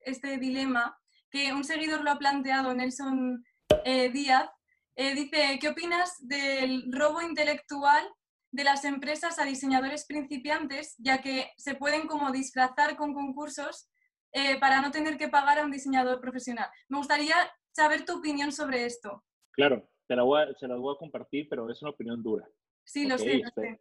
este 0.00 0.36
dilema 0.36 0.98
que 1.30 1.54
un 1.54 1.64
seguidor 1.64 2.02
lo 2.02 2.10
ha 2.10 2.18
planteado, 2.18 2.74
Nelson 2.74 3.42
Díaz, 3.84 4.50
dice, 4.96 5.58
¿qué 5.60 5.68
opinas 5.68 6.16
del 6.20 6.92
robo 6.92 7.22
intelectual 7.22 8.06
de 8.54 8.62
las 8.62 8.84
empresas 8.84 9.40
a 9.40 9.44
diseñadores 9.44 10.06
principiantes, 10.06 10.94
ya 10.98 11.20
que 11.20 11.50
se 11.56 11.74
pueden 11.74 12.06
como 12.06 12.30
disfrazar 12.30 12.96
con 12.96 13.12
concursos 13.12 13.90
eh, 14.32 14.60
para 14.60 14.80
no 14.80 14.92
tener 14.92 15.18
que 15.18 15.28
pagar 15.28 15.58
a 15.58 15.64
un 15.64 15.72
diseñador 15.72 16.20
profesional? 16.20 16.68
Me 16.88 16.98
gustaría 16.98 17.34
saber 17.72 18.04
tu 18.04 18.18
opinión 18.18 18.52
sobre 18.52 18.86
esto. 18.86 19.24
Claro, 19.50 19.90
te 20.06 20.14
la 20.14 20.22
voy 20.22 20.42
a, 20.42 20.54
se 20.54 20.68
la 20.68 20.76
voy 20.76 20.94
a 20.94 20.98
compartir, 20.98 21.48
pero 21.50 21.68
es 21.68 21.82
una 21.82 21.90
opinión 21.90 22.22
dura. 22.22 22.48
Sí, 22.84 23.08
lo 23.08 23.18
sé, 23.18 23.38
lo 23.38 23.48
este, 23.48 23.60
sé. 23.60 23.80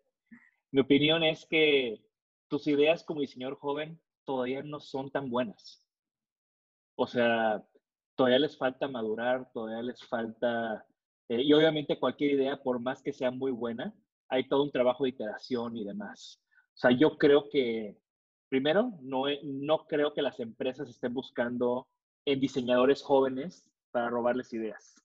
Mi 0.72 0.82
opinión 0.82 1.24
es 1.24 1.46
que 1.46 2.04
tus 2.50 2.66
ideas 2.66 3.04
como 3.04 3.22
diseñador 3.22 3.60
joven 3.60 4.02
todavía 4.26 4.64
no 4.64 4.80
son 4.80 5.12
tan 5.12 5.30
buenas. 5.30 5.86
O 6.96 7.06
sea, 7.06 7.64
todavía 8.16 8.40
les 8.40 8.58
falta 8.58 8.88
madurar, 8.88 9.52
todavía 9.54 9.84
les 9.84 10.04
falta, 10.04 10.84
eh, 11.30 11.44
y 11.44 11.54
obviamente 11.54 12.00
cualquier 12.00 12.32
idea, 12.32 12.58
por 12.64 12.80
más 12.80 13.04
que 13.04 13.14
sea 13.14 13.30
muy 13.30 13.52
buena, 13.52 13.94
hay 14.30 14.48
todo 14.48 14.64
un 14.64 14.72
trabajo 14.72 15.04
de 15.04 15.12
iteración 15.12 15.78
y 15.78 15.84
demás. 15.84 16.42
O 16.74 16.78
sea, 16.78 16.92
yo 16.92 17.18
creo 17.18 17.50
que, 17.50 17.98
primero, 18.50 18.92
no, 19.02 19.26
no 19.44 19.86
creo 19.86 20.14
que 20.14 20.22
las 20.22 20.40
empresas 20.40 20.90
estén 20.90 21.14
buscando 21.14 21.88
en 22.26 22.40
diseñadores 22.40 23.02
jóvenes 23.02 23.70
para 23.92 24.10
robarles 24.10 24.54
ideas. 24.54 24.96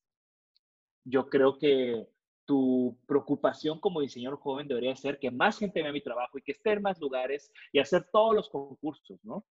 Yo 1.04 1.28
creo 1.28 1.58
que 1.58 2.08
tu 2.46 2.96
preocupación 3.06 3.78
como 3.78 4.00
diseñador 4.00 4.38
joven 4.38 4.68
debería 4.68 4.96
ser 4.96 5.18
que 5.18 5.30
más 5.30 5.58
gente 5.58 5.82
vea 5.82 5.92
mi 5.92 6.00
trabajo 6.00 6.38
y 6.38 6.42
que 6.42 6.52
esté 6.52 6.72
en 6.72 6.82
más 6.82 6.98
lugares 6.98 7.52
y 7.72 7.78
hacer 7.78 8.08
todos 8.10 8.34
los 8.34 8.48
concursos, 8.48 9.22
¿no? 9.22 9.44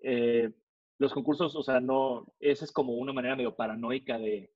Eh, 0.00 0.50
los 0.98 1.12
concursos, 1.12 1.54
o 1.54 1.62
sea, 1.62 1.80
no, 1.80 2.26
esa 2.40 2.64
es 2.64 2.72
como 2.72 2.94
una 2.94 3.12
manera 3.12 3.36
medio 3.36 3.54
paranoica 3.54 4.18
de, 4.18 4.52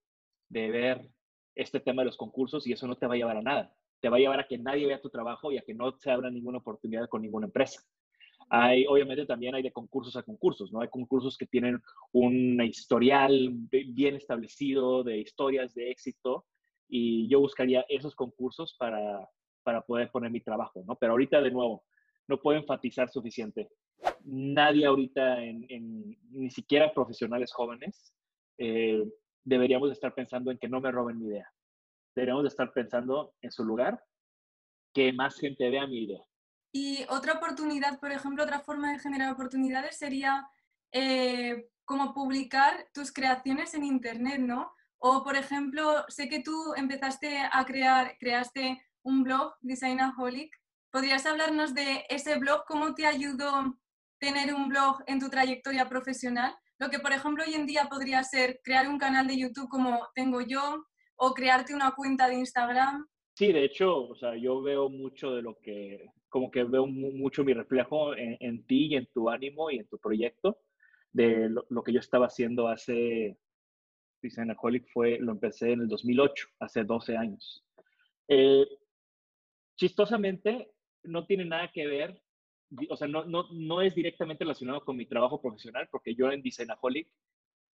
de 0.48 0.70
ver 0.70 1.08
este 1.54 1.80
tema 1.80 2.02
de 2.02 2.06
los 2.06 2.16
concursos 2.16 2.66
y 2.66 2.72
eso 2.72 2.86
no 2.86 2.96
te 2.96 3.06
va 3.06 3.14
a 3.14 3.16
llevar 3.16 3.36
a 3.36 3.42
nada. 3.42 3.76
Te 4.06 4.10
va 4.10 4.18
a 4.18 4.20
llevar 4.20 4.38
a 4.38 4.46
que 4.46 4.56
nadie 4.56 4.86
vea 4.86 5.00
tu 5.00 5.10
trabajo 5.10 5.50
y 5.50 5.58
a 5.58 5.62
que 5.62 5.74
no 5.74 5.90
se 5.98 6.12
abra 6.12 6.30
ninguna 6.30 6.58
oportunidad 6.58 7.08
con 7.08 7.22
ninguna 7.22 7.46
empresa. 7.46 7.82
Hay, 8.48 8.86
obviamente 8.86 9.26
también 9.26 9.56
hay 9.56 9.64
de 9.64 9.72
concursos 9.72 10.14
a 10.14 10.22
concursos, 10.22 10.70
¿no? 10.70 10.80
Hay 10.80 10.86
concursos 10.90 11.36
que 11.36 11.46
tienen 11.46 11.82
un 12.12 12.62
historial 12.62 13.50
bien 13.52 14.14
establecido 14.14 15.02
de 15.02 15.18
historias 15.18 15.74
de 15.74 15.90
éxito 15.90 16.46
y 16.88 17.28
yo 17.28 17.40
buscaría 17.40 17.84
esos 17.88 18.14
concursos 18.14 18.76
para, 18.78 19.28
para 19.64 19.80
poder 19.80 20.08
poner 20.12 20.30
mi 20.30 20.40
trabajo, 20.40 20.84
¿no? 20.86 20.94
Pero 20.94 21.14
ahorita, 21.14 21.40
de 21.40 21.50
nuevo, 21.50 21.82
no 22.28 22.40
puedo 22.40 22.60
enfatizar 22.60 23.08
suficiente. 23.08 23.70
Nadie 24.22 24.86
ahorita, 24.86 25.38
ni 26.30 26.50
siquiera 26.52 26.94
profesionales 26.94 27.52
jóvenes, 27.52 28.14
eh, 28.56 29.02
deberíamos 29.42 29.90
estar 29.90 30.14
pensando 30.14 30.52
en 30.52 30.58
que 30.58 30.68
no 30.68 30.80
me 30.80 30.92
roben 30.92 31.18
mi 31.18 31.26
idea. 31.26 31.50
Deberíamos 32.16 32.44
de 32.44 32.48
estar 32.48 32.72
pensando 32.72 33.34
en 33.42 33.52
su 33.52 33.62
lugar, 33.62 34.02
que 34.94 35.12
más 35.12 35.36
gente 35.36 35.68
vea 35.68 35.86
mi 35.86 36.04
idea. 36.04 36.24
Y 36.72 37.04
otra 37.10 37.34
oportunidad, 37.34 38.00
por 38.00 38.10
ejemplo, 38.10 38.42
otra 38.42 38.60
forma 38.60 38.90
de 38.92 38.98
generar 38.98 39.32
oportunidades 39.32 39.98
sería 39.98 40.48
eh, 40.92 41.68
como 41.84 42.14
publicar 42.14 42.88
tus 42.94 43.12
creaciones 43.12 43.74
en 43.74 43.84
Internet, 43.84 44.40
¿no? 44.40 44.72
O, 44.98 45.22
por 45.22 45.36
ejemplo, 45.36 46.06
sé 46.08 46.28
que 46.30 46.40
tú 46.40 46.72
empezaste 46.74 47.38
a 47.52 47.64
crear, 47.66 48.16
creaste 48.18 48.82
un 49.02 49.22
blog, 49.22 49.52
Designaholic. 49.60 50.58
¿Podrías 50.90 51.26
hablarnos 51.26 51.74
de 51.74 52.06
ese 52.08 52.38
blog? 52.38 52.64
¿Cómo 52.66 52.94
te 52.94 53.06
ayudó 53.06 53.78
tener 54.18 54.54
un 54.54 54.68
blog 54.68 55.02
en 55.06 55.20
tu 55.20 55.28
trayectoria 55.28 55.86
profesional? 55.86 56.56
Lo 56.78 56.88
que, 56.88 56.98
por 56.98 57.12
ejemplo, 57.12 57.44
hoy 57.46 57.54
en 57.54 57.66
día 57.66 57.90
podría 57.90 58.24
ser 58.24 58.60
crear 58.64 58.88
un 58.88 58.98
canal 58.98 59.26
de 59.26 59.36
YouTube 59.36 59.68
como 59.68 60.08
tengo 60.14 60.40
yo 60.40 60.86
o 61.16 61.32
crearte 61.32 61.74
una 61.74 61.92
cuenta 61.92 62.28
de 62.28 62.34
Instagram. 62.34 63.06
Sí, 63.34 63.52
de 63.52 63.64
hecho, 63.64 64.08
o 64.08 64.14
sea, 64.14 64.36
yo 64.36 64.62
veo 64.62 64.88
mucho 64.88 65.34
de 65.34 65.42
lo 65.42 65.58
que, 65.60 66.10
como 66.28 66.50
que 66.50 66.64
veo 66.64 66.86
mucho 66.86 67.44
mi 67.44 67.52
reflejo 67.52 68.16
en, 68.16 68.64
ti 68.66 68.86
y 68.86 68.96
en 68.96 69.06
tu 69.12 69.28
ánimo 69.28 69.70
y 69.70 69.78
en 69.78 69.86
tu 69.88 69.98
proyecto, 69.98 70.58
de 71.12 71.50
lo, 71.50 71.82
que 71.82 71.92
yo 71.92 72.00
estaba 72.00 72.26
haciendo 72.26 72.68
hace 72.68 73.38
Designaholic 74.22 74.86
fue, 74.92 75.18
lo 75.18 75.32
empecé 75.32 75.72
en 75.72 75.82
el 75.82 75.88
2008, 75.88 76.48
hace 76.60 76.84
12 76.84 77.16
años. 77.16 77.64
Eh, 78.28 78.66
chistosamente, 79.76 80.72
no 81.04 81.26
tiene 81.26 81.44
nada 81.44 81.70
que 81.72 81.86
ver, 81.86 82.22
o 82.88 82.96
sea, 82.96 83.06
no, 83.06 83.24
no, 83.24 83.46
no 83.52 83.82
es 83.82 83.94
directamente 83.94 84.44
relacionado 84.44 84.84
con 84.84 84.96
mi 84.96 85.06
trabajo 85.06 85.40
profesional, 85.40 85.88
porque 85.90 86.14
yo 86.14 86.30
en 86.32 86.42
Designaholic 86.42 87.08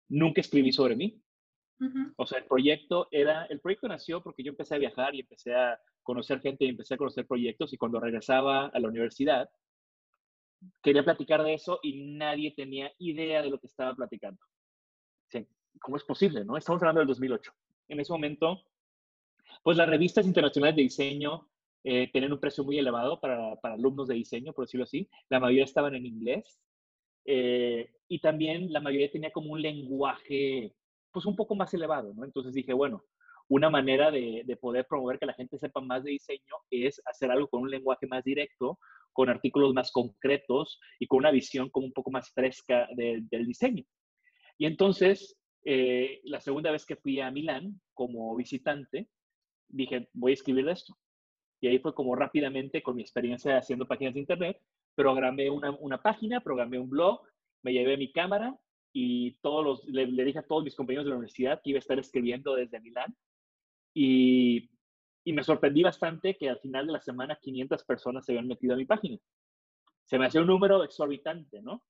nunca 0.08 0.40
escribí 0.40 0.72
sobre 0.72 0.96
mí. 0.96 1.20
O 2.16 2.26
sea, 2.26 2.38
el 2.38 2.44
proyecto 2.44 3.06
era, 3.10 3.44
el 3.46 3.60
proyecto 3.60 3.86
nació 3.86 4.22
porque 4.22 4.42
yo 4.42 4.50
empecé 4.50 4.74
a 4.74 4.78
viajar 4.78 5.14
y 5.14 5.20
empecé 5.20 5.54
a 5.54 5.78
conocer 6.02 6.40
gente 6.40 6.64
y 6.64 6.68
empecé 6.68 6.94
a 6.94 6.98
conocer 6.98 7.26
proyectos 7.26 7.72
y 7.72 7.76
cuando 7.76 8.00
regresaba 8.00 8.66
a 8.66 8.80
la 8.80 8.88
universidad, 8.88 9.48
quería 10.82 11.04
platicar 11.04 11.42
de 11.44 11.54
eso 11.54 11.78
y 11.82 12.16
nadie 12.16 12.52
tenía 12.52 12.92
idea 12.98 13.42
de 13.42 13.50
lo 13.50 13.60
que 13.60 13.68
estaba 13.68 13.94
platicando. 13.94 14.40
Sí. 15.28 15.46
¿cómo 15.80 15.96
es 15.96 16.04
posible? 16.04 16.44
¿no? 16.44 16.56
Estamos 16.56 16.82
hablando 16.82 17.00
del 17.00 17.08
2008. 17.08 17.52
En 17.88 18.00
ese 18.00 18.12
momento, 18.12 18.62
pues 19.62 19.76
las 19.76 19.88
revistas 19.88 20.26
internacionales 20.26 20.76
de 20.76 20.82
diseño 20.82 21.48
eh, 21.84 22.10
tenían 22.12 22.32
un 22.32 22.40
precio 22.40 22.64
muy 22.64 22.78
elevado 22.78 23.20
para, 23.20 23.56
para, 23.56 23.74
alumnos 23.74 24.08
de 24.08 24.14
diseño, 24.14 24.52
por 24.52 24.66
decirlo 24.66 24.84
así. 24.84 25.08
La 25.28 25.40
mayoría 25.40 25.64
estaban 25.64 25.94
en 25.94 26.06
inglés. 26.06 26.60
Eh, 27.24 27.90
y 28.08 28.20
también 28.20 28.72
la 28.72 28.80
mayoría 28.80 29.10
tenía 29.10 29.30
como 29.30 29.52
un 29.52 29.62
lenguaje, 29.62 30.74
pues 31.12 31.26
un 31.26 31.36
poco 31.36 31.54
más 31.54 31.72
elevado, 31.74 32.12
¿no? 32.14 32.24
Entonces 32.24 32.52
dije, 32.54 32.72
bueno, 32.72 33.04
una 33.48 33.70
manera 33.70 34.10
de, 34.10 34.42
de, 34.44 34.56
poder 34.56 34.86
promover 34.86 35.18
que 35.18 35.26
la 35.26 35.32
gente 35.34 35.58
sepa 35.58 35.80
más 35.80 36.04
de 36.04 36.10
diseño 36.10 36.54
es 36.70 37.00
hacer 37.06 37.30
algo 37.30 37.48
con 37.48 37.62
un 37.62 37.70
lenguaje 37.70 38.06
más 38.06 38.22
directo, 38.24 38.78
con 39.12 39.30
artículos 39.30 39.72
más 39.72 39.90
concretos 39.90 40.78
y 40.98 41.06
con 41.06 41.20
una 41.20 41.30
visión 41.30 41.70
como 41.70 41.86
un 41.86 41.92
poco 41.92 42.10
más 42.10 42.30
fresca 42.30 42.88
de, 42.94 43.22
del 43.30 43.46
diseño. 43.46 43.84
Y 44.58 44.66
entonces 44.66 45.38
eh, 45.64 46.20
la 46.24 46.40
segunda 46.40 46.70
vez 46.70 46.86
que 46.86 46.96
fui 46.96 47.20
a 47.20 47.30
Milán 47.30 47.80
como 47.94 48.34
visitante, 48.36 49.08
dije, 49.68 50.08
voy 50.12 50.32
a 50.32 50.34
escribir 50.34 50.64
de 50.64 50.72
esto. 50.72 50.96
Y 51.60 51.68
ahí 51.68 51.78
fue 51.78 51.94
como 51.94 52.14
rápidamente, 52.14 52.82
con 52.82 52.96
mi 52.96 53.02
experiencia 53.02 53.58
haciendo 53.58 53.86
páginas 53.86 54.14
de 54.14 54.20
internet, 54.20 54.60
programé 54.94 55.50
una, 55.50 55.72
una 55.72 56.00
página, 56.00 56.40
programé 56.40 56.78
un 56.78 56.88
blog, 56.88 57.20
me 57.62 57.72
llevé 57.72 57.96
mi 57.96 58.12
cámara 58.12 58.56
y 58.92 59.32
todos 59.40 59.64
los, 59.64 59.84
le, 59.86 60.06
dije 60.24 60.38
a 60.38 60.46
todos 60.46 60.64
mis 60.64 60.74
compañeros 60.74 61.04
de 61.04 61.10
la 61.10 61.16
universidad 61.16 61.60
que 61.62 61.70
iba 61.70 61.78
a 61.78 61.80
estar 61.80 61.98
escribiendo 61.98 62.54
desde 62.54 62.80
Milán. 62.80 63.16
Y, 63.94 64.70
y 65.24 65.32
me 65.32 65.42
sorprendí 65.42 65.82
bastante 65.82 66.36
que 66.36 66.48
al 66.48 66.58
final 66.60 66.86
de 66.86 66.92
la 66.92 67.00
semana 67.00 67.38
500 67.40 67.84
personas 67.84 68.24
se 68.24 68.32
habían 68.32 68.48
metido 68.48 68.74
a 68.74 68.78
mi 68.78 68.86
página. 68.86 69.18
Se 70.04 70.18
me 70.18 70.26
hacía 70.26 70.40
un 70.40 70.46
número 70.46 70.82
exorbitante, 70.84 71.60
¿no? 71.62 71.82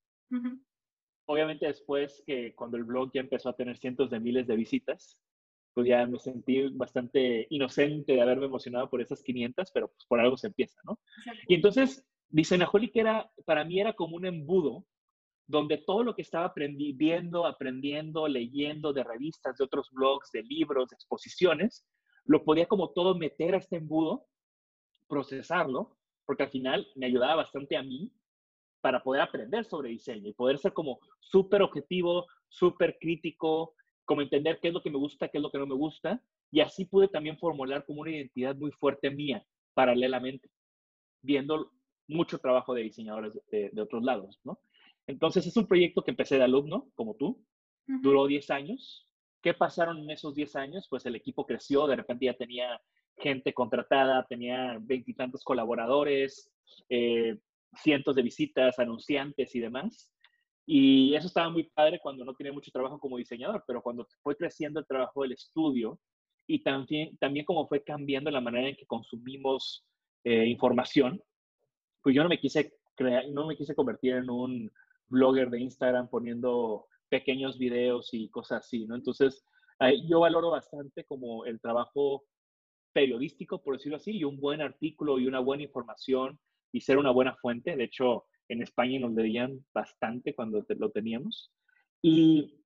obviamente 1.28 1.66
después 1.66 2.22
que 2.26 2.54
cuando 2.54 2.76
el 2.76 2.84
blog 2.84 3.10
ya 3.12 3.20
empezó 3.20 3.50
a 3.50 3.56
tener 3.56 3.76
cientos 3.76 4.10
de 4.10 4.18
miles 4.18 4.46
de 4.46 4.56
visitas, 4.56 5.20
pues 5.74 5.86
ya 5.86 6.06
me 6.06 6.18
sentí 6.18 6.68
bastante 6.70 7.46
inocente 7.50 8.14
de 8.14 8.22
haberme 8.22 8.46
emocionado 8.46 8.88
por 8.88 9.02
esas 9.02 9.22
500, 9.22 9.70
pero 9.70 9.88
pues 9.88 10.06
por 10.06 10.20
algo 10.20 10.36
se 10.38 10.48
empieza, 10.48 10.80
¿no? 10.84 10.98
Y 11.46 11.54
entonces, 11.54 12.04
Designaholic 12.30 12.96
era, 12.96 13.30
para 13.44 13.64
mí 13.64 13.78
era 13.78 13.92
como 13.92 14.16
un 14.16 14.24
embudo 14.24 14.86
donde 15.48 15.78
todo 15.78 16.04
lo 16.04 16.14
que 16.14 16.22
estaba 16.22 16.44
aprendiendo, 16.44 17.46
aprendiendo, 17.46 18.28
leyendo 18.28 18.92
de 18.92 19.02
revistas, 19.02 19.56
de 19.56 19.64
otros 19.64 19.88
blogs, 19.90 20.30
de 20.30 20.42
libros, 20.42 20.90
de 20.90 20.94
exposiciones, 20.94 21.86
lo 22.26 22.44
podía 22.44 22.66
como 22.66 22.90
todo 22.90 23.16
meter 23.16 23.54
a 23.54 23.58
este 23.58 23.76
embudo, 23.76 24.26
procesarlo, 25.08 25.96
porque 26.26 26.42
al 26.42 26.50
final 26.50 26.86
me 26.94 27.06
ayudaba 27.06 27.36
bastante 27.36 27.76
a 27.78 27.82
mí 27.82 28.12
para 28.82 29.02
poder 29.02 29.22
aprender 29.22 29.64
sobre 29.64 29.88
diseño 29.88 30.28
y 30.28 30.34
poder 30.34 30.58
ser 30.58 30.74
como 30.74 31.00
súper 31.18 31.62
objetivo, 31.62 32.26
súper 32.48 32.98
crítico, 33.00 33.74
como 34.04 34.20
entender 34.20 34.58
qué 34.60 34.68
es 34.68 34.74
lo 34.74 34.82
que 34.82 34.90
me 34.90 34.98
gusta, 34.98 35.28
qué 35.28 35.38
es 35.38 35.42
lo 35.42 35.50
que 35.50 35.58
no 35.58 35.66
me 35.66 35.74
gusta. 35.74 36.22
Y 36.50 36.60
así 36.60 36.84
pude 36.84 37.08
también 37.08 37.38
formular 37.38 37.84
como 37.86 38.02
una 38.02 38.10
identidad 38.10 38.54
muy 38.54 38.70
fuerte 38.72 39.10
mía, 39.10 39.44
paralelamente, 39.72 40.50
viendo 41.22 41.72
mucho 42.06 42.38
trabajo 42.38 42.74
de 42.74 42.82
diseñadores 42.82 43.32
de, 43.50 43.80
otros 43.80 44.02
lados, 44.02 44.40
¿no? 44.44 44.58
Entonces 45.08 45.46
es 45.46 45.56
un 45.56 45.66
proyecto 45.66 46.02
que 46.02 46.10
empecé 46.10 46.36
de 46.36 46.44
alumno, 46.44 46.90
como 46.94 47.14
tú, 47.16 47.42
duró 47.86 48.26
10 48.26 48.50
años. 48.50 49.08
¿Qué 49.42 49.54
pasaron 49.54 49.98
en 49.98 50.10
esos 50.10 50.34
10 50.34 50.54
años? 50.56 50.86
Pues 50.88 51.06
el 51.06 51.16
equipo 51.16 51.46
creció, 51.46 51.86
de 51.86 51.96
repente 51.96 52.26
ya 52.26 52.34
tenía 52.34 52.80
gente 53.16 53.54
contratada, 53.54 54.26
tenía 54.28 54.78
veintitantos 54.80 55.42
colaboradores, 55.42 56.52
eh, 56.90 57.38
cientos 57.74 58.14
de 58.14 58.22
visitas, 58.22 58.78
anunciantes 58.78 59.54
y 59.54 59.60
demás. 59.60 60.12
Y 60.66 61.14
eso 61.14 61.26
estaba 61.26 61.48
muy 61.48 61.64
padre 61.64 61.98
cuando 62.00 62.26
no 62.26 62.34
tenía 62.34 62.52
mucho 62.52 62.70
trabajo 62.70 63.00
como 63.00 63.16
diseñador, 63.16 63.64
pero 63.66 63.82
cuando 63.82 64.06
fue 64.22 64.36
creciendo 64.36 64.78
el 64.78 64.86
trabajo 64.86 65.22
del 65.22 65.32
estudio 65.32 65.98
y 66.46 66.62
también, 66.62 67.16
también 67.16 67.46
como 67.46 67.66
fue 67.66 67.82
cambiando 67.82 68.30
la 68.30 68.42
manera 68.42 68.68
en 68.68 68.76
que 68.76 68.84
consumimos 68.84 69.86
eh, 70.24 70.46
información, 70.46 71.22
pues 72.02 72.14
yo 72.14 72.22
no 72.22 72.28
me 72.28 72.38
quise 72.38 72.74
crear, 72.94 73.26
no 73.30 73.46
me 73.46 73.56
quise 73.56 73.74
convertir 73.74 74.16
en 74.16 74.28
un 74.28 74.70
blogger 75.08 75.50
de 75.50 75.60
Instagram 75.60 76.08
poniendo 76.08 76.86
pequeños 77.08 77.58
videos 77.58 78.10
y 78.12 78.28
cosas 78.28 78.64
así, 78.64 78.86
¿no? 78.86 78.94
Entonces, 78.94 79.44
yo 80.08 80.20
valoro 80.20 80.50
bastante 80.50 81.04
como 81.04 81.44
el 81.44 81.60
trabajo 81.60 82.24
periodístico, 82.92 83.62
por 83.62 83.76
decirlo 83.76 83.96
así, 83.96 84.12
y 84.12 84.24
un 84.24 84.40
buen 84.40 84.60
artículo 84.60 85.18
y 85.18 85.26
una 85.26 85.40
buena 85.40 85.62
información 85.62 86.38
y 86.72 86.80
ser 86.80 86.98
una 86.98 87.10
buena 87.10 87.34
fuente. 87.36 87.76
De 87.76 87.84
hecho, 87.84 88.26
en 88.48 88.62
España 88.62 88.98
nos 88.98 89.12
leían 89.12 89.64
bastante 89.72 90.34
cuando 90.34 90.64
lo 90.68 90.90
teníamos. 90.90 91.52
Y, 92.02 92.62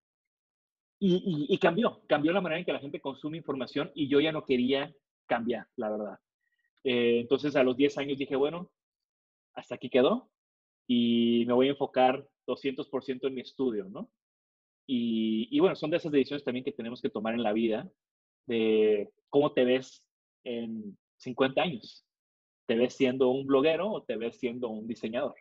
y, 0.99 1.59
cambió, 1.59 2.03
cambió 2.07 2.33
la 2.33 2.41
manera 2.41 2.61
en 2.61 2.65
que 2.65 2.73
la 2.73 2.79
gente 2.79 3.01
consume 3.01 3.39
información 3.39 3.91
y 3.95 4.09
yo 4.09 4.21
ya 4.21 4.31
no 4.31 4.45
quería 4.45 4.95
cambiar, 5.27 5.67
la 5.77 5.91
verdad. 5.91 6.19
Eh, 6.85 7.21
entonces 7.21 7.57
a 7.57 7.63
los 7.63 7.77
10 7.77 7.99
años 7.99 8.19
dije, 8.19 8.37
bueno, 8.37 8.71
hasta 9.55 9.75
aquí 9.75 9.91
quedó 9.91 10.31
y 10.87 11.45
me 11.47 11.55
voy 11.55 11.69
a 11.69 11.71
enfocar 11.71 12.27
200% 12.55 13.27
en 13.27 13.35
mi 13.35 13.41
estudio, 13.41 13.89
¿no? 13.89 14.11
Y, 14.87 15.49
y, 15.51 15.61
bueno, 15.61 15.77
son 15.77 15.91
de 15.91 15.99
esas 15.99 16.13
decisiones 16.13 16.45
también 16.45 16.65
que 16.65 16.73
tenemos 16.73 17.01
que 17.01 17.11
tomar 17.11 17.35
en 17.35 17.43
la 17.43 17.53
vida, 17.53 17.91
de 18.47 19.11
cómo 19.29 19.53
te 19.53 19.65
ves 19.65 20.05
en 20.45 20.99
50 21.19 21.63
años. 21.63 22.05
¿te 22.67 22.77
ves 22.77 22.95
siendo 22.95 23.29
un 23.29 23.47
bloguero 23.47 23.91
o 23.91 24.03
te 24.03 24.17
ves 24.17 24.39
siendo 24.39 24.69
un 24.69 24.87
diseñador? 24.87 25.35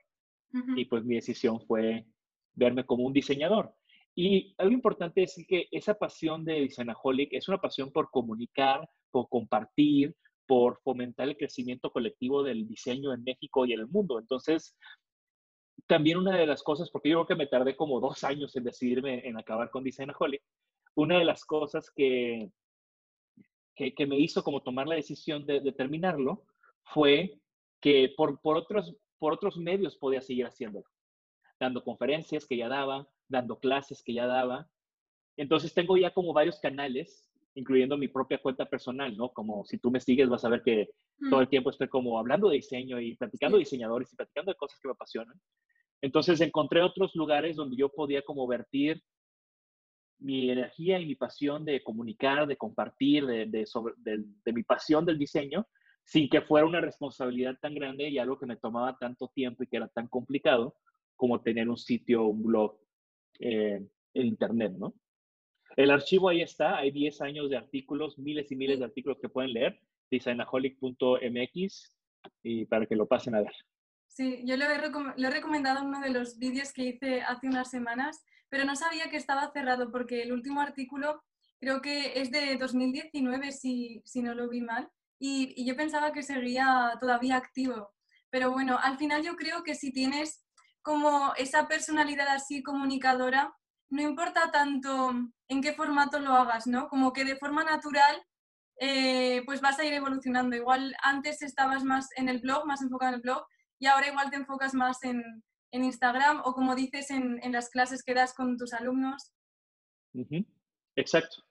Y 0.75 0.83
pues 0.83 1.05
mi 1.05 1.15
decisión 1.15 1.61
fue 1.61 2.05
verme 2.53 2.85
como 2.85 3.05
un 3.05 3.13
diseñador. 3.13 3.73
Y 4.13 4.53
algo 4.57 4.73
importante 4.73 5.23
es 5.23 5.41
que 5.47 5.69
esa 5.71 5.93
pasión 5.93 6.43
de 6.43 6.59
Designaholic 6.59 7.31
es 7.31 7.47
una 7.47 7.61
pasión 7.61 7.89
por 7.89 8.09
comunicar, 8.11 8.89
por 9.11 9.29
compartir, 9.29 10.13
por 10.45 10.81
fomentar 10.83 11.29
el 11.29 11.37
crecimiento 11.37 11.89
colectivo 11.89 12.43
del 12.43 12.67
diseño 12.67 13.13
en 13.13 13.23
México 13.23 13.65
y 13.65 13.71
en 13.71 13.79
el 13.79 13.87
mundo. 13.87 14.19
Entonces, 14.19 14.75
también 15.87 16.17
una 16.17 16.37
de 16.37 16.47
las 16.47 16.63
cosas, 16.63 16.89
porque 16.89 17.09
yo 17.09 17.17
creo 17.17 17.27
que 17.27 17.43
me 17.43 17.47
tardé 17.47 17.75
como 17.75 17.99
dos 17.99 18.23
años 18.23 18.55
en 18.55 18.63
decidirme 18.63 19.27
en 19.27 19.37
acabar 19.37 19.69
con 19.69 19.83
Designaholic, 19.83 20.41
una 20.95 21.17
de 21.19 21.25
las 21.25 21.45
cosas 21.45 21.89
que, 21.91 22.51
que, 23.75 24.05
me 24.05 24.17
hizo 24.17 24.43
como 24.43 24.61
tomar 24.61 24.87
la 24.87 24.95
decisión 24.95 25.45
de, 25.45 25.59
de 25.59 25.71
terminarlo 25.71 26.45
fue 26.83 27.39
que 27.79 28.13
por, 28.15 28.39
por, 28.41 28.57
otros, 28.57 28.95
por 29.17 29.33
otros 29.33 29.57
medios 29.57 29.97
podía 29.97 30.21
seguir 30.21 30.45
haciéndolo, 30.45 30.85
dando 31.59 31.83
conferencias 31.83 32.45
que 32.45 32.57
ya 32.57 32.67
daba, 32.67 33.07
dando 33.27 33.59
clases 33.59 34.03
que 34.03 34.13
ya 34.13 34.27
daba. 34.27 34.69
Entonces 35.37 35.73
tengo 35.73 35.97
ya 35.97 36.13
como 36.13 36.33
varios 36.33 36.59
canales, 36.59 37.31
incluyendo 37.55 37.97
mi 37.97 38.07
propia 38.07 38.41
cuenta 38.41 38.65
personal, 38.65 39.15
¿no? 39.17 39.29
Como 39.29 39.65
si 39.65 39.77
tú 39.77 39.89
me 39.89 39.99
sigues 39.99 40.29
vas 40.29 40.45
a 40.45 40.49
ver 40.49 40.61
que 40.61 40.89
todo 41.29 41.41
el 41.41 41.47
mm. 41.47 41.49
tiempo 41.49 41.69
estoy 41.69 41.87
como 41.87 42.19
hablando 42.19 42.49
de 42.49 42.57
diseño 42.57 42.99
y 42.99 43.15
platicando 43.15 43.57
de 43.57 43.63
diseñadores 43.63 44.11
y 44.11 44.15
platicando 44.15 44.51
de 44.51 44.57
cosas 44.57 44.79
que 44.79 44.87
me 44.87 44.93
apasionan. 44.93 45.39
Entonces 46.01 46.41
encontré 46.41 46.81
otros 46.81 47.15
lugares 47.15 47.55
donde 47.55 47.77
yo 47.77 47.89
podía 47.89 48.21
como 48.23 48.47
vertir 48.47 49.01
mi 50.19 50.51
energía 50.51 50.99
y 50.99 51.05
mi 51.05 51.15
pasión 51.15 51.65
de 51.65 51.83
comunicar, 51.83 52.47
de 52.47 52.57
compartir, 52.57 53.25
de, 53.25 53.45
de, 53.47 53.65
sobre, 53.65 53.95
de, 53.97 54.23
de 54.45 54.53
mi 54.53 54.63
pasión 54.63 55.05
del 55.05 55.17
diseño, 55.17 55.67
sin 56.03 56.29
que 56.29 56.41
fuera 56.41 56.65
una 56.65 56.81
responsabilidad 56.81 57.57
tan 57.61 57.73
grande 57.73 58.09
y 58.09 58.17
algo 58.17 58.37
que 58.37 58.45
me 58.45 58.57
tomaba 58.57 58.97
tanto 58.97 59.29
tiempo 59.29 59.63
y 59.63 59.67
que 59.67 59.77
era 59.77 59.87
tan 59.87 60.07
complicado 60.07 60.75
como 61.15 61.41
tener 61.41 61.69
un 61.69 61.77
sitio, 61.77 62.25
un 62.25 62.43
blog 62.43 62.77
eh, 63.39 63.87
en 64.13 64.25
Internet, 64.25 64.73
¿no? 64.77 64.93
El 65.77 65.91
archivo 65.91 66.29
ahí 66.29 66.41
está, 66.41 66.77
hay 66.77 66.91
10 66.91 67.21
años 67.21 67.49
de 67.49 67.57
artículos, 67.57 68.17
miles 68.17 68.51
y 68.51 68.55
miles 68.55 68.79
de 68.79 68.85
artículos 68.85 69.19
que 69.19 69.29
pueden 69.29 69.53
leer, 69.53 69.79
designaholic.mx, 70.09 71.97
y 72.43 72.65
para 72.65 72.85
que 72.85 72.95
lo 72.95 73.07
pasen 73.07 73.35
a 73.35 73.41
ver. 73.41 73.53
Sí, 74.13 74.43
yo 74.45 74.57
lo 74.57 74.65
he, 74.65 74.77
lo 75.17 75.27
he 75.27 75.31
recomendado 75.31 75.79
en 75.79 75.85
uno 75.85 76.01
de 76.01 76.09
los 76.09 76.37
vídeos 76.37 76.73
que 76.73 76.83
hice 76.83 77.21
hace 77.21 77.47
unas 77.47 77.69
semanas, 77.69 78.23
pero 78.49 78.65
no 78.65 78.75
sabía 78.75 79.09
que 79.09 79.15
estaba 79.15 79.51
cerrado 79.53 79.89
porque 79.89 80.21
el 80.21 80.33
último 80.33 80.59
artículo 80.59 81.23
creo 81.61 81.81
que 81.81 82.19
es 82.19 82.29
de 82.29 82.57
2019, 82.57 83.53
si, 83.53 84.01
si 84.03 84.21
no 84.21 84.35
lo 84.35 84.49
vi 84.49 84.61
mal, 84.61 84.89
y, 85.17 85.53
y 85.55 85.65
yo 85.65 85.77
pensaba 85.77 86.11
que 86.11 86.23
seguía 86.23 86.97
todavía 86.99 87.37
activo. 87.37 87.93
Pero 88.29 88.51
bueno, 88.51 88.77
al 88.81 88.97
final 88.97 89.23
yo 89.23 89.37
creo 89.37 89.63
que 89.63 89.75
si 89.75 89.93
tienes 89.93 90.43
como 90.81 91.33
esa 91.37 91.67
personalidad 91.69 92.27
así 92.27 92.63
comunicadora, 92.63 93.55
no 93.89 94.01
importa 94.01 94.51
tanto 94.51 95.11
en 95.47 95.61
qué 95.61 95.73
formato 95.73 96.19
lo 96.19 96.33
hagas, 96.33 96.67
¿no? 96.67 96.89
Como 96.89 97.13
que 97.13 97.23
de 97.23 97.37
forma 97.37 97.63
natural, 97.63 98.21
eh, 98.77 99.43
pues 99.45 99.61
vas 99.61 99.79
a 99.79 99.85
ir 99.85 99.93
evolucionando. 99.93 100.55
Igual 100.55 100.95
antes 101.03 101.41
estabas 101.41 101.83
más 101.85 102.09
en 102.17 102.27
el 102.27 102.39
blog, 102.39 102.65
más 102.65 102.81
enfocado 102.81 103.09
en 103.09 103.15
el 103.15 103.21
blog, 103.21 103.45
y 103.81 103.87
ahora 103.87 104.07
igual 104.07 104.29
te 104.29 104.37
enfocas 104.37 104.75
más 104.75 105.03
en, 105.03 105.43
en 105.71 105.83
Instagram 105.83 106.41
o 106.45 106.53
como 106.53 106.75
dices 106.75 107.09
en, 107.09 107.43
en, 107.43 107.51
las 107.51 107.69
clases 107.69 108.03
que 108.03 108.13
das 108.13 108.33
con 108.33 108.55
tus 108.55 108.73
alumnos. 108.73 109.33
Exacto. 110.95 111.43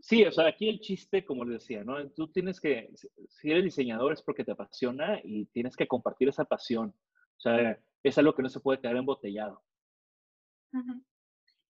Sí, 0.00 0.24
o 0.24 0.32
sea, 0.32 0.48
aquí 0.48 0.68
el 0.68 0.80
chiste, 0.80 1.24
como 1.24 1.44
les 1.44 1.60
decía, 1.60 1.84
¿no? 1.84 2.10
Tú 2.10 2.32
tienes 2.32 2.58
que, 2.58 2.90
si 3.28 3.50
eres 3.50 3.62
diseñador 3.62 4.12
es 4.12 4.22
porque 4.22 4.42
te 4.42 4.50
apasiona 4.50 5.20
y 5.22 5.44
tienes 5.46 5.76
que 5.76 5.86
compartir 5.86 6.28
esa 6.30 6.46
pasión. 6.46 6.88
O 7.36 7.40
sea, 7.40 7.78
es 8.02 8.18
algo 8.18 8.34
que 8.34 8.42
no 8.42 8.48
se 8.48 8.60
puede 8.60 8.80
quedar 8.80 8.96
embotellado. 8.96 9.62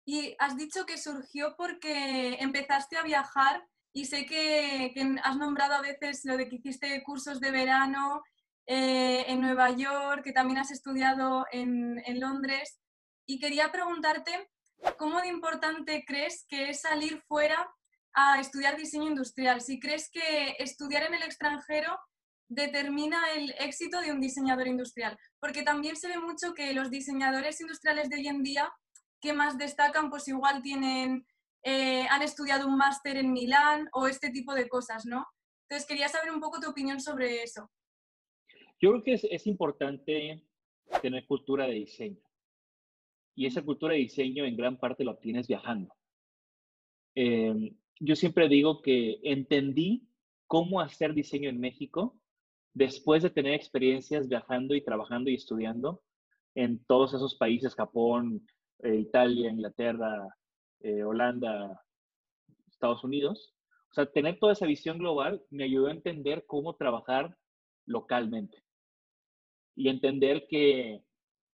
Y 0.04 0.36
has 0.38 0.56
dicho 0.56 0.86
que 0.86 0.98
surgió 0.98 1.56
porque 1.56 2.34
empezaste 2.34 2.96
a 2.96 3.02
viajar 3.02 3.66
y 3.92 4.04
sé 4.04 4.26
que, 4.26 4.92
has 5.24 5.36
nombrado 5.36 5.74
a 5.74 5.80
veces 5.80 6.24
lo 6.24 6.36
de 6.36 6.48
que 6.48 6.56
hiciste 6.56 7.02
cursos 7.02 7.40
de 7.40 7.50
verano 7.50 8.22
eh, 8.66 9.24
en 9.28 9.40
Nueva 9.40 9.70
York, 9.70 10.22
que 10.24 10.32
también 10.32 10.58
has 10.58 10.72
estudiado 10.72 11.46
en, 11.52 12.02
Londres. 12.18 12.80
Y 13.24 13.38
quería 13.38 13.70
preguntarte, 13.70 14.50
¿cómo 14.98 15.20
de 15.20 15.28
importante 15.28 16.04
crees 16.06 16.44
que 16.48 16.70
es 16.70 16.80
salir 16.80 17.22
fuera 17.28 17.68
a 18.14 18.40
estudiar 18.40 18.76
diseño 18.76 19.08
industrial? 19.08 19.60
Si 19.60 19.78
crees 19.78 20.10
que 20.10 20.56
estudiar 20.58 21.04
en 21.04 21.14
el 21.14 21.22
extranjero 21.22 21.96
determina 22.48 23.32
el 23.34 23.54
éxito 23.58 24.00
de 24.00 24.12
un 24.12 24.20
diseñador 24.20 24.66
industrial, 24.66 25.16
porque 25.40 25.62
también 25.62 25.96
se 25.96 26.08
ve 26.08 26.18
mucho 26.18 26.54
que 26.54 26.72
los 26.72 26.90
diseñadores 26.90 27.60
industriales 27.60 28.08
de 28.08 28.16
hoy 28.16 28.28
en 28.28 28.42
día 28.42 28.72
que 29.20 29.32
más 29.32 29.58
destacan, 29.58 30.10
pues 30.10 30.28
igual 30.28 30.62
tienen, 30.62 31.26
eh, 31.62 32.06
han 32.08 32.22
estudiado 32.22 32.66
un 32.66 32.76
máster 32.76 33.16
en 33.16 33.32
Milán 33.32 33.88
o 33.92 34.06
este 34.06 34.30
tipo 34.30 34.54
de 34.54 34.68
cosas, 34.68 35.04
¿no? 35.06 35.26
Entonces 35.68 35.86
quería 35.88 36.08
saber 36.08 36.32
un 36.32 36.40
poco 36.40 36.60
tu 36.60 36.70
opinión 36.70 37.00
sobre 37.00 37.42
eso. 37.42 37.70
Yo 38.78 38.90
creo 38.90 39.02
que 39.02 39.14
es, 39.14 39.46
importante 39.46 40.44
tener 41.00 41.26
cultura 41.26 41.66
de 41.66 41.74
diseño. 41.74 42.20
Y 43.34 43.46
esa 43.46 43.62
cultura 43.62 43.94
de 43.94 44.00
diseño 44.00 44.44
en 44.44 44.56
gran 44.56 44.78
parte 44.78 45.04
la 45.04 45.12
obtienes 45.12 45.46
viajando. 45.48 45.94
Eh, 47.14 47.74
yo 48.00 48.16
siempre 48.16 48.48
digo 48.48 48.82
que 48.82 49.18
entendí 49.22 50.06
cómo 50.46 50.80
hacer 50.80 51.14
diseño 51.14 51.48
en 51.48 51.58
México 51.58 52.18
después 52.74 53.22
de 53.22 53.30
tener 53.30 53.54
experiencias 53.54 54.28
viajando 54.28 54.74
y 54.74 54.82
trabajando 54.82 55.30
y 55.30 55.34
estudiando 55.34 56.02
en 56.54 56.84
todos 56.84 57.14
esos 57.14 57.34
países, 57.34 57.74
Japón, 57.74 58.46
eh, 58.80 58.96
Italia, 58.96 59.50
Inglaterra, 59.50 60.28
eh, 60.80 61.02
Holanda, 61.02 61.82
Estados 62.68 63.02
Unidos. 63.04 63.54
O 63.90 63.94
sea, 63.94 64.04
tener 64.12 64.38
toda 64.38 64.52
esa 64.52 64.66
visión 64.66 64.98
global 64.98 65.42
me 65.48 65.64
ayudó 65.64 65.86
a 65.86 65.92
entender 65.92 66.44
cómo 66.46 66.76
trabajar 66.76 67.34
localmente 67.86 68.65
y 69.76 69.88
entender 69.88 70.46
que, 70.48 71.02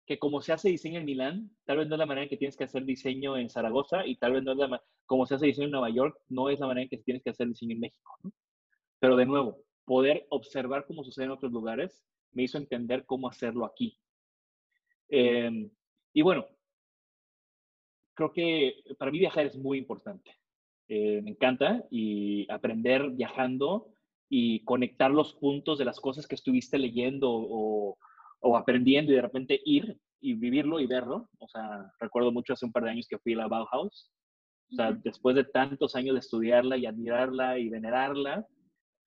que 0.06 0.18
como 0.18 0.40
se 0.42 0.52
hace 0.52 0.68
diseño 0.68 1.00
en 1.00 1.06
Milán, 1.06 1.50
tal 1.64 1.78
vez 1.78 1.88
no 1.88 1.96
es 1.96 1.98
la 1.98 2.06
manera 2.06 2.24
en 2.24 2.28
que 2.28 2.36
tienes 2.36 2.56
que 2.56 2.64
hacer 2.64 2.84
diseño 2.84 3.36
en 3.36 3.50
Zaragoza 3.50 4.06
y 4.06 4.16
tal 4.16 4.34
vez 4.34 4.44
no 4.44 4.52
es 4.52 4.58
la 4.58 4.82
como 5.06 5.26
se 5.26 5.34
hace 5.34 5.46
diseño 5.46 5.64
en 5.64 5.72
Nueva 5.72 5.90
York, 5.90 6.16
no 6.28 6.50
es 6.50 6.60
la 6.60 6.68
manera 6.68 6.84
en 6.84 6.88
que 6.88 6.98
tienes 6.98 7.24
que 7.24 7.30
hacer 7.30 7.48
diseño 7.48 7.74
en 7.74 7.80
México. 7.80 8.16
Pero 9.00 9.16
de 9.16 9.26
nuevo, 9.26 9.64
poder 9.84 10.24
observar 10.28 10.86
cómo 10.86 11.02
sucede 11.02 11.24
en 11.24 11.32
otros 11.32 11.50
lugares 11.50 12.04
me 12.32 12.44
hizo 12.44 12.58
entender 12.58 13.04
cómo 13.06 13.28
hacerlo 13.28 13.64
aquí. 13.64 13.98
Eh, 15.08 15.68
y 16.12 16.22
bueno, 16.22 16.46
creo 18.14 18.32
que 18.32 18.84
para 18.98 19.10
mí 19.10 19.18
viajar 19.18 19.46
es 19.46 19.56
muy 19.56 19.78
importante. 19.78 20.30
Eh, 20.88 21.20
me 21.22 21.30
encanta 21.30 21.84
y 21.90 22.50
aprender 22.50 23.10
viajando 23.10 23.92
y 24.28 24.62
conectar 24.64 25.10
los 25.10 25.34
puntos 25.34 25.78
de 25.78 25.84
las 25.84 26.00
cosas 26.00 26.26
que 26.26 26.34
estuviste 26.34 26.78
leyendo 26.78 27.30
o, 27.30 27.98
o, 28.40 28.56
aprendiendo 28.56 29.12
y 29.12 29.16
de 29.16 29.22
repente 29.22 29.60
ir 29.64 29.98
y 30.20 30.34
vivirlo 30.34 30.80
y 30.80 30.86
verlo. 30.86 31.28
O 31.38 31.48
sea, 31.48 31.90
recuerdo 31.98 32.32
mucho 32.32 32.52
hace 32.52 32.66
un 32.66 32.72
par 32.72 32.84
de 32.84 32.90
años 32.90 33.06
que 33.08 33.18
fui 33.18 33.34
a 33.34 33.38
la 33.38 33.48
Bauhaus. 33.48 34.10
O 34.72 34.74
sea, 34.74 34.92
después 34.92 35.34
de 35.34 35.44
tantos 35.44 35.96
años 35.96 36.14
de 36.14 36.20
estudiarla 36.20 36.76
y 36.76 36.86
admirarla 36.86 37.58
y 37.58 37.68
venerarla, 37.68 38.46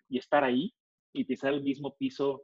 y 0.10 0.17
estar 0.17 0.43
ahí 0.43 0.74
y 1.13 1.24
pisar 1.24 1.54
el 1.54 1.63
mismo 1.63 1.96
piso 1.96 2.43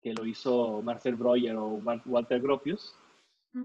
que 0.00 0.14
lo 0.14 0.24
hizo 0.24 0.80
Marcel 0.82 1.16
Breuer 1.16 1.56
o 1.56 1.80
Walter 2.06 2.40
Gropius, 2.40 2.94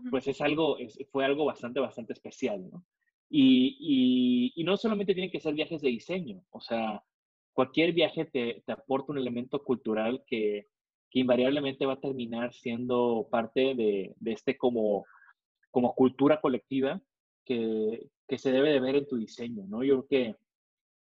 pues 0.09 0.27
es 0.27 0.41
algo, 0.41 0.77
fue 1.11 1.25
algo 1.25 1.45
bastante, 1.45 1.79
bastante 1.79 2.13
especial, 2.13 2.69
¿no? 2.71 2.83
Y, 3.29 4.51
y, 4.55 4.63
no 4.63 4.77
solamente 4.77 5.13
tienen 5.13 5.31
que 5.31 5.39
ser 5.39 5.53
viajes 5.53 5.81
de 5.81 5.89
diseño, 5.89 6.43
o 6.51 6.61
sea, 6.61 7.03
cualquier 7.51 7.91
viaje 7.91 8.25
te, 8.25 8.63
te 8.65 8.71
aporta 8.71 9.11
un 9.11 9.17
elemento 9.17 9.63
cultural 9.63 10.23
que, 10.27 10.67
que, 11.13 11.19
invariablemente 11.19 11.85
va 11.85 11.93
a 11.93 11.99
terminar 11.99 12.53
siendo 12.53 13.27
parte 13.29 13.75
de, 13.75 14.15
este 14.25 14.57
como, 14.57 15.05
como 15.71 15.93
cultura 15.93 16.41
colectiva 16.41 17.01
que, 17.45 18.07
que, 18.27 18.37
se 18.37 18.51
debe 18.51 18.71
de 18.71 18.79
ver 18.79 18.95
en 18.95 19.07
tu 19.07 19.17
diseño, 19.17 19.65
¿no? 19.67 19.83
Yo 19.83 20.05
creo 20.05 20.07
que 20.07 20.35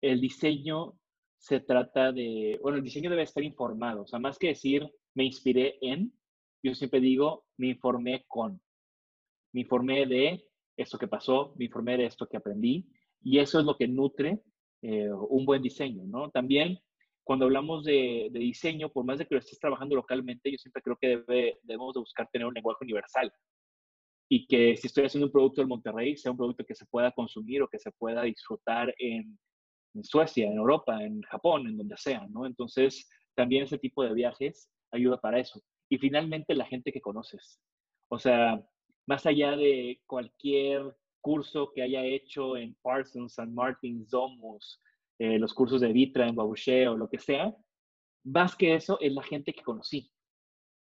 el 0.01 0.19
diseño 0.19 0.93
se 1.37 1.59
trata 1.59 2.11
de, 2.11 2.59
bueno, 2.61 2.77
el 2.77 2.83
diseño 2.83 3.09
debe 3.09 3.23
estar 3.23 3.43
informado, 3.43 4.03
o 4.03 4.07
sea, 4.07 4.19
más 4.19 4.37
que 4.37 4.47
decir 4.47 4.89
me 5.13 5.25
inspiré 5.25 5.77
en, 5.81 6.13
yo 6.61 6.73
siempre 6.73 6.99
digo 7.01 7.45
me 7.57 7.67
informé 7.67 8.25
con, 8.27 8.61
me 9.51 9.61
informé 9.61 10.05
de 10.05 10.45
esto 10.77 10.97
que 10.97 11.07
pasó, 11.07 11.53
me 11.57 11.65
informé 11.65 11.97
de 11.97 12.05
esto 12.05 12.27
que 12.27 12.37
aprendí, 12.37 12.87
y 13.21 13.39
eso 13.39 13.59
es 13.59 13.65
lo 13.65 13.77
que 13.77 13.87
nutre 13.87 14.41
eh, 14.81 15.09
un 15.11 15.45
buen 15.45 15.61
diseño, 15.61 16.03
¿no? 16.05 16.29
También 16.29 16.79
cuando 17.23 17.45
hablamos 17.45 17.83
de, 17.83 18.29
de, 18.31 18.39
diseño, 18.39 18.89
por 18.89 19.05
más 19.05 19.19
de 19.19 19.25
que 19.25 19.35
lo 19.35 19.39
estés 19.39 19.59
trabajando 19.59 19.95
localmente, 19.95 20.51
yo 20.51 20.57
siempre 20.57 20.81
creo 20.81 20.97
que 20.99 21.07
debe, 21.07 21.59
debemos 21.63 21.93
de 21.93 22.01
buscar 22.01 22.29
tener 22.31 22.47
un 22.47 22.53
lenguaje 22.53 22.83
universal 22.83 23.31
y 24.29 24.47
que 24.47 24.75
si 24.77 24.87
estoy 24.87 25.05
haciendo 25.05 25.27
un 25.27 25.31
producto 25.31 25.61
en 25.61 25.67
Monterrey, 25.67 26.17
sea 26.17 26.31
un 26.31 26.37
producto 26.37 26.65
que 26.65 26.75
se 26.75 26.85
pueda 26.85 27.11
consumir 27.11 27.61
o 27.61 27.67
que 27.67 27.79
se 27.79 27.91
pueda 27.91 28.23
disfrutar 28.23 28.93
en 28.97 29.37
en 29.93 30.03
Suecia, 30.03 30.47
en 30.47 30.57
Europa, 30.57 31.03
en 31.03 31.21
Japón, 31.23 31.67
en 31.67 31.77
donde 31.77 31.97
sea, 31.97 32.25
¿no? 32.29 32.45
Entonces, 32.45 33.07
también 33.35 33.63
ese 33.63 33.77
tipo 33.77 34.03
de 34.03 34.13
viajes 34.13 34.69
ayuda 34.91 35.19
para 35.19 35.39
eso. 35.39 35.61
Y 35.89 35.97
finalmente, 35.97 36.55
la 36.55 36.65
gente 36.65 36.91
que 36.91 37.01
conoces. 37.01 37.59
O 38.09 38.17
sea, 38.17 38.61
más 39.07 39.25
allá 39.25 39.55
de 39.55 40.01
cualquier 40.05 40.95
curso 41.21 41.71
que 41.73 41.83
haya 41.83 42.03
hecho 42.03 42.57
en 42.57 42.75
Parsons, 42.81 43.37
St. 43.37 43.51
Martin, 43.51 44.05
Domus, 44.09 44.81
eh, 45.19 45.39
los 45.39 45.53
cursos 45.53 45.81
de 45.81 45.93
Vitra 45.93 46.27
en 46.27 46.35
Babuché 46.35 46.87
o 46.87 46.97
lo 46.97 47.09
que 47.09 47.19
sea, 47.19 47.55
más 48.23 48.55
que 48.55 48.75
eso 48.75 48.97
es 48.99 49.13
la 49.13 49.23
gente 49.23 49.53
que 49.53 49.63
conocí. 49.63 50.11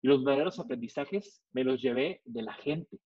Los 0.01 0.23
verdaderos 0.23 0.59
aprendizajes 0.59 1.43
me 1.51 1.63
los 1.63 1.81
llevé 1.81 2.21
de 2.25 2.41
la 2.41 2.53
gente. 2.53 2.99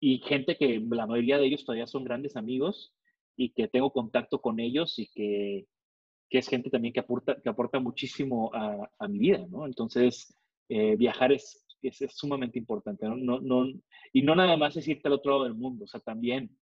Y 0.00 0.18
gente 0.18 0.56
que 0.56 0.80
la 0.90 1.06
mayoría 1.06 1.38
de 1.38 1.46
ellos 1.46 1.64
todavía 1.64 1.86
son 1.86 2.04
grandes 2.04 2.36
amigos 2.36 2.94
y 3.36 3.50
que 3.50 3.68
tengo 3.68 3.92
contacto 3.92 4.40
con 4.40 4.60
ellos 4.60 4.98
y 4.98 5.08
que, 5.08 5.66
que 6.30 6.38
es 6.38 6.48
gente 6.48 6.70
también 6.70 6.94
que 6.94 7.00
aporta, 7.00 7.40
que 7.40 7.48
aporta 7.48 7.80
muchísimo 7.80 8.50
a, 8.54 9.08
mi 9.08 9.18
vida, 9.18 9.46
¿no? 9.50 9.66
Entonces, 9.66 10.36
eh, 10.68 10.96
viajar 10.96 11.32
es, 11.32 11.66
es, 11.82 11.98
sumamente 12.14 12.58
importante. 12.58 13.06
No, 13.08 13.40
¿no? 13.40 13.66
Y 14.12 14.22
no 14.22 14.34
nada 14.34 14.56
más 14.56 14.76
es 14.76 14.86
irte 14.86 15.08
al 15.08 15.14
otro 15.14 15.32
lado 15.32 15.44
del 15.44 15.54
mundo, 15.54 15.84
o 15.84 15.88
sea, 15.88 16.00
también 16.00 16.56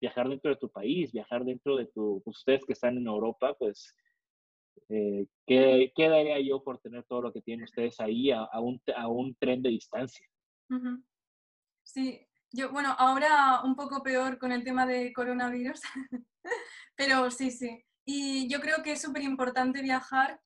viajar 0.00 0.28
dentro 0.28 0.50
de 0.50 0.56
tu 0.56 0.70
país, 0.70 1.12
viajar 1.12 1.44
dentro 1.44 1.76
de 1.76 1.86
tu, 1.86 2.22
pues, 2.24 2.38
ustedes 2.38 2.64
que 2.64 2.72
están 2.72 2.96
en 2.96 3.06
Europa, 3.06 3.54
pues, 3.58 3.94
eh, 4.88 5.26
¿qué, 5.46 5.92
¿qué, 5.94 6.08
daría 6.08 6.40
yo 6.40 6.62
por 6.62 6.78
tener 6.78 7.04
todo 7.04 7.22
lo 7.22 7.32
que 7.32 7.42
tienen 7.42 7.64
ustedes 7.64 8.00
ahí 8.00 8.30
a, 8.30 8.48
un, 8.60 8.80
a 8.96 9.08
un, 9.08 9.34
tren 9.36 9.62
de 9.62 9.70
distancia? 9.70 10.26
Sí, 11.82 12.26
yo, 12.52 12.70
bueno, 12.70 12.94
ahora 12.98 13.62
un 13.62 13.76
poco 13.76 14.02
peor 14.02 14.38
con 14.38 14.52
el 14.52 14.64
tema 14.64 14.86
de 14.86 15.12
coronavirus, 15.12 15.80
pero 16.96 17.30
sí, 17.30 17.50
sí. 17.50 17.84
Y 18.04 18.48
yo 18.48 18.60
creo 18.60 18.82
que 18.82 18.92
es 18.92 19.02
súper 19.02 19.22
importante 19.22 19.82
viajar, 19.82 20.40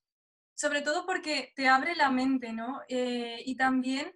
sobre 0.54 0.82
todo 0.82 1.06
porque 1.06 1.52
te 1.56 1.68
abre 1.68 1.94
la 1.94 2.10
mente, 2.10 2.52
¿no? 2.52 2.82
Eh, 2.88 3.42
y 3.46 3.56
también 3.56 4.14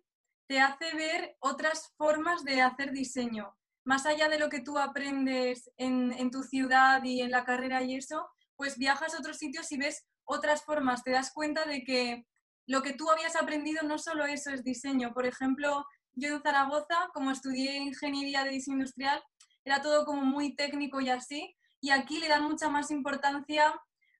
te 0.48 0.60
hace 0.60 0.94
ver 0.94 1.36
otras 1.40 1.94
formas 1.96 2.44
de 2.44 2.60
hacer 2.62 2.92
diseño. 2.92 3.57
Más 3.88 4.04
allá 4.04 4.28
de 4.28 4.38
lo 4.38 4.50
que 4.50 4.60
tú 4.60 4.76
aprendes 4.76 5.70
en, 5.78 6.30
tu 6.30 6.42
ciudad 6.42 7.02
y 7.04 7.22
en 7.22 7.30
la 7.30 7.46
carrera 7.46 7.82
y 7.82 7.94
eso, 7.94 8.28
pues 8.54 8.76
viajas 8.76 9.14
a 9.14 9.18
otros 9.18 9.38
sitios 9.38 9.72
y 9.72 9.78
ves 9.78 10.04
otras 10.24 10.62
formas, 10.62 11.02
te 11.02 11.10
das 11.10 11.32
cuenta 11.32 11.64
de 11.64 11.84
que 11.84 12.26
lo 12.66 12.82
que 12.82 12.92
tú 12.92 13.10
habías 13.10 13.34
aprendido 13.34 13.82
no 13.84 13.96
solo 13.96 14.26
eso 14.26 14.50
es 14.50 14.62
diseño. 14.62 15.14
Por 15.14 15.24
ejemplo, 15.24 15.86
yo 16.12 16.34
en 16.34 16.42
Zaragoza, 16.42 17.08
como 17.14 17.30
estudié 17.30 17.78
ingeniería 17.78 18.44
de 18.44 18.50
diseño 18.50 18.76
industrial, 18.76 19.22
era 19.64 19.80
todo 19.80 20.04
como 20.04 20.22
muy 20.22 20.54
técnico 20.54 21.00
y 21.00 21.08
así, 21.08 21.56
y 21.80 21.88
aquí 21.88 22.18
le 22.18 22.28
dan 22.28 22.42
mucha 22.42 22.68
más 22.68 22.90
importancia 22.90 23.74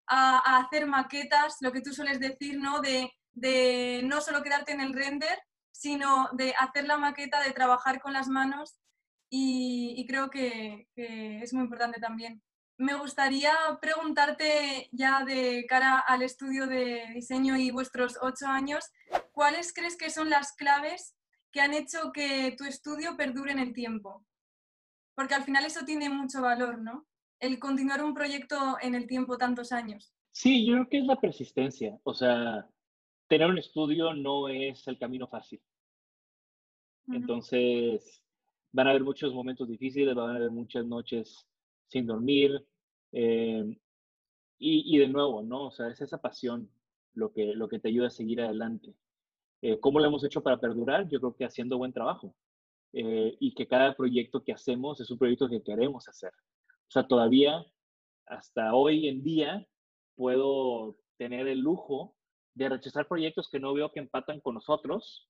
a, 0.07 0.61
hacer 0.61 0.87
maquetas, 0.87 1.59
lo 1.61 1.73
que 1.73 1.83
tú 1.83 1.93
sueles 1.93 2.21
decir, 2.21 2.59
¿no? 2.59 2.81
De, 2.81 3.13
no 4.05 4.23
solo 4.23 4.43
quedarte 4.43 4.73
en 4.73 4.81
el 4.81 4.95
render, 4.95 5.39
sino 5.73 6.31
de 6.33 6.55
hacer 6.59 6.87
la 6.87 6.97
maqueta, 6.97 7.43
de 7.43 7.53
trabajar 7.53 8.01
con 8.01 8.15
las 8.15 8.29
manos, 8.29 8.79
y, 9.31 9.95
y 9.97 10.07
creo 10.07 10.31
que, 10.31 10.89
que 10.95 11.41
es 11.41 11.53
muy 11.53 11.65
importante 11.65 12.01
también 12.01 12.43
me 12.79 12.95
gustaría 12.95 13.53
preguntarte 13.83 14.89
ya 14.93 15.25
de 15.25 15.67
cara 15.69 15.99
al 15.99 16.23
estudio 16.23 16.67
de 16.67 17.07
diseño 17.13 17.57
y 17.57 17.73
vuestros 17.73 18.17
ocho 18.23 18.47
años, 18.47 18.85
¿cuáles 19.33 19.75
crees 19.75 19.97
que 19.97 20.11
son 20.11 20.31
las 20.31 20.53
claves 20.53 21.17
que 21.51 21.61
han 21.61 21.75
hecho 21.75 22.13
que 22.13 22.55
tu 22.57 22.65
estudio 22.65 23.17
perdure 23.17 23.51
en 23.51 23.59
el 23.59 23.73
tiempo? 23.73 24.25
Porque 25.17 25.35
al 25.35 25.43
final 25.43 25.65
eso 25.65 25.85
tiene 25.85 26.09
mucho 26.09 26.41
valor, 26.41 26.79
¿no? 26.79 27.07
El 27.41 27.59
continuar 27.59 28.03
un 28.05 28.15
proyecto 28.15 28.77
en 28.81 28.95
el 28.95 29.09
tiempo 29.09 29.39
tantos 29.39 29.73
años. 29.73 30.15
Sí, 30.31 30.65
yo 30.65 30.75
creo 30.75 30.89
que 30.89 30.99
es 30.99 31.05
la 31.05 31.21
persistencia. 31.21 31.99
O 32.05 32.15
sea, 32.15 32.69
tener 33.27 33.49
un 33.49 33.59
estudio 33.59 34.15
no 34.15 34.49
es 34.49 34.87
el 34.87 34.99
camino 34.99 35.27
fácil. 35.27 35.61
Entonces, 37.09 38.23
van 38.73 38.87
a 38.87 38.91
haber 38.91 39.05
muchos 39.05 39.33
momentos 39.33 39.69
difíciles, 39.69 40.15
van 40.15 40.31
a 40.31 40.37
haber 40.37 40.51
muchas 40.51 40.85
noches 40.87 41.47
sin 41.87 42.07
dormir. 42.07 42.67
Eh, 43.13 43.65
y, 44.59 44.97
y, 44.97 44.99
de 44.99 45.09
nuevo, 45.09 45.43
¿no? 45.43 45.67
O 45.67 45.71
sea, 45.71 45.89
es 45.89 46.01
esa 46.01 46.21
pasión 46.21 46.71
lo 47.15 47.33
que, 47.33 47.55
lo 47.55 47.69
que 47.69 47.79
te 47.79 47.89
ayuda 47.89 48.09
a 48.09 48.11
seguir 48.11 48.41
adelante. 48.41 48.95
Eh, 49.63 49.79
¿Cómo 49.81 50.01
lo 50.01 50.07
hemos 50.07 50.25
hecho 50.25 50.43
para 50.43 50.61
perdurar? 50.61 51.09
Yo 51.09 51.21
creo 51.21 51.35
que 51.35 51.45
haciendo 51.45 51.79
buen 51.79 51.93
trabajo. 51.93 52.35
Eh, 52.93 53.37
y 53.39 53.55
que 53.55 53.67
cada 53.67 53.95
proyecto 53.95 54.43
que 54.43 54.53
hacemos 54.53 55.01
es 55.01 55.11
un 55.11 55.19
proyecto 55.19 55.49
que 55.49 55.63
queremos 55.63 56.09
hacer. 56.09 56.33
O 56.89 56.91
sea, 56.91 57.07
todavía, 57.07 57.67
hasta 58.27 58.75
hoy 58.75 59.09
en 59.09 59.23
día, 59.23 59.67
puedo 60.17 60.97
tener 61.19 61.49
el 61.49 61.59
lujo 61.59 62.17
de 62.55 62.69
rechazar 62.69 63.07
proyectos 63.07 63.49
que 63.51 63.61
no 63.61 63.75
veo 63.75 63.93
que 63.93 64.01
empatan 64.01 64.41
con 64.41 64.55
nosotros, 64.55 65.29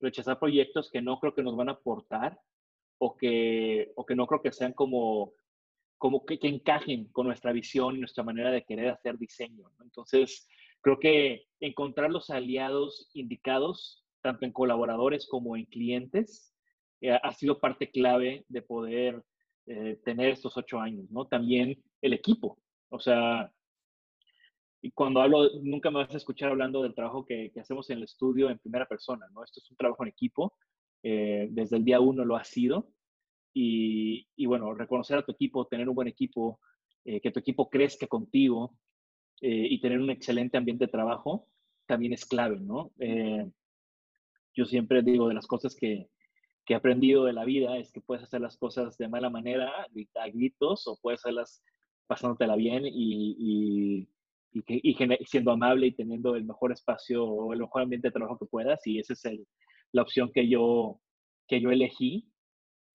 rechazar 0.00 0.38
proyectos 0.38 0.90
que 0.90 1.00
no 1.00 1.20
creo 1.20 1.34
que 1.34 1.42
nos 1.42 1.56
van 1.56 1.68
a 1.68 1.72
aportar 1.72 2.40
o 2.98 3.16
que, 3.16 3.92
o 3.96 4.04
que 4.04 4.14
no 4.14 4.26
creo 4.26 4.42
que 4.42 4.52
sean 4.52 4.72
como 4.72 5.32
como 5.98 6.24
que, 6.24 6.38
que, 6.38 6.46
encajen 6.46 7.06
con 7.08 7.26
nuestra 7.26 7.52
visión 7.52 7.96
y 7.96 7.98
nuestra 7.98 8.22
manera 8.22 8.52
de 8.52 8.64
querer 8.64 8.90
hacer 8.90 9.18
diseño. 9.18 9.68
¿no? 9.76 9.84
Entonces, 9.84 10.48
creo 10.80 10.98
que 10.98 11.46
encontrar 11.60 12.10
los 12.10 12.30
aliados 12.30 13.10
indicados, 13.14 14.04
tanto 14.22 14.46
en 14.46 14.52
colaboradores 14.52 15.26
como 15.26 15.56
en 15.56 15.64
clientes, 15.66 16.54
eh, 17.00 17.18
ha 17.20 17.32
sido 17.32 17.58
parte 17.58 17.90
clave 17.90 18.44
de 18.48 18.62
poder 18.62 19.22
eh, 19.66 20.00
tener 20.04 20.30
estos 20.30 20.56
ocho 20.56 20.80
años, 20.80 21.10
¿no? 21.10 21.26
También 21.26 21.82
el 22.00 22.12
equipo. 22.12 22.58
O 22.90 22.98
sea, 22.98 23.52
y 24.80 24.90
cuando 24.92 25.20
hablo, 25.20 25.50
nunca 25.62 25.90
me 25.90 25.98
vas 25.98 26.14
a 26.14 26.16
escuchar 26.16 26.50
hablando 26.50 26.82
del 26.82 26.94
trabajo 26.94 27.24
que, 27.24 27.50
que 27.52 27.60
hacemos 27.60 27.90
en 27.90 27.98
el 27.98 28.04
estudio 28.04 28.50
en 28.50 28.58
primera 28.58 28.86
persona, 28.86 29.26
¿no? 29.32 29.44
Esto 29.44 29.60
es 29.60 29.70
un 29.70 29.76
trabajo 29.76 30.02
en 30.04 30.08
equipo. 30.08 30.54
Eh, 31.02 31.48
desde 31.50 31.76
el 31.76 31.84
día 31.84 32.00
uno 32.00 32.24
lo 32.24 32.36
ha 32.36 32.44
sido 32.44 32.90
y, 33.54 34.26
y, 34.36 34.46
bueno, 34.46 34.74
reconocer 34.74 35.18
a 35.18 35.24
tu 35.24 35.32
equipo, 35.32 35.66
tener 35.66 35.88
un 35.88 35.94
buen 35.94 36.08
equipo, 36.08 36.60
eh, 37.04 37.20
que 37.20 37.30
tu 37.30 37.40
equipo 37.40 37.70
crezca 37.70 38.06
contigo 38.06 38.76
eh, 39.40 39.66
y 39.70 39.80
tener 39.80 39.98
un 39.98 40.10
excelente 40.10 40.56
ambiente 40.58 40.86
de 40.86 40.92
trabajo 40.92 41.46
también 41.86 42.12
es 42.12 42.26
clave, 42.26 42.60
¿no? 42.60 42.92
Eh, 42.98 43.50
yo 44.54 44.66
siempre 44.66 45.02
digo 45.02 45.28
de 45.28 45.34
las 45.34 45.46
cosas 45.46 45.74
que, 45.74 46.08
que, 46.66 46.74
he 46.74 46.76
aprendido 46.76 47.24
de 47.24 47.32
la 47.32 47.44
vida 47.44 47.78
es 47.78 47.90
que 47.90 48.02
puedes 48.02 48.24
hacer 48.24 48.42
las 48.42 48.58
cosas 48.58 48.98
de 48.98 49.08
mala 49.08 49.30
manera, 49.30 49.70
a 49.70 50.28
gritos, 50.28 50.86
o 50.86 50.98
puedes 51.00 51.20
hacerlas 51.20 51.62
pasándotela 52.06 52.56
bien 52.56 52.84
y, 52.84 53.36
y, 53.38 54.08
y, 54.52 54.62
y 54.90 55.24
siendo 55.24 55.52
amable 55.52 55.86
y 55.86 55.92
teniendo 55.92 56.36
el 56.36 56.44
mejor 56.44 56.72
espacio 56.72 57.24
o 57.24 57.52
el 57.54 57.60
mejor 57.60 57.82
ambiente 57.82 58.08
de 58.08 58.12
trabajo 58.12 58.38
que 58.38 58.46
puedas. 58.46 58.86
Y 58.86 58.98
esa 58.98 59.14
es 59.14 59.24
el, 59.24 59.46
la 59.92 60.02
opción 60.02 60.30
que 60.32 60.48
yo, 60.48 61.00
que 61.46 61.60
yo 61.60 61.70
elegí 61.70 62.28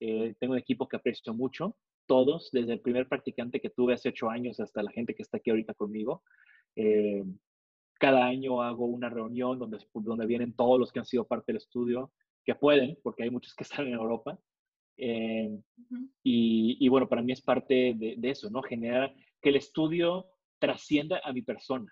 eh, 0.06 0.36
tengo 0.38 0.52
un 0.52 0.60
equipo 0.60 0.88
que 0.90 0.98
aprecio 0.98 1.34
mucho, 1.34 1.78
todos, 2.08 2.50
desde 2.52 2.74
el 2.74 2.82
primer 2.82 3.08
practicante 3.08 3.62
que 3.62 3.70
tuve 3.70 3.94
hace 3.94 4.10
ocho 4.10 4.30
años 4.30 4.60
hasta 4.60 4.84
la 4.84 4.92
gente 4.92 5.16
que 5.16 5.22
está 5.22 5.38
aquí 5.38 5.50
ahorita 5.50 5.74
conmigo. 5.76 6.24
Eh, 6.76 7.24
cada 7.98 8.26
año 8.26 8.62
hago 8.62 8.86
una 8.86 9.10
reunión 9.10 9.58
donde, 9.60 9.78
donde 9.94 10.26
vienen 10.26 10.54
todos 10.58 10.78
los 10.78 10.92
que 10.92 11.00
han 11.00 11.06
sido 11.06 11.26
parte 11.26 11.54
del 11.54 11.62
estudio, 11.62 12.12
que 12.44 12.54
pueden, 12.54 12.98
porque 13.02 13.24
hay 13.24 13.30
muchos 13.30 13.56
que 13.56 13.64
están 13.86 13.88
en 13.88 13.94
Europa. 13.94 14.38
Eh, 14.98 15.48
uh 15.50 15.82
-huh. 15.90 16.10
y, 16.22 16.78
y, 16.86 16.90
bueno, 16.90 17.08
para 17.08 17.22
mí 17.22 17.32
es 17.32 17.42
parte 17.42 17.94
de, 17.96 18.16
de, 18.18 18.30
eso, 18.30 18.50
¿no? 18.50 18.62
Generar 18.62 19.16
que 19.42 19.50
el 19.50 19.56
estudio 19.56 20.28
trascienda 20.60 21.22
a 21.24 21.32
mi 21.32 21.42
persona. 21.44 21.92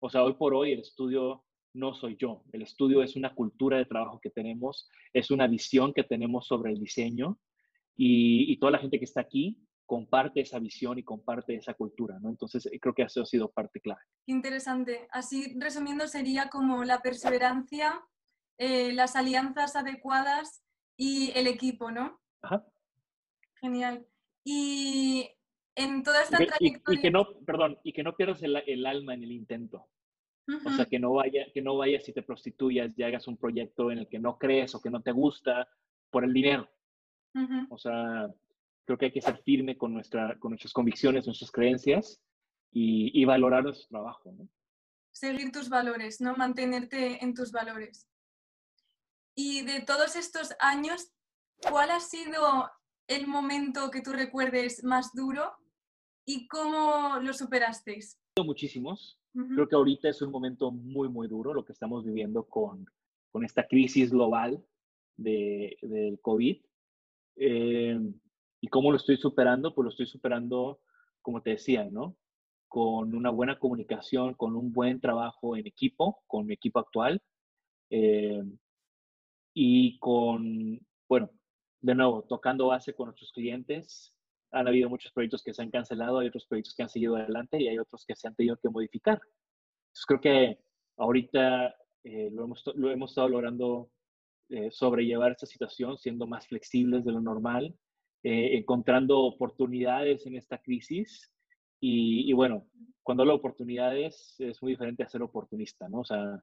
O 0.00 0.10
sea, 0.10 0.22
hoy 0.22 0.34
por 0.34 0.52
hoy 0.54 0.72
el 0.72 0.80
estudio 0.80 1.44
no 1.74 1.94
soy 1.94 2.16
yo. 2.18 2.42
El 2.52 2.62
estudio 2.62 3.02
es 3.02 3.16
una 3.16 3.34
cultura 3.34 3.78
de 3.78 3.86
trabajo 3.86 4.20
que 4.20 4.30
tenemos, 4.30 4.88
es 5.12 5.30
una 5.30 5.46
visión 5.46 5.92
que 5.92 6.04
tenemos 6.04 6.46
sobre 6.46 6.72
el 6.72 6.78
diseño 6.78 7.38
y, 7.96 8.52
y 8.52 8.58
toda 8.58 8.72
la 8.72 8.78
gente 8.78 8.98
que 8.98 9.04
está 9.04 9.20
aquí 9.20 9.58
comparte 9.86 10.40
esa 10.40 10.58
visión 10.58 10.98
y 10.98 11.02
comparte 11.02 11.54
esa 11.54 11.74
cultura, 11.74 12.18
¿no? 12.18 12.30
Entonces, 12.30 12.66
creo 12.80 12.94
que 12.94 13.02
eso 13.02 13.22
ha 13.22 13.26
sido 13.26 13.50
parte 13.50 13.78
clave. 13.80 14.00
Interesante. 14.26 15.06
Así, 15.10 15.54
resumiendo, 15.58 16.08
sería 16.08 16.48
como 16.48 16.84
la 16.84 17.02
perseverancia, 17.02 18.02
eh, 18.58 18.92
las 18.94 19.16
alianzas 19.16 19.76
adecuadas 19.76 20.64
y 20.96 21.32
el 21.34 21.46
equipo, 21.46 21.90
¿no? 21.90 22.18
Ajá. 22.42 22.64
Genial. 23.60 24.06
Y 24.44 25.28
en 25.74 26.02
toda 26.02 26.22
esta 26.22 26.42
y 26.42 26.46
trayectoria... 26.46 26.96
Y, 26.96 26.98
y, 26.98 27.02
que 27.02 27.10
no, 27.10 27.26
perdón, 27.44 27.78
y 27.84 27.92
que 27.92 28.02
no 28.02 28.16
pierdas 28.16 28.42
el, 28.42 28.56
el 28.66 28.86
alma 28.86 29.12
en 29.12 29.24
el 29.24 29.32
intento. 29.32 29.88
Uh 30.48 30.52
-huh. 30.52 30.66
O 30.66 30.70
sea, 30.72 30.86
que 30.86 30.98
no, 30.98 31.12
vaya, 31.12 31.46
que 31.52 31.62
no 31.62 31.76
vayas 31.76 32.08
y 32.08 32.12
te 32.12 32.22
prostituyas 32.22 32.98
y 32.98 33.02
hagas 33.02 33.28
un 33.28 33.36
proyecto 33.36 33.90
en 33.90 33.98
el 33.98 34.08
que 34.08 34.18
no 34.18 34.38
crees 34.38 34.74
o 34.74 34.80
que 34.80 34.90
no 34.90 35.00
te 35.00 35.12
gusta 35.12 35.68
por 36.10 36.24
el 36.24 36.32
dinero. 36.32 36.68
Uh 37.34 37.40
-huh. 37.40 37.66
O 37.70 37.78
sea, 37.78 38.28
creo 38.84 38.98
que 38.98 39.06
hay 39.06 39.12
que 39.12 39.22
ser 39.22 39.38
firme 39.38 39.76
con, 39.76 39.94
nuestra, 39.94 40.38
con 40.38 40.50
nuestras 40.50 40.72
convicciones, 40.72 41.26
nuestras 41.26 41.50
creencias 41.50 42.20
y, 42.72 43.10
y 43.20 43.24
valorar 43.24 43.62
nuestro 43.62 43.88
trabajo. 43.88 44.32
¿no? 44.32 44.48
Seguir 45.12 45.52
tus 45.52 45.68
valores, 45.68 46.20
¿no? 46.20 46.34
Mantenerte 46.36 47.22
en 47.22 47.34
tus 47.34 47.52
valores. 47.52 48.08
Y 49.34 49.62
de 49.62 49.80
todos 49.80 50.16
estos 50.16 50.54
años, 50.58 51.10
¿cuál 51.70 51.90
ha 51.90 52.00
sido 52.00 52.70
el 53.06 53.26
momento 53.26 53.90
que 53.90 54.02
tú 54.02 54.12
recuerdes 54.12 54.84
más 54.84 55.12
duro 55.14 55.52
y 56.26 56.46
cómo 56.48 57.18
lo 57.20 57.32
superasteis? 57.32 58.18
Muchísimos. 58.42 59.18
Uh 59.34 59.40
-huh. 59.40 59.54
Creo 59.54 59.68
que 59.68 59.76
ahorita 59.76 60.08
es 60.08 60.22
un 60.22 60.30
momento 60.30 60.70
muy, 60.70 61.08
muy 61.08 61.28
duro 61.28 61.54
lo 61.54 61.64
que 61.64 61.72
estamos 61.72 62.04
viviendo 62.04 62.44
con, 62.44 62.86
con 63.30 63.44
esta 63.44 63.66
crisis 63.66 64.10
global 64.10 64.64
de, 65.16 65.76
del 65.82 66.20
COVID. 66.20 66.62
Eh, 67.36 67.98
¿Y 68.60 68.68
cómo 68.68 68.90
lo 68.90 68.96
estoy 68.96 69.16
superando? 69.16 69.74
Pues 69.74 69.84
lo 69.84 69.90
estoy 69.90 70.06
superando, 70.06 70.80
como 71.20 71.42
te 71.42 71.50
decía, 71.50 71.88
¿no? 71.90 72.16
Con 72.68 73.14
una 73.14 73.30
buena 73.30 73.58
comunicación, 73.58 74.34
con 74.34 74.54
un 74.54 74.72
buen 74.72 75.00
trabajo 75.00 75.56
en 75.56 75.66
equipo, 75.66 76.22
con 76.26 76.46
mi 76.46 76.54
equipo 76.54 76.78
actual, 76.78 77.20
eh, 77.90 78.42
y 79.54 79.98
con, 79.98 80.80
bueno, 81.08 81.30
de 81.80 81.94
nuevo, 81.94 82.22
tocando 82.22 82.68
base 82.68 82.94
con 82.94 83.06
nuestros 83.06 83.32
clientes. 83.32 84.11
Han 84.52 84.68
habido 84.68 84.88
muchos 84.88 85.12
proyectos 85.12 85.42
que 85.42 85.54
se 85.54 85.62
han 85.62 85.70
cancelado, 85.70 86.18
hay 86.18 86.28
otros 86.28 86.46
proyectos 86.46 86.74
que 86.74 86.82
han 86.82 86.88
seguido 86.88 87.16
adelante 87.16 87.60
y 87.60 87.68
hay 87.68 87.78
otros 87.78 88.04
que 88.06 88.14
se 88.14 88.28
han 88.28 88.34
tenido 88.34 88.56
que 88.56 88.68
modificar. 88.68 89.20
Entonces 89.92 90.06
creo 90.06 90.20
que 90.20 90.58
ahorita 90.96 91.74
eh, 92.04 92.30
lo, 92.32 92.44
hemos, 92.44 92.64
lo 92.74 92.90
hemos 92.90 93.10
estado 93.10 93.28
logrando 93.28 93.90
eh, 94.48 94.70
sobrellevar 94.70 95.32
esta 95.32 95.46
situación, 95.46 95.96
siendo 95.96 96.26
más 96.26 96.46
flexibles 96.46 97.04
de 97.04 97.12
lo 97.12 97.20
normal, 97.20 97.74
eh, 98.22 98.56
encontrando 98.56 99.20
oportunidades 99.20 100.26
en 100.26 100.36
esta 100.36 100.58
crisis. 100.58 101.32
Y, 101.80 102.30
y, 102.30 102.32
bueno, 102.32 102.68
cuando 103.02 103.22
hablo 103.22 103.34
de 103.34 103.38
oportunidades 103.38 104.36
es 104.38 104.62
muy 104.62 104.72
diferente 104.72 105.02
a 105.02 105.08
ser 105.08 105.22
oportunista, 105.22 105.88
¿no? 105.88 106.00
O 106.00 106.04
sea, 106.04 106.40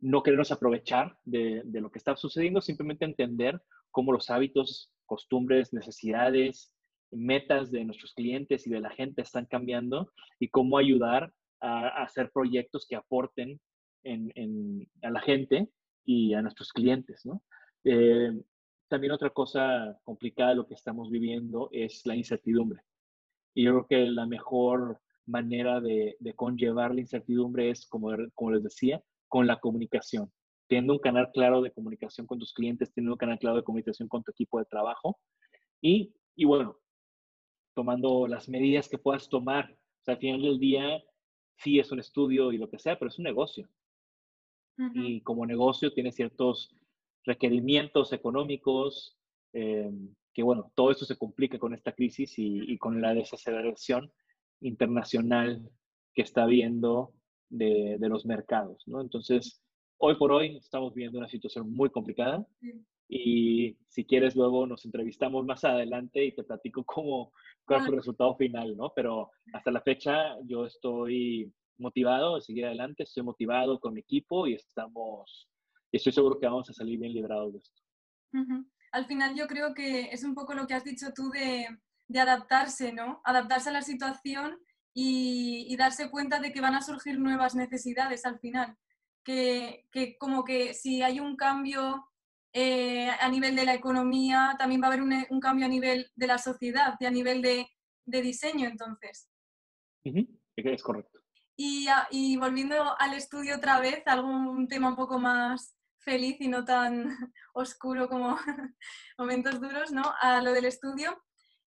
no 0.00 0.22
querernos 0.22 0.50
aprovechar 0.52 1.18
de, 1.24 1.62
de, 1.64 1.80
lo 1.80 1.90
que 1.90 1.98
está 1.98 2.16
sucediendo, 2.16 2.60
simplemente 2.60 3.04
entender 3.04 3.60
cómo 3.90 4.12
los 4.12 4.30
hábitos, 4.30 4.90
costumbres, 5.10 5.72
necesidades, 5.72 6.72
metas 7.10 7.72
de 7.72 7.84
nuestros 7.84 8.14
clientes 8.14 8.64
y 8.64 8.70
de 8.70 8.78
la 8.78 8.90
gente 8.90 9.22
están 9.22 9.46
cambiando 9.46 10.12
y 10.38 10.46
cómo 10.48 10.78
ayudar 10.78 11.32
a, 11.60 12.04
hacer 12.04 12.30
proyectos 12.30 12.86
que 12.88 12.94
aporten 12.94 13.60
en, 14.04 14.30
en, 14.36 14.88
a 15.02 15.10
la 15.10 15.20
gente 15.20 15.68
y 16.04 16.32
a 16.34 16.42
nuestros 16.42 16.72
clientes, 16.72 17.26
¿no? 17.26 17.42
Eh, 17.82 18.40
también 18.88 19.12
otra 19.12 19.30
cosa 19.30 19.98
complicada 20.04 20.50
de 20.50 20.56
lo 20.56 20.68
que 20.68 20.74
estamos 20.74 21.10
viviendo 21.10 21.68
es 21.72 22.06
la 22.06 22.14
incertidumbre. 22.14 22.80
Y 23.52 23.64
yo 23.64 23.72
creo 23.72 23.86
que 23.88 24.10
la 24.12 24.26
mejor 24.26 25.00
manera 25.26 25.80
de, 25.80 26.16
de 26.20 26.34
conllevar 26.34 26.94
la 26.94 27.00
incertidumbre 27.00 27.70
es, 27.70 27.84
como, 27.88 28.10
como 28.34 28.52
les 28.52 28.62
decía, 28.62 29.02
con 29.26 29.48
la 29.48 29.58
comunicación. 29.58 30.30
Teniendo 30.70 30.92
un 30.92 31.00
canal 31.00 31.32
claro 31.32 31.60
de 31.62 31.72
comunicación 31.72 32.28
con 32.28 32.38
tus 32.38 32.54
clientes, 32.54 32.92
teniendo 32.92 33.14
un 33.14 33.18
canal 33.18 33.40
claro 33.40 33.56
de 33.56 33.64
comunicación 33.64 34.08
con 34.08 34.22
tu 34.22 34.30
equipo 34.30 34.60
de 34.60 34.66
trabajo 34.66 35.18
y, 35.80 36.14
y 36.36 36.44
bueno, 36.44 36.78
tomando 37.74 38.28
las 38.28 38.48
medidas 38.48 38.88
que 38.88 38.96
puedas 38.96 39.28
tomar. 39.28 39.72
O 39.72 40.04
sea, 40.04 40.14
al 40.14 40.20
final 40.20 40.42
del 40.42 40.60
día, 40.60 41.02
sí 41.56 41.80
es 41.80 41.90
un 41.90 41.98
estudio 41.98 42.52
y 42.52 42.58
lo 42.58 42.70
que 42.70 42.78
sea, 42.78 42.96
pero 42.96 43.08
es 43.08 43.18
un 43.18 43.24
negocio. 43.24 43.68
Uh 44.78 44.82
-huh. 44.82 44.92
Y 44.94 45.20
como 45.22 45.44
negocio 45.44 45.92
tiene 45.92 46.12
ciertos 46.12 46.72
requerimientos 47.24 48.12
económicos, 48.12 49.18
eh, 49.52 49.90
que 50.32 50.44
bueno, 50.44 50.70
todo 50.76 50.92
esto 50.92 51.04
se 51.04 51.18
complica 51.18 51.58
con 51.58 51.74
esta 51.74 51.92
crisis 51.92 52.38
y, 52.38 52.72
y 52.72 52.78
con 52.78 53.00
la 53.00 53.12
desaceleración 53.12 54.12
internacional 54.60 55.68
que 56.14 56.22
está 56.22 56.44
habiendo 56.44 57.12
de, 57.48 57.96
de, 57.98 58.08
los 58.08 58.24
mercados, 58.24 58.86
¿no? 58.86 59.00
Entonces, 59.00 59.59
hoy 60.02 60.16
por 60.16 60.32
hoy 60.32 60.56
estamos 60.56 60.94
viendo 60.94 61.18
una 61.18 61.28
situación 61.28 61.72
muy 61.72 61.90
complicada 61.90 62.44
y 63.08 63.76
si 63.88 64.04
quieres 64.04 64.34
luego 64.34 64.66
nos 64.66 64.84
entrevistamos 64.84 65.44
más 65.44 65.64
adelante 65.64 66.24
y 66.24 66.34
te 66.34 66.42
platico 66.42 66.84
cómo, 66.84 67.32
cuál 67.66 67.82
es 67.82 67.88
el 67.88 67.96
resultado 67.96 68.34
final, 68.36 68.76
¿no? 68.76 68.92
Pero 68.94 69.30
hasta 69.52 69.70
la 69.70 69.82
fecha 69.82 70.36
yo 70.44 70.64
estoy 70.64 71.52
motivado 71.78 72.36
de 72.36 72.42
seguir 72.42 72.66
adelante, 72.66 73.02
estoy 73.02 73.22
motivado 73.22 73.78
con 73.78 73.94
mi 73.94 74.00
equipo 74.00 74.46
y 74.46 74.54
estamos, 74.54 75.50
estoy 75.92 76.12
seguro 76.12 76.38
que 76.38 76.46
vamos 76.46 76.70
a 76.70 76.74
salir 76.74 76.98
bien 76.98 77.12
librados 77.12 77.52
de 77.52 77.58
esto. 77.58 77.82
Uh 78.32 78.38
-huh. 78.38 78.70
Al 78.92 79.06
final 79.06 79.34
yo 79.36 79.46
creo 79.46 79.74
que 79.74 80.10
es 80.12 80.24
un 80.24 80.34
poco 80.34 80.54
lo 80.54 80.66
que 80.66 80.74
has 80.74 80.84
dicho 80.84 81.08
tú 81.14 81.30
de, 81.30 81.66
de 82.08 82.20
adaptarse, 82.20 82.92
¿no? 82.92 83.20
Adaptarse 83.24 83.68
a 83.68 83.72
la 83.72 83.82
situación 83.82 84.58
y, 84.94 85.66
y, 85.68 85.76
darse 85.76 86.10
cuenta 86.10 86.40
de 86.40 86.52
que 86.52 86.60
van 86.60 86.74
a 86.74 86.82
surgir 86.82 87.18
nuevas 87.18 87.54
necesidades 87.54 88.24
al 88.24 88.40
final. 88.40 88.76
Que, 89.24 89.86
que 89.92 90.16
como 90.16 90.44
que 90.44 90.74
si 90.74 91.02
hay 91.02 91.20
un 91.20 91.36
cambio 91.36 92.06
eh, 92.52 93.08
a 93.08 93.28
nivel 93.28 93.54
de 93.54 93.64
la 93.64 93.74
economía, 93.74 94.56
también 94.58 94.80
va 94.80 94.86
a 94.86 94.88
haber 94.88 95.02
un, 95.02 95.26
un, 95.28 95.40
cambio 95.40 95.66
a 95.66 95.68
nivel 95.68 96.10
de 96.16 96.26
la 96.26 96.38
sociedad 96.38 96.94
y 96.98 97.06
a 97.06 97.10
nivel 97.10 97.42
de, 97.42 97.68
de 98.06 98.22
diseño, 98.22 98.68
entonces. 98.68 99.28
Uh 100.04 100.10
-huh. 100.10 100.40
Es 100.56 100.82
correcto. 100.82 101.20
Y, 101.56 101.86
y, 102.10 102.36
volviendo 102.36 102.98
al 102.98 103.14
estudio 103.14 103.56
otra 103.56 103.80
vez, 103.80 104.02
algún 104.06 104.66
tema 104.66 104.88
un 104.88 104.96
poco 104.96 105.18
más 105.18 105.76
feliz 105.98 106.40
y 106.40 106.48
no 106.48 106.64
tan 106.64 107.04
oscuro 107.52 108.08
como 108.08 108.36
momentos 109.18 109.60
duros, 109.60 109.92
¿no? 109.92 110.02
A 110.20 110.40
lo 110.42 110.52
del 110.52 110.64
estudio. 110.64 111.22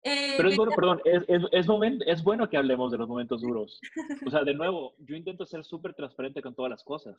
Eh, 0.04 0.34
Pero 0.36 0.50
es 0.50 0.56
bueno, 0.56 0.72
perdón, 0.76 1.00
es, 1.04 1.22
es, 1.28 1.42
es, 1.50 1.66
moment, 1.66 2.02
es, 2.06 2.22
bueno 2.22 2.48
que 2.48 2.58
hablemos 2.58 2.92
de 2.92 2.98
los 2.98 3.08
momentos 3.08 3.40
duros. 3.56 3.80
O 4.26 4.30
sea, 4.30 4.44
de 4.44 4.52
nuevo, 4.54 4.94
yo 4.98 5.16
intento 5.16 5.46
ser 5.46 5.64
súper 5.64 5.94
transparente 5.94 6.42
con 6.42 6.54
todas 6.54 6.70
las 6.70 6.84
cosas 6.84 7.16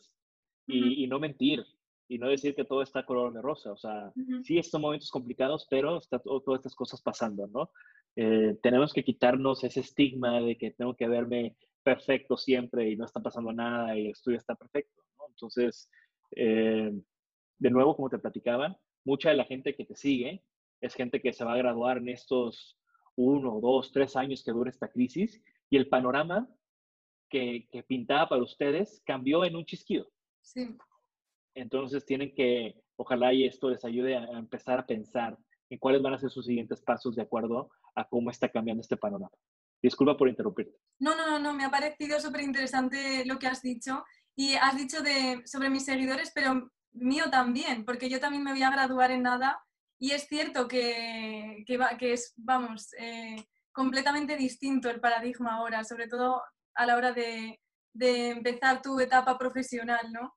y, 0.68 0.82
uh 0.82 0.86
-huh. 0.86 0.94
y, 0.98 1.08
no 1.08 1.20
mentir 1.20 1.66
y 2.08 2.20
no 2.20 2.30
decir 2.30 2.54
que 2.54 2.64
todo 2.64 2.84
está 2.84 3.04
color 3.04 3.34
de 3.34 3.42
rosa. 3.42 3.72
O 3.72 3.78
sea, 3.78 4.12
uh 4.16 4.22
-huh. 4.22 4.44
sí 4.44 4.62
son 4.62 4.82
momentos 4.82 5.10
complicados, 5.10 5.66
pero 5.68 5.98
está 5.98 6.20
todo, 6.20 6.42
todas 6.42 6.60
estas 6.60 6.76
cosas 6.76 7.02
pasando, 7.02 7.48
¿no? 7.48 7.72
Eh, 8.16 8.56
tenemos 8.62 8.94
que 8.94 9.04
quitarnos 9.04 9.64
ese 9.64 9.80
estigma 9.80 10.40
de 10.40 10.56
que 10.56 10.72
tengo 10.72 10.96
que 10.96 11.08
verme 11.08 11.56
perfecto 11.84 12.38
siempre 12.38 12.90
y 12.90 12.96
no 12.96 13.06
está 13.06 13.20
pasando 13.20 13.52
nada 13.52 13.98
y 13.98 14.06
el 14.06 14.12
estudio 14.12 14.38
está 14.38 14.56
perfecto, 14.56 15.04
¿no? 15.18 15.26
Entonces, 15.30 15.90
eh, 16.36 16.92
de 17.60 17.70
nuevo, 17.70 17.96
como 17.96 18.10
te 18.10 18.20
platicaba, 18.20 18.78
mucha 19.04 19.30
de 19.30 19.36
la 19.38 19.46
gente 19.46 19.76
que 19.76 19.86
te 19.86 19.96
sigue 19.96 20.44
es 20.82 20.94
gente 20.94 21.22
que 21.22 21.34
se 21.34 21.44
va 21.44 21.54
a 21.54 21.58
graduar 21.58 21.98
en 21.98 22.10
estos 22.10 22.78
uno, 23.16 23.60
dos, 23.62 23.92
tres 23.92 24.16
años 24.16 24.44
que 24.44 24.52
dure 24.52 24.70
esta 24.70 24.90
crisis 24.90 25.42
y 25.70 25.78
el 25.78 25.88
panorama 25.88 26.50
que, 27.30 27.68
que 27.72 27.84
pintaba 27.84 28.30
para 28.30 28.44
ustedes 28.44 29.02
cambió 29.06 29.46
en 29.46 29.56
un 29.56 29.66
chisquido. 29.66 30.12
Sí. 30.42 30.78
Entonces 31.56 32.06
tienen 32.06 32.36
que, 32.36 32.76
ojalá 32.98 33.34
y 33.34 33.46
esto 33.46 33.70
les 33.70 33.84
ayude 33.86 34.18
a 34.18 34.24
empezar 34.38 34.80
a 34.80 34.86
pensar 34.86 35.38
en 35.70 35.80
cuáles 35.80 36.02
van 36.02 36.14
a 36.14 36.20
ser 36.20 36.30
sus 36.30 36.46
siguientes 36.46 36.82
pasos 36.82 37.16
de 37.16 37.22
acuerdo 37.22 37.70
a 37.96 38.08
cómo 38.08 38.30
está 38.30 38.50
cambiando 38.50 38.82
este 38.82 38.98
panorama. 38.98 39.32
Disculpa 39.82 40.18
por 40.18 40.28
interrumpirte. 40.28 40.78
No, 41.00 41.16
no, 41.16 41.26
no, 41.30 41.40
no, 41.40 41.54
me 41.54 41.64
ha 41.64 41.72
parecido 41.72 42.20
súper 42.20 42.42
interesante 42.42 43.26
lo 43.26 43.40
que 43.40 43.48
has 43.48 43.62
dicho. 43.62 44.04
Y 44.36 44.56
has 44.56 44.76
dicho 44.78 45.02
de, 45.02 45.42
sobre 45.46 45.70
mis 45.70 45.86
seguidores, 45.86 46.32
pero 46.36 46.70
mío 46.92 47.26
también, 47.32 47.86
porque 47.86 48.10
yo 48.10 48.20
también 48.20 48.44
me 48.44 48.52
voy 48.52 48.64
a 48.64 48.72
graduar 48.72 49.12
en 49.12 49.24
nada 49.24 49.65
y 50.00 50.12
es 50.12 50.28
cierto 50.28 50.68
que, 50.68 51.64
que, 51.66 51.78
va, 51.78 51.98
que 51.98 52.14
es, 52.14 52.34
vamos, 52.38 52.90
eh, 53.00 53.36
completamente 53.72 54.36
distinto 54.36 54.90
el 54.90 55.00
paradigma 55.00 55.56
ahora, 55.56 55.84
sobre 55.84 56.08
todo 56.08 56.42
a 56.76 56.86
la 56.86 56.96
hora 56.96 57.12
de, 57.12 57.60
de, 57.94 58.30
empezar 58.30 58.82
tu 58.82 59.00
etapa 59.00 59.38
profesional, 59.38 60.12
¿no? 60.12 60.36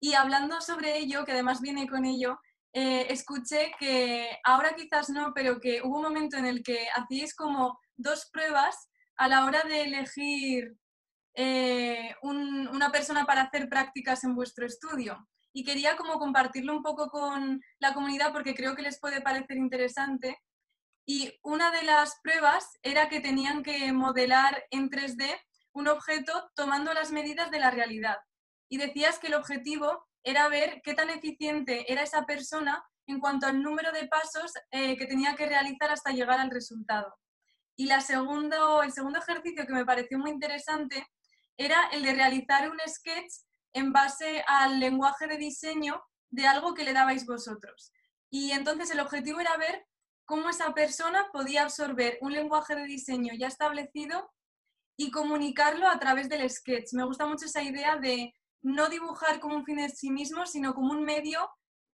Y 0.00 0.14
hablando 0.14 0.60
sobre 0.60 0.98
ello, 0.98 1.24
que 1.24 1.32
además 1.32 1.60
viene 1.60 1.88
con 1.88 2.04
ello, 2.04 2.38
eh, 2.72 3.06
escuché 3.10 3.72
que 3.78 4.38
ahora 4.44 4.74
quizás 4.74 5.08
no, 5.08 5.32
pero 5.34 5.60
que 5.60 5.80
hubo 5.82 5.96
un 5.96 6.02
momento 6.02 6.36
en 6.36 6.46
el 6.46 6.62
que 6.62 6.86
hacíais 6.94 7.34
como 7.34 7.78
dos 7.96 8.28
pruebas 8.32 8.88
a 9.16 9.28
la 9.28 9.44
hora 9.46 9.62
de 9.62 9.82
elegir 9.82 10.76
eh, 11.34 12.14
un, 12.22 12.68
una 12.68 12.90
persona 12.90 13.24
para 13.24 13.42
hacer 13.42 13.68
prácticas 13.68 14.24
en 14.24 14.34
vuestro 14.34 14.66
estudio 14.66 15.26
y 15.56 15.64
quería 15.64 15.96
como 15.96 16.18
compartirlo 16.18 16.76
un 16.76 16.82
poco 16.82 17.08
con 17.08 17.62
la 17.78 17.94
comunidad 17.94 18.30
porque 18.30 18.54
creo 18.54 18.76
que 18.76 18.82
les 18.82 19.00
puede 19.00 19.22
parecer 19.22 19.56
interesante. 19.56 20.38
Y 21.06 21.32
una 21.42 21.70
de 21.70 21.82
las 21.82 22.20
pruebas 22.22 22.76
era 22.82 23.08
que 23.08 23.20
tenían 23.20 23.62
que 23.62 23.90
modelar 23.94 24.64
en 24.70 24.90
3D 24.90 25.34
un 25.72 25.88
objeto 25.88 26.50
tomando 26.54 26.92
las 26.92 27.10
medidas 27.10 27.50
de 27.50 27.58
la 27.58 27.70
realidad. 27.70 28.18
Y 28.68 28.76
decías 28.76 29.18
que 29.18 29.28
el 29.28 29.34
objetivo 29.34 30.06
era 30.22 30.46
ver 30.48 30.82
qué 30.84 30.92
tan 30.92 31.08
eficiente 31.08 31.90
era 31.90 32.02
esa 32.02 32.26
persona 32.26 32.84
en 33.06 33.18
cuanto 33.18 33.46
al 33.46 33.62
número 33.62 33.92
de 33.92 34.08
pasos 34.08 34.52
eh, 34.72 34.98
que 34.98 35.06
tenía 35.06 35.36
que 35.36 35.46
realizar 35.46 35.90
hasta 35.90 36.12
llegar 36.12 36.38
al 36.38 36.50
resultado. 36.50 37.16
Y 37.76 37.86
la 37.86 38.02
segundo, 38.02 38.82
el 38.82 38.92
segundo 38.92 39.20
ejercicio 39.20 39.66
que 39.66 39.72
me 39.72 39.86
pareció 39.86 40.18
muy 40.18 40.32
interesante 40.32 41.06
era 41.56 41.88
el 41.92 42.02
de 42.02 42.12
realizar 42.12 42.68
un 42.68 42.76
sketch 42.86 43.45
en 43.76 43.92
base 43.92 44.42
al 44.46 44.80
lenguaje 44.80 45.26
de 45.26 45.36
diseño 45.36 46.02
de 46.30 46.46
algo 46.46 46.72
que 46.72 46.82
le 46.82 46.94
dabais 46.94 47.26
vosotros. 47.26 47.92
Y 48.30 48.52
entonces 48.52 48.90
el 48.90 49.00
objetivo 49.00 49.38
era 49.38 49.56
ver 49.58 49.86
cómo 50.24 50.48
esa 50.48 50.72
persona 50.72 51.28
podía 51.30 51.62
absorber 51.62 52.18
un 52.22 52.32
lenguaje 52.32 52.74
de 52.74 52.84
diseño 52.84 53.34
ya 53.38 53.48
establecido 53.48 54.32
y 54.96 55.10
comunicarlo 55.10 55.88
a 55.88 55.98
través 55.98 56.30
del 56.30 56.48
sketch. 56.48 56.94
Me 56.94 57.04
gusta 57.04 57.26
mucho 57.26 57.44
esa 57.44 57.62
idea 57.62 57.96
de 57.96 58.34
no 58.62 58.88
dibujar 58.88 59.40
como 59.40 59.56
un 59.56 59.64
fin 59.66 59.78
en 59.78 59.94
sí 59.94 60.10
mismo, 60.10 60.46
sino 60.46 60.74
como 60.74 60.92
un 60.92 61.04
medio 61.04 61.46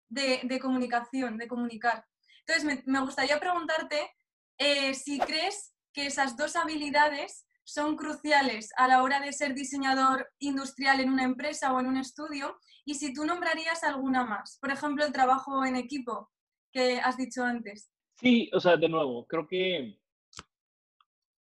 de, 0.08 0.60
comunicación, 0.62 1.38
de 1.38 1.48
comunicar. 1.48 2.06
Entonces, 2.46 2.64
me, 2.64 2.84
me 2.86 3.04
gustaría 3.04 3.40
preguntarte 3.40 4.12
eh, 4.60 4.94
si 4.94 5.18
crees 5.20 5.74
que 5.94 6.06
esas 6.06 6.38
dos 6.38 6.56
habilidades 6.56 7.48
son 7.64 7.96
cruciales 7.96 8.70
a 8.78 8.88
la 8.88 9.04
hora 9.04 9.20
de 9.20 9.34
ser 9.34 9.54
diseñador 9.54 10.30
industrial 10.40 11.00
en 11.00 11.10
una 11.10 11.24
empresa 11.24 11.74
o 11.74 11.80
en 11.80 11.88
un 11.88 11.98
estudio 11.98 12.58
y 12.86 12.96
si 12.96 13.14
tú 13.14 13.26
nombrarías 13.26 13.84
alguna 13.84 14.26
más, 14.26 14.58
por 14.60 14.72
ejemplo, 14.72 15.06
el 15.06 15.14
trabajo 15.14 15.64
en 15.66 15.76
equipo 15.76 16.30
que 16.72 17.00
has 17.00 17.18
dicho 17.18 17.44
antes. 17.44 17.92
Sí, 18.16 18.50
o 18.54 18.60
sea, 18.60 18.78
de 18.78 18.90
nuevo, 18.90 19.26
creo 19.26 19.48
que 19.48 20.00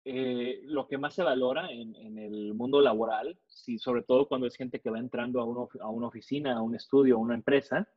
eh, 0.05 0.61
lo 0.64 0.89
que 0.89 0.99
más 0.99 1.14
se 1.14 1.23
valora 1.23 1.71
en, 1.71 2.18
el 2.18 2.55
mundo 2.55 2.81
laboral, 2.81 3.39
sí, 3.47 3.79
sobre 3.79 4.03
todo 4.03 4.27
cuando 4.27 4.47
es 4.47 4.57
gente 4.57 4.81
que 4.81 4.91
va 4.91 4.99
entrando 4.99 5.41
a, 5.41 5.85
a 5.85 5.89
una 5.89 6.07
oficina, 6.09 6.57
a 6.57 6.62
un 6.62 6.75
estudio, 6.75 7.16
a 7.16 7.21
una 7.21 7.35
empresa, 7.35 7.89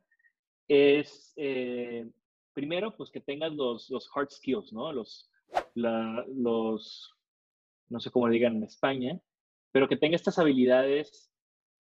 es 0.68 1.32
eh, 1.36 2.08
primero, 2.54 2.96
pues 2.96 3.10
que 3.10 3.20
tengas 3.20 3.52
los, 3.52 3.90
los 3.90 4.08
hard 4.14 4.30
skills, 4.30 4.72
¿no? 4.72 4.92
Los, 4.92 5.30
los, 5.74 7.14
no 7.88 8.00
sé 8.00 8.10
cómo 8.10 8.28
le 8.28 8.34
digan 8.34 8.56
en 8.56 8.64
España, 8.64 9.20
pero 9.72 9.88
que 9.88 9.96
tenga 9.96 10.16
estas 10.16 10.38
habilidades 10.38 11.30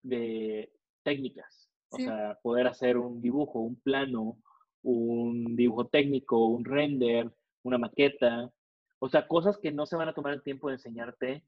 de 0.02 0.72
técnicas, 1.02 1.70
o 1.90 1.98
sea, 1.98 2.38
poder 2.42 2.66
hacer 2.66 2.96
un 2.96 3.20
dibujo, 3.20 3.60
un 3.60 3.76
plano, 3.76 4.38
un 4.82 5.56
dibujo 5.56 5.88
técnico, 5.88 6.46
un 6.46 6.64
render, 6.64 7.30
una 7.62 7.78
maqueta, 7.78 8.50
o 8.98 9.08
sea, 9.08 9.26
cosas 9.26 9.58
que 9.58 9.72
no 9.72 9.84
se 9.84 9.96
van 9.96 10.08
a 10.08 10.14
tomar 10.14 10.32
el 10.32 10.42
tiempo 10.42 10.68
de 10.68 10.74
enseñarte 10.74 11.44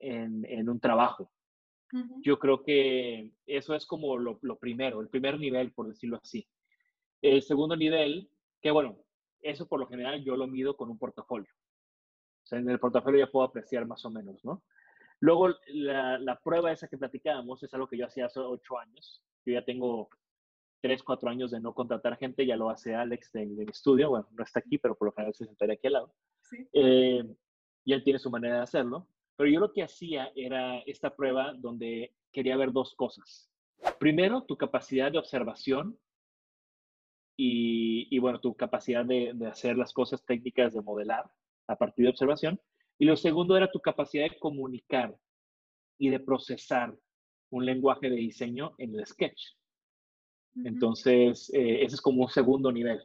en, 0.00 0.44
en 0.44 0.68
un 0.68 0.80
trabajo. 0.80 1.30
Yo 2.22 2.38
creo 2.38 2.62
que 2.62 3.32
eso 3.46 3.74
es 3.74 3.84
como 3.84 4.16
lo, 4.16 4.38
lo, 4.42 4.58
primero, 4.58 5.00
el 5.00 5.08
primer 5.08 5.40
nivel, 5.40 5.72
por 5.72 5.88
decirlo 5.88 6.20
así. 6.22 6.46
El 7.20 7.42
segundo 7.42 7.76
nivel, 7.76 8.30
que 8.60 8.70
bueno, 8.70 8.96
eso 9.42 9.66
por 9.66 9.80
lo 9.80 9.86
general 9.86 10.22
yo 10.22 10.36
lo 10.36 10.46
mido 10.46 10.76
con 10.76 10.88
un 10.90 10.98
portafolio. 10.98 11.52
Sea, 12.50 12.58
en 12.58 12.68
el 12.68 12.78
portafolio 12.78 13.24
ya 13.24 13.30
puedo 13.30 13.46
apreciar 13.46 13.86
más 13.86 14.04
o 14.04 14.10
menos, 14.10 14.44
¿no? 14.44 14.62
Luego, 15.20 15.48
la, 15.68 16.18
la 16.18 16.38
prueba 16.40 16.72
esa 16.72 16.88
que 16.88 16.98
platicábamos 16.98 17.62
es 17.62 17.72
algo 17.74 17.86
que 17.86 17.96
yo 17.96 18.06
hacía 18.06 18.26
hace 18.26 18.40
ocho 18.40 18.78
años. 18.78 19.22
Yo 19.44 19.54
ya 19.54 19.64
tengo 19.64 20.08
tres, 20.80 21.02
cuatro 21.02 21.30
años 21.30 21.50
de 21.50 21.60
no 21.60 21.74
contratar 21.74 22.16
gente, 22.16 22.46
ya 22.46 22.56
lo 22.56 22.70
hace 22.70 22.94
Alex 22.94 23.32
de, 23.32 23.46
mi 23.46 23.64
estudio, 23.64 24.10
bueno, 24.10 24.28
no 24.32 24.42
está 24.42 24.60
aquí, 24.60 24.78
pero 24.78 24.96
por 24.96 25.06
lo 25.06 25.12
general 25.12 25.34
se 25.34 25.44
sentaría 25.44 25.74
aquí 25.74 25.86
al 25.86 25.92
lado. 25.92 26.14
Eh, 26.72 27.24
y 27.84 27.92
él 27.92 28.02
tiene 28.02 28.18
su 28.18 28.30
manera 28.30 28.56
de 28.56 28.62
hacerlo. 28.62 29.08
Pero 29.36 29.50
yo 29.50 29.60
lo 29.60 29.72
que 29.72 29.82
hacía 29.82 30.30
era 30.34 30.78
esta 30.80 31.14
prueba 31.14 31.54
donde 31.56 32.14
quería 32.32 32.56
ver 32.56 32.72
dos 32.72 32.94
cosas. 32.94 33.50
Primero, 33.98 34.42
tu 34.42 34.56
capacidad 34.56 35.10
de 35.10 35.18
observación 35.18 35.98
y, 37.42 38.18
bueno, 38.18 38.38
tu 38.38 38.54
capacidad 38.54 39.02
de, 39.02 39.34
hacer 39.50 39.78
las 39.78 39.94
cosas 39.94 40.22
técnicas 40.26 40.74
de 40.74 40.82
modelar 40.82 41.24
a 41.70 41.76
partir 41.76 42.04
de 42.04 42.10
observación. 42.10 42.60
Y 42.98 43.06
lo 43.06 43.16
segundo 43.16 43.56
era 43.56 43.70
tu 43.70 43.80
capacidad 43.80 44.28
de 44.28 44.38
comunicar 44.38 45.16
y 45.98 46.10
de 46.10 46.20
procesar 46.20 46.94
un 47.50 47.64
lenguaje 47.64 48.10
de 48.10 48.16
diseño 48.16 48.74
en 48.78 48.94
el 48.94 49.06
sketch. 49.06 49.54
Entonces, 50.64 51.50
eh, 51.54 51.82
ese 51.82 51.94
es 51.94 52.00
como 52.00 52.22
un 52.22 52.28
segundo 52.28 52.72
nivel. 52.72 53.02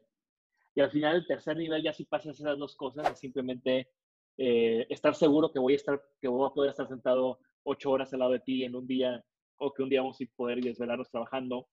Y 0.74 0.82
al 0.82 0.92
final, 0.92 1.18
el 1.18 1.28
tercer 1.28 1.56
nivel, 1.58 1.84
ya 1.84 1.94
si 1.94 2.06
pasas 2.06 2.40
esas 2.40 2.58
dos 2.58 2.76
cosas, 2.76 3.10
es 3.12 3.20
simplemente 3.20 3.90
eh, 4.38 4.86
estar 4.90 5.16
seguro 5.16 5.52
que 5.52 5.60
voy 5.60 5.74
a 5.74 5.78
estar, 5.78 6.02
que 6.20 6.28
voy 6.28 6.46
a 6.46 6.54
poder 6.54 6.72
estar 6.72 6.88
sentado 6.88 7.40
ocho 7.64 7.92
horas 7.92 8.12
al 8.14 8.20
lado 8.20 8.32
de 8.34 8.40
ti 8.40 8.64
en 8.64 8.76
un 8.76 8.86
día, 8.86 9.24
o 9.58 9.74
que 9.74 9.84
un 9.84 9.90
día 9.90 10.02
vamos 10.02 10.20
a 10.20 10.26
poder 10.36 10.60
desvelarnos 10.62 11.10
trabajando. 11.10 11.60
O 11.60 11.70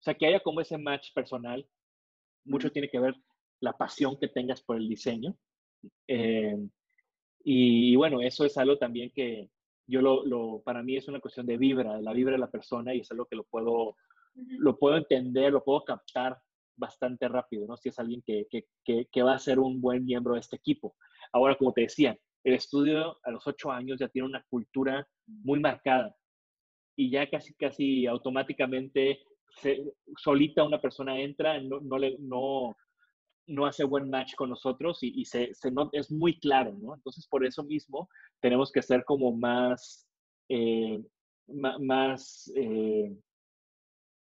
sea, 0.00 0.14
que 0.14 0.26
haya 0.26 0.40
como 0.40 0.60
ese 0.60 0.76
match 0.76 1.12
personal 1.14 1.66
mucho 2.44 2.70
tiene 2.70 2.88
que 2.88 2.98
ver 2.98 3.14
la 3.60 3.72
pasión 3.72 4.18
que 4.18 4.28
tengas 4.28 4.60
por 4.60 4.76
el 4.76 4.88
diseño. 4.88 5.36
Eh, 6.06 6.56
y, 7.44 7.96
bueno, 7.96 8.20
eso 8.20 8.44
es 8.44 8.56
algo 8.56 8.78
también 8.78 9.10
que 9.10 9.48
yo 9.86 10.00
lo, 10.00 10.62
para 10.64 10.82
mí 10.82 10.96
es 10.96 11.08
una 11.08 11.20
cuestión 11.20 11.46
de 11.46 11.56
vibra, 11.56 11.96
de 11.96 12.02
la 12.02 12.12
vibra 12.12 12.32
de 12.32 12.38
la 12.38 12.50
persona 12.50 12.94
y 12.94 13.00
es 13.00 13.10
algo 13.10 13.26
que 13.26 13.36
lo 13.36 13.44
puedo, 13.44 13.96
lo 14.34 14.78
puedo 14.78 14.96
entender, 14.96 15.52
lo 15.52 15.64
puedo 15.64 15.84
captar 15.84 16.38
bastante 16.76 17.28
rápido, 17.28 17.66
¿no? 17.66 17.76
Si 17.76 17.88
es 17.88 17.98
alguien 17.98 18.22
que, 18.22 18.46
que, 18.48 19.06
que, 19.10 19.22
va 19.22 19.34
a 19.34 19.38
ser 19.38 19.58
un 19.58 19.80
buen 19.80 20.04
miembro 20.04 20.34
de 20.34 20.40
este 20.40 20.56
equipo. 20.56 20.94
Ahora, 21.32 21.56
como 21.56 21.72
te 21.72 21.82
decía, 21.82 22.16
el 22.44 22.54
estudio 22.54 23.18
a 23.22 23.30
los 23.30 23.46
ocho 23.46 23.70
años 23.70 23.98
ya 23.98 24.08
tiene 24.08 24.28
una 24.28 24.44
cultura 24.48 25.06
muy 25.26 25.60
marcada 25.60 26.14
y 26.96 27.10
ya 27.10 27.28
casi, 27.28 27.54
casi 27.54 28.06
automáticamente 28.06 29.20
solita 30.16 30.64
una 30.64 30.80
persona 30.80 31.20
entra, 31.20 31.60
no, 31.60 31.80
no, 31.80 31.98
le, 31.98 32.16
no, 32.18 32.76
no 33.46 33.66
hace 33.66 33.84
buen 33.84 34.08
match 34.08 34.34
con 34.34 34.50
nosotros 34.50 34.98
y, 35.02 35.24
se, 35.24 35.54
se 35.54 35.70
no, 35.70 35.90
es 35.92 36.10
muy 36.10 36.38
claro, 36.38 36.76
¿no? 36.80 36.94
Entonces, 36.94 37.26
por 37.26 37.44
eso 37.44 37.62
mismo 37.64 38.08
tenemos 38.40 38.70
que 38.70 38.82
ser 38.82 39.04
como 39.04 39.32
más, 39.32 40.06
eh, 40.48 41.02
más 41.48 42.50
eh, 42.54 43.16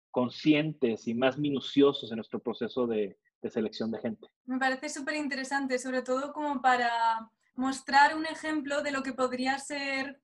conscientes 0.10 1.08
y 1.08 1.14
más 1.14 1.38
minuciosos 1.38 2.12
en 2.12 2.18
nuestro 2.18 2.40
proceso 2.40 2.88
de, 2.88 3.18
de 3.42 3.50
selección 3.50 3.92
de 3.92 4.00
gente. 4.00 4.28
Me 4.46 4.60
parece 4.60 4.90
súper 4.90 5.16
interesante, 5.16 5.80
sobre 5.80 6.02
todo 6.02 6.34
como 6.34 6.62
para 6.62 7.30
mostrar 7.56 8.16
un 8.16 8.26
ejemplo 8.26 8.82
de 8.82 8.92
lo 8.92 9.04
que 9.04 9.14
podría 9.14 9.58
ser, 9.60 10.22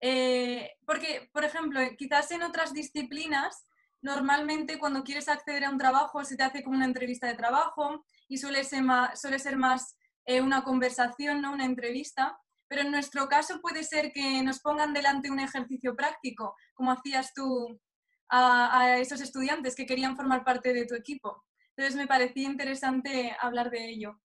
eh, 0.00 0.72
porque, 0.86 1.28
por 1.32 1.44
ejemplo, 1.44 1.80
quizás 1.96 2.30
en 2.30 2.42
otras 2.42 2.72
disciplinas 2.72 3.64
normalmente 4.00 4.78
cuando 4.78 5.02
quieres 5.04 5.28
acceder 5.28 5.64
a 5.64 5.70
un 5.70 5.78
trabajo 5.78 6.24
se 6.24 6.36
te 6.36 6.42
hace 6.42 6.62
como 6.62 6.76
una 6.76 6.84
entrevista 6.84 7.26
de 7.26 7.34
trabajo 7.34 8.04
y 8.28 8.38
suele 8.38 8.64
ser 8.64 8.82
más, 8.82 9.20
suele 9.20 9.38
ser 9.38 9.56
más 9.56 9.96
eh, 10.24 10.40
una 10.40 10.62
conversación, 10.62 11.40
¿no? 11.40 11.52
una 11.52 11.64
entrevista. 11.64 12.38
Pero 12.68 12.82
en 12.82 12.90
nuestro 12.90 13.28
caso 13.28 13.60
puede 13.62 13.82
ser 13.82 14.12
que 14.12 14.42
nos 14.42 14.60
pongan 14.60 14.92
delante 14.92 15.30
un 15.30 15.40
ejercicio 15.40 15.96
práctico, 15.96 16.54
como 16.74 16.92
hacías 16.92 17.32
tú 17.32 17.80
a, 18.28 18.98
esos 18.98 19.22
estudiantes 19.22 19.74
que 19.74 19.86
querían 19.86 20.16
formar 20.16 20.44
parte 20.44 20.74
de 20.74 20.84
tu 20.84 20.94
equipo. 20.94 21.44
Entonces 21.70 21.96
me 21.96 22.06
parecía 22.06 22.46
interesante 22.46 23.34
hablar 23.40 23.70
de 23.70 23.88
ello. 23.88 24.20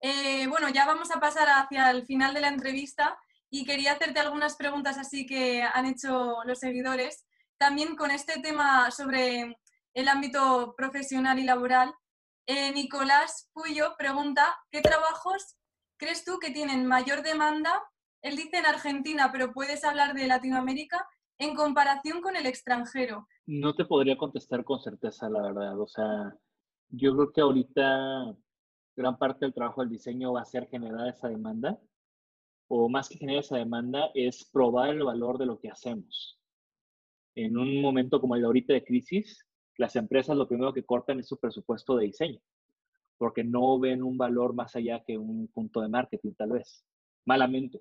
Eh, 0.00 0.46
bueno, 0.46 0.70
ya 0.70 0.86
vamos 0.86 1.10
a 1.10 1.20
pasar 1.20 1.48
hacia 1.48 1.90
el 1.90 2.06
final 2.06 2.32
de 2.32 2.40
la 2.40 2.48
entrevista 2.48 3.18
y 3.50 3.66
quería 3.66 3.92
hacerte 3.92 4.20
algunas 4.20 4.56
preguntas 4.56 4.96
así 4.96 5.26
que 5.26 5.62
han 5.62 5.86
hecho 5.86 6.36
los 6.44 6.60
seguidores 6.60 7.26
también 7.58 7.96
con 7.96 8.10
este 8.10 8.40
tema 8.40 8.90
sobre 8.90 9.58
el 9.94 10.08
ámbito 10.08 10.74
profesional 10.76 11.38
y 11.38 11.44
laboral, 11.44 11.92
eh, 12.46 12.72
Nicolás 12.72 13.50
Puyo 13.52 13.94
pregunta, 13.98 14.56
¿qué 14.70 14.80
trabajos 14.80 15.56
crees 15.98 16.24
tú 16.24 16.38
que 16.38 16.50
tienen 16.50 16.86
mayor 16.86 17.22
demanda? 17.22 17.82
Él 18.22 18.36
dice 18.36 18.58
en 18.58 18.66
Argentina, 18.66 19.30
pero 19.32 19.52
puedes 19.52 19.84
hablar 19.84 20.14
de 20.14 20.26
Latinoamérica 20.26 21.06
en 21.38 21.54
comparación 21.54 22.20
con 22.20 22.36
el 22.36 22.46
extranjero. 22.46 23.26
No 23.46 23.74
te 23.74 23.84
podría 23.84 24.16
contestar 24.16 24.64
con 24.64 24.80
certeza, 24.80 25.28
la 25.28 25.42
verdad. 25.42 25.78
O 25.80 25.86
sea, 25.86 26.34
yo 26.88 27.14
creo 27.14 27.32
que 27.32 27.40
ahorita 27.40 28.34
gran 28.96 29.18
parte 29.18 29.44
del 29.44 29.54
trabajo 29.54 29.80
del 29.80 29.90
diseño 29.90 30.32
va 30.32 30.42
a 30.42 30.46
ser 30.46 30.68
generar 30.68 31.08
esa 31.08 31.28
demanda, 31.28 31.78
o 32.68 32.88
más 32.88 33.08
que 33.08 33.18
generar 33.18 33.42
esa 33.42 33.56
demanda, 33.56 34.10
es 34.14 34.44
probar 34.50 34.90
el 34.90 35.04
valor 35.04 35.38
de 35.38 35.46
lo 35.46 35.60
que 35.60 35.70
hacemos 35.70 36.37
en 37.44 37.56
un 37.56 37.80
momento 37.80 38.20
como 38.20 38.34
el 38.34 38.40
de 38.40 38.46
ahorita 38.46 38.72
de 38.72 38.84
crisis, 38.84 39.46
las 39.76 39.94
empresas 39.94 40.36
lo 40.36 40.48
primero 40.48 40.72
que 40.72 40.82
cortan 40.82 41.20
es 41.20 41.28
su 41.28 41.38
presupuesto 41.38 41.96
de 41.96 42.06
diseño, 42.06 42.40
porque 43.16 43.44
no 43.44 43.78
ven 43.78 44.02
un 44.02 44.18
valor 44.18 44.54
más 44.54 44.74
allá 44.74 45.04
que 45.06 45.16
un 45.16 45.46
punto 45.46 45.80
de 45.80 45.88
marketing, 45.88 46.32
tal 46.32 46.50
vez, 46.50 46.84
malamente. 47.24 47.80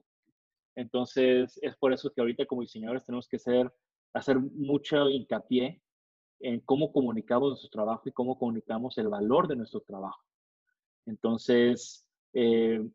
Entonces, 0.76 1.58
es 1.64 1.76
por 1.76 1.92
eso 1.92 2.12
que 2.14 2.22
ahorita 2.22 2.46
como 2.46 2.62
diseñadores 2.62 3.04
tenemos 3.04 3.28
que 3.28 3.40
ser, 3.40 3.74
hacer 4.14 4.38
mucho 4.40 5.10
hincapié 5.10 5.82
en 6.40 6.60
cómo 6.60 6.92
comunicamos 6.92 7.50
nuestro 7.50 7.72
trabajo 7.72 8.04
y 8.06 8.12
cómo 8.12 8.38
comunicamos 8.38 8.96
el 9.00 9.08
valor 9.08 9.48
de 9.48 9.56
nuestro 9.56 9.82
trabajo. 9.82 10.22
Entonces, 11.08 12.06
eh, 12.34 12.88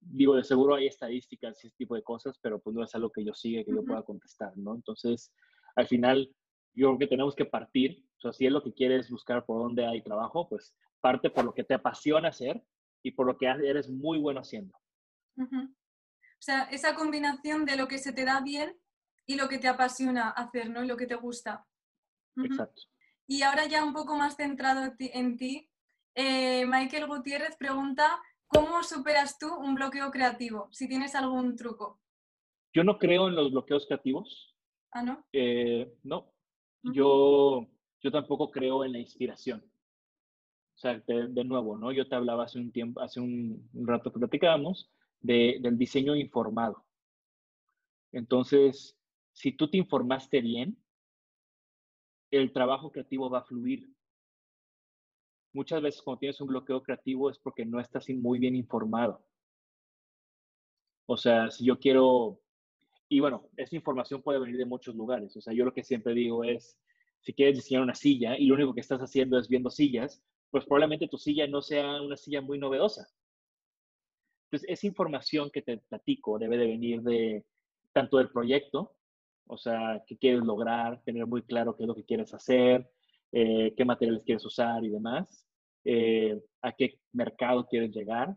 digo, 0.00 0.34
de 0.34 0.44
seguro 0.44 0.76
hay 0.76 0.86
estadísticas 0.86 1.62
y 1.62 1.66
ese 1.66 1.76
tipo 1.76 1.94
de 1.94 2.02
cosas, 2.02 2.38
pero 2.40 2.58
pues 2.58 2.74
no 2.74 2.82
es 2.82 2.94
algo 2.94 3.10
que 3.10 3.22
yo 3.22 3.34
siga, 3.34 3.62
que 3.64 3.70
yo 3.70 3.84
pueda 3.84 4.02
contestar, 4.02 4.56
¿no? 4.56 4.74
Entonces, 4.74 5.30
al 5.76 5.86
final 5.86 6.34
yo 6.74 6.88
creo 6.88 6.98
que 6.98 7.06
tenemos 7.06 7.34
que 7.34 7.44
partir, 7.44 8.04
o 8.18 8.20
sea, 8.20 8.32
si 8.32 8.46
es 8.46 8.52
lo 8.52 8.62
que 8.62 8.72
quieres 8.72 9.10
buscar 9.10 9.44
por 9.44 9.62
dónde 9.62 9.86
hay 9.86 10.02
trabajo, 10.02 10.48
pues 10.48 10.74
parte 11.00 11.30
por 11.30 11.44
lo 11.44 11.54
que 11.54 11.64
te 11.64 11.74
apasiona 11.74 12.28
hacer 12.28 12.62
y 13.02 13.12
por 13.12 13.26
lo 13.26 13.36
que 13.36 13.46
eres 13.46 13.90
muy 13.90 14.18
bueno 14.18 14.40
haciendo. 14.40 14.76
O 15.36 16.42
sea, 16.46 16.62
esa 16.64 16.94
combinación 16.94 17.64
de 17.64 17.76
lo 17.76 17.86
que 17.88 17.98
se 17.98 18.12
te 18.12 18.24
da 18.24 18.40
bien 18.40 18.76
y 19.26 19.36
lo 19.36 19.48
que 19.48 19.58
te 19.58 19.68
apasiona 19.68 20.30
hacer, 20.30 20.70
¿no? 20.70 20.82
Y 20.84 20.86
lo 20.86 20.96
que 20.96 21.06
te 21.06 21.14
gusta. 21.14 21.66
Exacto. 22.36 22.82
Y 23.26 23.42
ahora 23.42 23.66
ya 23.66 23.84
un 23.84 23.92
poco 23.92 24.16
más 24.16 24.36
centrado 24.36 24.92
en 24.98 25.36
ti, 25.36 25.70
eh, 26.14 26.66
Michael 26.66 27.06
Gutiérrez 27.06 27.56
pregunta, 27.56 28.20
¿cómo 28.46 28.82
superas 28.82 29.38
tú 29.38 29.52
un 29.54 29.74
bloqueo 29.74 30.10
creativo? 30.10 30.68
Si 30.72 30.88
tienes 30.88 31.14
algún 31.14 31.56
truco. 31.56 32.00
Yo 32.72 32.84
no 32.84 32.98
creo 32.98 33.28
en 33.28 33.34
los 33.34 33.50
bloqueos 33.52 33.86
creativos. 33.86 34.53
Ah, 34.94 35.02
¿no? 35.02 35.24
Eh, 35.32 35.92
no. 36.04 36.32
Yo, 36.82 37.66
yo 38.00 38.10
tampoco 38.12 38.50
creo 38.50 38.84
en 38.84 38.92
la 38.92 39.00
inspiración. 39.00 39.60
O 40.74 40.78
sea, 40.78 40.98
de, 41.00 41.44
nuevo, 41.44 41.76
¿no? 41.76 41.90
Yo 41.92 42.08
te 42.08 42.14
hablaba 42.14 42.44
hace 42.44 42.58
un 42.58 42.70
tiempo, 42.70 43.00
hace 43.00 43.20
un, 43.20 43.68
rato 43.74 44.12
que 44.12 44.20
platicábamos 44.20 44.90
de, 45.20 45.58
del 45.60 45.76
diseño 45.76 46.14
informado. 46.14 46.84
Entonces, 48.12 48.96
si 49.32 49.52
tú 49.52 49.68
te 49.68 49.78
informaste 49.78 50.40
bien, 50.40 50.78
el 52.30 52.52
trabajo 52.52 52.92
creativo 52.92 53.28
va 53.28 53.40
a 53.40 53.44
fluir. 53.44 53.88
muchas 55.52 55.82
veces 55.82 56.02
cuando 56.02 56.20
tienes 56.20 56.40
un 56.40 56.48
bloqueo 56.48 56.82
creativo 56.82 57.30
es 57.30 57.38
porque 57.38 57.64
no 57.64 57.80
estás 57.80 58.08
muy 58.10 58.38
bien 58.38 58.54
informado. 58.54 59.24
O 61.06 61.16
sea, 61.16 61.50
si 61.50 61.64
yo 61.64 61.78
quiero, 61.78 62.40
y 63.14 63.20
bueno, 63.20 63.48
esa 63.56 63.76
información 63.76 64.22
puede 64.22 64.40
venir 64.40 64.56
de 64.56 64.64
muchos 64.64 64.92
lugares. 64.96 65.36
O 65.36 65.40
sea, 65.40 65.52
yo 65.54 65.64
lo 65.64 65.72
que 65.72 65.84
siempre 65.84 66.14
digo 66.14 66.42
es, 66.42 66.76
si 67.20 67.32
quieres 67.32 67.54
diseñar 67.54 67.84
una 67.84 67.94
silla 67.94 68.36
y 68.36 68.46
lo 68.46 68.56
único 68.56 68.74
que 68.74 68.80
estás 68.80 68.98
haciendo 69.00 69.38
es 69.38 69.46
viendo 69.46 69.70
sillas, 69.70 70.20
pues 70.50 70.64
probablemente 70.64 71.06
tu 71.06 71.16
silla 71.16 71.46
no 71.46 71.62
sea 71.62 72.02
una 72.02 72.16
silla 72.16 72.40
muy 72.40 72.58
novedosa. 72.58 73.06
Entonces, 74.46 74.68
esa 74.68 74.88
información 74.88 75.48
que 75.52 75.62
te 75.62 75.78
platico 75.78 76.40
debe 76.40 76.58
de 76.58 76.66
venir 76.66 77.02
de 77.02 77.44
tanto 77.92 78.18
del 78.18 78.30
proyecto, 78.30 78.96
o 79.46 79.56
sea, 79.56 80.02
qué 80.08 80.18
quieres 80.18 80.42
lograr, 80.42 81.00
tener 81.04 81.24
muy 81.28 81.42
claro 81.42 81.76
qué 81.76 81.84
es 81.84 81.86
lo 81.86 81.94
que 81.94 82.04
quieres 82.04 82.34
hacer, 82.34 82.90
eh, 83.30 83.74
qué 83.76 83.84
materiales 83.84 84.24
quieres 84.24 84.44
usar 84.44 84.84
y 84.84 84.88
demás, 84.88 85.46
eh, 85.84 86.42
a 86.62 86.72
qué 86.72 86.98
mercado 87.12 87.64
quieres 87.68 87.92
llegar, 87.92 88.36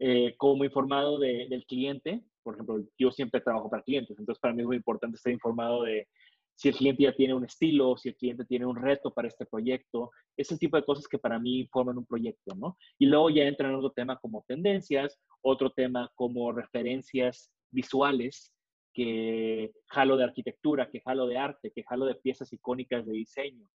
eh, 0.00 0.34
como 0.36 0.64
informado 0.64 1.16
del 1.20 1.64
cliente. 1.66 2.24
Por 2.42 2.54
ejemplo, 2.54 2.84
yo 2.98 3.10
siempre 3.10 3.40
trabajo 3.40 3.70
para 3.70 3.82
clientes, 3.82 4.18
entonces 4.18 4.40
para 4.40 4.54
mí 4.54 4.62
es 4.62 4.66
muy 4.66 4.76
importante 4.76 5.16
estar 5.16 5.32
informado 5.32 5.82
de 5.82 6.08
si 6.54 6.68
el 6.68 6.74
cliente 6.74 7.04
ya 7.04 7.14
tiene 7.14 7.32
un 7.32 7.44
estilo, 7.44 7.96
si 7.96 8.10
el 8.10 8.16
cliente 8.16 8.44
tiene 8.44 8.66
un 8.66 8.76
reto 8.76 9.14
para 9.14 9.28
este 9.28 9.46
proyecto, 9.46 10.10
ese 10.36 10.58
tipo 10.58 10.76
de 10.76 10.84
cosas 10.84 11.08
que 11.08 11.18
para 11.18 11.38
mí 11.38 11.66
forman 11.72 11.96
un 11.96 12.04
proyecto, 12.04 12.54
¿no? 12.54 12.76
Y 12.98 13.06
luego 13.06 13.30
ya 13.30 13.44
entra 13.44 13.68
en 13.68 13.76
otro 13.76 13.92
tema 13.92 14.18
como 14.18 14.44
tendencias, 14.46 15.18
otro 15.40 15.70
tema 15.70 16.10
como 16.14 16.52
referencias 16.52 17.50
visuales, 17.70 18.52
que 18.92 19.72
jalo 19.86 20.16
de 20.16 20.24
arquitectura, 20.24 20.90
que 20.90 21.00
jalo 21.00 21.26
de 21.26 21.38
arte, 21.38 21.72
que 21.74 21.84
jalo 21.84 22.04
de 22.04 22.16
piezas 22.16 22.52
icónicas 22.52 23.06
de 23.06 23.12
diseño. 23.12 23.66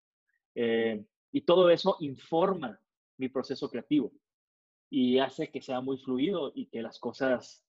Eh, 0.53 1.03
y 1.31 1.41
todo 1.41 1.69
eso 1.69 1.97
informa 2.01 2.79
mi 3.17 3.29
proceso 3.29 3.69
creativo 3.69 4.11
y 4.89 5.19
hace 5.19 5.49
que 5.51 5.61
sea 5.61 5.81
muy 5.81 5.97
fluido 5.97 6.51
y 6.53 6.67
que 6.67 6.81
las 6.81 6.99
cosas 6.99 7.64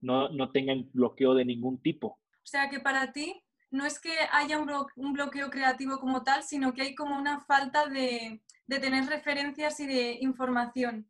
no, 0.00 0.28
no 0.30 0.50
tengan 0.50 0.88
bloqueo 0.92 1.34
de 1.34 1.44
ningún 1.44 1.80
tipo. 1.80 2.18
O 2.42 2.46
sea 2.46 2.68
que 2.70 2.80
para 2.80 3.12
ti 3.12 3.42
no 3.70 3.84
es 3.84 4.00
que 4.00 4.14
haya 4.32 4.58
un, 4.58 5.12
bloqueo 5.12 5.50
creativo 5.50 5.98
como 5.98 6.22
tal, 6.22 6.42
sino 6.42 6.72
que 6.72 6.82
hay 6.82 6.94
como 6.94 7.16
una 7.18 7.40
falta 7.40 7.86
de, 7.88 8.40
tener 8.66 9.06
referencias 9.06 9.78
y 9.80 9.86
de 9.86 10.18
información. 10.20 11.08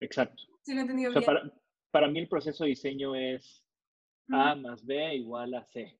Exacto. 0.00 0.42
Sí, 0.62 0.72
lo 0.72 0.78
he 0.78 0.82
entendido 0.82 1.12
bien. 1.12 1.24
Para, 1.24 1.52
para, 1.90 2.08
mí 2.08 2.20
el 2.20 2.28
proceso 2.28 2.64
de 2.64 2.70
diseño 2.70 3.14
es 3.14 3.62
A 4.30 4.54
más 4.54 4.84
B 4.84 5.16
igual 5.16 5.54
a 5.54 5.64
C. 5.64 5.98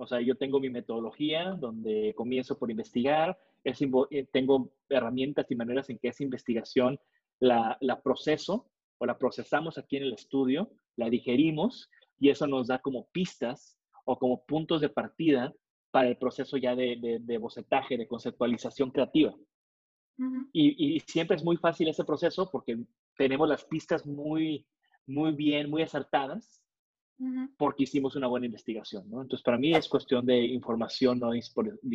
O 0.00 0.06
sea, 0.06 0.20
yo 0.20 0.36
tengo 0.36 0.58
mi 0.58 0.68
metodología 0.68 1.52
donde 1.52 2.12
comienzo 2.16 2.58
por 2.58 2.72
investigar, 2.72 3.38
eh, 3.62 4.26
tengo 4.32 4.72
herramientas 4.88 5.48
y 5.48 5.54
maneras 5.54 5.88
en 5.90 5.98
que 5.98 6.08
esa 6.08 6.24
investigación 6.24 6.98
la, 7.38 7.78
la 7.80 8.00
proceso 8.00 8.69
o 9.00 9.06
la 9.06 9.18
procesamos 9.18 9.78
aquí 9.78 9.96
en 9.96 10.04
el 10.04 10.12
estudio, 10.12 10.70
la 10.96 11.08
digerimos 11.08 11.90
y 12.18 12.28
eso 12.28 12.46
nos 12.46 12.68
da 12.68 12.78
como 12.80 13.08
pistas 13.12 13.78
o 14.04 14.18
como 14.18 14.44
puntos 14.44 14.82
de 14.82 14.90
partida 14.90 15.54
para 15.90 16.08
el 16.08 16.18
proceso 16.18 16.58
ya 16.58 16.76
de, 16.76 17.18
de, 17.20 17.38
bocetaje, 17.38 17.96
de 17.96 18.06
conceptualización 18.06 18.90
creativa. 18.90 19.34
y, 20.52 20.96
y, 20.96 21.00
siempre 21.00 21.36
es 21.36 21.42
muy 21.42 21.56
fácil 21.56 21.88
ese 21.88 22.04
proceso 22.04 22.50
porque 22.50 22.78
tenemos 23.16 23.48
las 23.48 23.64
pistas 23.64 24.06
muy, 24.06 24.66
muy 25.06 25.32
bien, 25.32 25.70
muy 25.70 25.82
acertadas, 25.82 26.62
porque 27.58 27.84
hicimos 27.84 28.16
una 28.16 28.28
buena 28.28 28.46
investigación. 28.46 29.08
¿no? 29.10 29.22
Entonces, 29.22 29.42
para 29.42 29.58
mí 29.58 29.74
es 29.74 29.88
cuestión 29.88 30.24
de 30.24 30.42
información, 30.44 31.18
no 31.18 31.30
de 31.30 31.38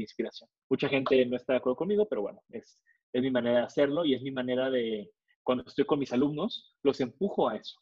inspiración. 0.02 0.50
Mucha 0.70 0.90
gente 0.90 1.24
no 1.26 1.36
está 1.36 1.54
de 1.54 1.58
acuerdo 1.58 1.78
conmigo, 1.78 2.08
pero 2.08 2.22
bueno, 2.24 2.42
es, 2.50 2.80
es 3.14 3.22
mi 3.22 3.32
manera 3.32 3.60
de 3.60 3.66
hacerlo 3.66 4.06
y 4.06 4.14
es 4.16 4.22
mi 4.22 4.32
manera 4.32 4.70
de, 4.70 5.10
cuando 5.46 5.64
estoy 5.66 5.86
con 5.86 6.00
mis 6.00 6.12
alumnos, 6.12 6.76
los 6.84 7.00
empujo 7.00 7.48
a 7.48 7.56
eso. 7.56 7.80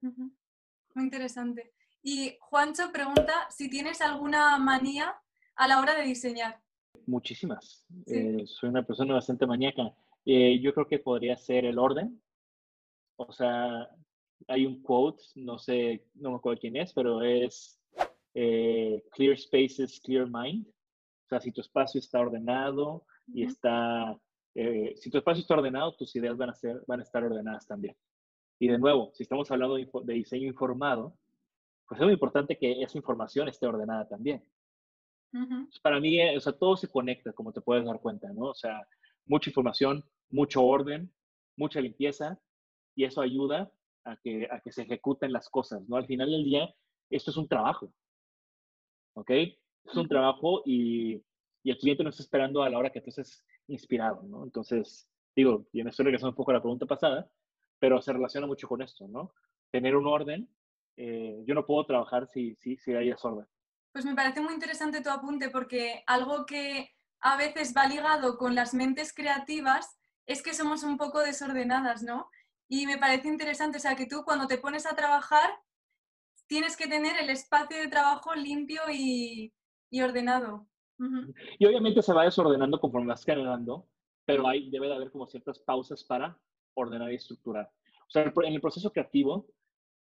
Muy 0.00 1.04
interesante. 1.04 1.72
Y 2.02 2.36
Juancho 2.40 2.92
pregunta 2.92 3.46
si 3.50 3.70
tienes 3.70 4.00
alguna 4.00 4.58
manía 4.58 5.16
a 5.54 5.68
la 5.68 5.80
hora 5.80 5.94
de 5.94 6.02
diseñar. 6.02 6.60
Muchísimas. 7.06 7.86
Eh, 8.06 8.44
soy 8.46 8.68
una 8.68 8.84
persona 8.84 9.14
bastante 9.14 9.46
maníaca. 9.46 9.94
Eh, 10.24 10.60
yo 10.60 10.74
creo 10.74 10.88
que 10.88 10.98
podría 10.98 11.36
ser 11.36 11.64
el 11.64 11.78
orden. 11.78 12.20
O 13.16 13.32
sea, 13.32 13.88
hay 14.48 14.66
un 14.66 14.82
quote, 14.82 15.22
no 15.36 15.58
sé, 15.58 16.08
no 16.14 16.30
me 16.30 16.36
acuerdo 16.36 16.60
quién 16.60 16.76
es, 16.76 16.92
pero 16.92 17.22
es 17.22 17.80
eh, 18.34 19.04
clear 19.12 19.38
spaces, 19.38 20.00
clear 20.00 20.26
mind. 20.28 20.66
O 20.66 21.28
sea, 21.28 21.40
si 21.40 21.52
tu 21.52 21.60
espacio 21.60 22.00
está 22.00 22.20
ordenado 22.20 23.06
y 23.32 23.44
está, 23.44 24.18
si 24.96 25.10
tu 25.10 25.18
espacio 25.18 25.42
está 25.42 25.54
ordenado, 25.54 25.94
tus 25.96 26.14
ideas 26.16 26.36
van 26.36 26.50
a, 26.50 26.54
ser, 26.54 26.82
van 26.86 27.00
a 27.00 27.02
estar 27.02 27.22
ordenadas 27.22 27.66
también. 27.66 27.96
Y 28.58 28.68
de 28.68 28.78
nuevo, 28.78 29.10
si 29.12 29.22
estamos 29.22 29.50
hablando 29.50 29.76
de 29.76 30.14
diseño 30.14 30.46
informado, 30.46 31.16
pues 31.86 32.00
es 32.00 32.04
muy 32.04 32.14
importante 32.14 32.56
que 32.56 32.82
esa 32.82 32.98
información 32.98 33.48
esté 33.48 33.66
ordenada 33.66 34.08
también. 34.08 34.42
Para 35.82 36.00
mí, 36.00 36.18
eh, 36.18 36.36
o 36.36 36.40
sea, 36.40 36.52
todo 36.52 36.76
se 36.76 36.88
conecta, 36.88 37.32
como 37.32 37.52
te 37.52 37.60
puedes 37.60 37.84
dar 37.84 38.00
cuenta, 38.00 38.32
¿no? 38.32 38.46
O 38.46 38.54
sea, 38.54 38.80
mucha 39.26 39.50
información, 39.50 40.02
mucho 40.30 40.64
orden, 40.64 41.12
mucha 41.56 41.80
limpieza, 41.80 42.40
y 42.94 43.04
eso 43.04 43.20
ayuda 43.20 43.70
a 44.04 44.16
que, 44.16 44.48
a 44.50 44.60
que 44.60 44.72
se 44.72 44.82
ejecuten 44.82 45.32
las 45.32 45.50
cosas, 45.50 45.86
¿no? 45.88 45.96
Al 45.96 46.06
final 46.06 46.30
del 46.30 46.44
día, 46.44 46.74
esto 47.10 47.30
es 47.30 47.36
un 47.36 47.48
trabajo, 47.48 47.92
¿ok? 49.14 49.30
Es 49.30 49.94
un 49.94 50.08
trabajo 50.08 50.62
y, 50.64 51.22
y, 51.62 51.70
el 51.70 51.78
cliente 51.78 52.02
no 52.02 52.10
está 52.10 52.22
esperando 52.22 52.62
a 52.62 52.70
la 52.70 52.78
hora 52.78 52.90
que 52.90 53.00
estés 53.00 53.44
inspirado, 53.68 54.22
¿no? 54.22 54.44
Entonces, 54.44 55.08
digo, 55.34 55.66
y 55.72 55.82
me 55.82 55.90
estoy 55.90 56.04
regresando 56.04 56.30
un 56.30 56.36
poco 56.36 56.50
a 56.50 56.54
la 56.54 56.60
pregunta 56.60 56.86
pasada, 56.86 57.28
pero 57.78 58.00
se 58.00 58.12
relaciona 58.12 58.46
mucho 58.46 58.68
con 58.68 58.82
esto, 58.82 59.06
¿no? 59.08 59.32
Tener 59.70 59.96
un 59.96 60.06
orden 60.06 60.48
eh, 60.96 61.42
yo 61.46 61.54
no 61.54 61.66
puedo 61.66 61.84
trabajar 61.84 62.26
si, 62.26 62.54
si, 62.56 62.76
si 62.78 62.92
hay 62.94 63.10
desorden. 63.10 63.46
Pues 63.92 64.04
me 64.04 64.14
parece 64.14 64.40
muy 64.40 64.54
interesante 64.54 65.02
tu 65.02 65.10
apunte 65.10 65.50
porque 65.50 66.02
algo 66.06 66.46
que 66.46 66.90
a 67.20 67.36
veces 67.36 67.74
va 67.76 67.86
ligado 67.86 68.38
con 68.38 68.54
las 68.54 68.74
mentes 68.74 69.12
creativas 69.12 69.98
es 70.26 70.42
que 70.42 70.54
somos 70.54 70.82
un 70.82 70.96
poco 70.96 71.20
desordenadas, 71.20 72.02
¿no? 72.02 72.30
Y 72.68 72.86
me 72.86 72.98
parece 72.98 73.28
interesante, 73.28 73.78
o 73.78 73.80
sea, 73.80 73.94
que 73.94 74.06
tú 74.06 74.24
cuando 74.24 74.46
te 74.46 74.58
pones 74.58 74.86
a 74.86 74.96
trabajar 74.96 75.50
tienes 76.46 76.76
que 76.76 76.88
tener 76.88 77.20
el 77.20 77.30
espacio 77.30 77.76
de 77.76 77.88
trabajo 77.88 78.34
limpio 78.34 78.82
y, 78.90 79.52
y 79.90 80.00
ordenado. 80.02 80.66
Y 81.58 81.66
obviamente 81.66 82.02
se 82.02 82.12
va 82.12 82.24
desordenando 82.24 82.80
conforme 82.80 83.08
vas 83.08 83.24
generando, 83.24 83.86
pero 84.24 84.46
hay, 84.48 84.70
debe 84.70 84.88
de 84.88 84.94
haber 84.94 85.10
como 85.10 85.26
ciertas 85.26 85.58
pausas 85.58 86.02
para 86.04 86.38
ordenar 86.74 87.12
y 87.12 87.16
estructurar. 87.16 87.70
O 88.08 88.10
sea, 88.10 88.22
en 88.22 88.52
el 88.52 88.60
proceso 88.60 88.90
creativo, 88.90 89.46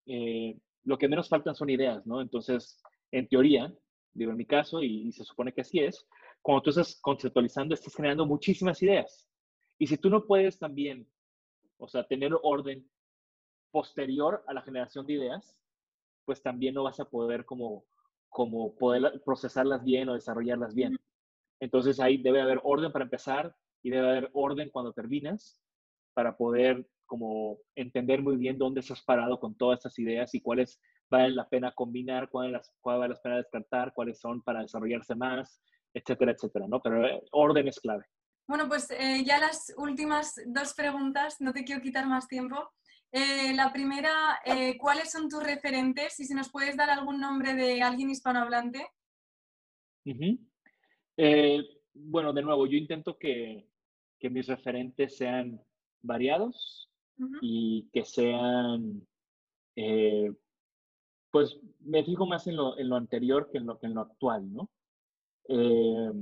eh, 0.06 0.56
lo 0.84 0.98
que 0.98 1.08
menos 1.08 1.28
faltan 1.28 1.54
son 1.54 1.70
ideas, 1.70 2.06
¿no? 2.06 2.20
Entonces, 2.20 2.80
en 3.10 3.28
teoría, 3.28 3.72
digo 4.12 4.30
en 4.30 4.36
mi 4.36 4.46
caso, 4.46 4.82
y, 4.82 5.10
se 5.12 5.24
supone 5.24 5.52
que 5.52 5.62
así 5.62 5.80
es, 5.80 6.06
cuando 6.42 6.62
tú 6.62 6.70
estás 6.70 6.98
conceptualizando, 7.00 7.74
estás 7.74 7.94
generando 7.94 8.26
muchísimas 8.26 8.82
ideas. 8.82 9.28
Y 9.78 9.86
si 9.86 9.96
tú 9.96 10.10
no 10.10 10.26
puedes 10.26 10.58
también, 10.58 11.08
o 11.78 11.88
sea, 11.88 12.06
tener 12.06 12.32
orden 12.42 12.88
posterior 13.70 14.44
a 14.46 14.52
la 14.52 14.62
generación 14.62 15.06
de 15.06 15.14
ideas, 15.14 15.56
pues 16.24 16.42
también 16.42 16.74
no 16.74 16.84
vas 16.84 17.00
a 17.00 17.08
poder 17.08 17.44
como, 17.44 17.84
como 18.34 18.74
poder 18.74 19.22
procesarlas 19.24 19.84
bien 19.84 20.08
o 20.08 20.14
desarrollarlas 20.14 20.74
bien. 20.74 20.98
Entonces 21.60 22.00
ahí 22.00 22.20
debe 22.20 22.40
haber 22.40 22.60
orden 22.64 22.90
para 22.90 23.04
empezar 23.04 23.54
y 23.80 23.90
debe 23.90 24.08
haber 24.08 24.30
orden 24.32 24.70
cuando 24.72 24.92
terminas 24.92 25.62
para 26.14 26.36
poder 26.36 26.84
como 27.06 27.58
entender 27.76 28.22
muy 28.22 28.36
bien 28.36 28.58
dónde 28.58 28.80
estás 28.80 29.02
parado 29.04 29.38
con 29.38 29.56
todas 29.56 29.78
estas 29.78 29.96
ideas 30.00 30.34
y 30.34 30.40
cuáles 30.40 30.80
vale 31.08 31.30
la 31.30 31.48
pena 31.48 31.72
combinar, 31.76 32.28
cuáles, 32.28 32.72
vale 32.82 33.14
la 33.14 33.20
pena 33.22 33.36
descartar, 33.36 33.92
cuáles 33.94 34.18
son 34.18 34.42
para 34.42 34.62
desarrollarse 34.62 35.14
más, 35.14 35.62
etcétera, 35.94 36.32
etcétera, 36.32 36.66
¿no? 36.66 36.80
Pero 36.82 37.06
eh, 37.06 37.22
orden 37.30 37.68
es 37.68 37.78
clave. 37.78 38.04
Bueno, 38.48 38.68
pues 38.68 38.90
eh, 38.90 39.22
ya 39.24 39.38
las 39.38 39.72
últimas 39.76 40.34
dos 40.46 40.74
preguntas, 40.74 41.36
no 41.38 41.52
te 41.52 41.62
quiero 41.62 41.80
quitar 41.80 42.04
más 42.06 42.26
tiempo. 42.26 42.68
Eh, 43.16 43.54
la 43.54 43.72
primera, 43.72 44.40
¿cuáles 44.80 45.12
son 45.12 45.28
tus 45.28 45.40
referentes? 45.40 46.18
Y 46.18 46.24
si 46.24 46.34
nos 46.34 46.50
puedes 46.50 46.76
dar 46.76 46.90
algún 46.90 47.20
nombre 47.20 47.54
de 47.54 47.80
alguien 47.80 48.10
hispanohablante. 48.10 48.88
bueno, 51.94 52.32
de 52.32 52.42
nuevo, 52.42 52.66
yo 52.66 52.76
intento 52.76 53.16
que, 53.16 53.68
que 54.18 54.30
mis 54.30 54.46
referentes 54.46 55.16
sean 55.16 55.60
variados 56.02 56.90
y 57.40 57.88
que 57.92 58.04
sean, 58.04 59.06
eh, 59.76 60.32
pues 61.30 61.58
me 61.80 62.02
fijo 62.04 62.26
más 62.26 62.46
en 62.46 62.56
lo, 62.56 62.78
en 62.78 62.88
lo, 62.88 62.96
anterior 62.96 63.50
que 63.50 63.58
en 63.58 63.66
lo, 63.66 63.78
en 63.82 63.94
lo 63.94 64.00
actual, 64.00 64.52
¿no? 64.52 64.70
Eh, 65.48 66.12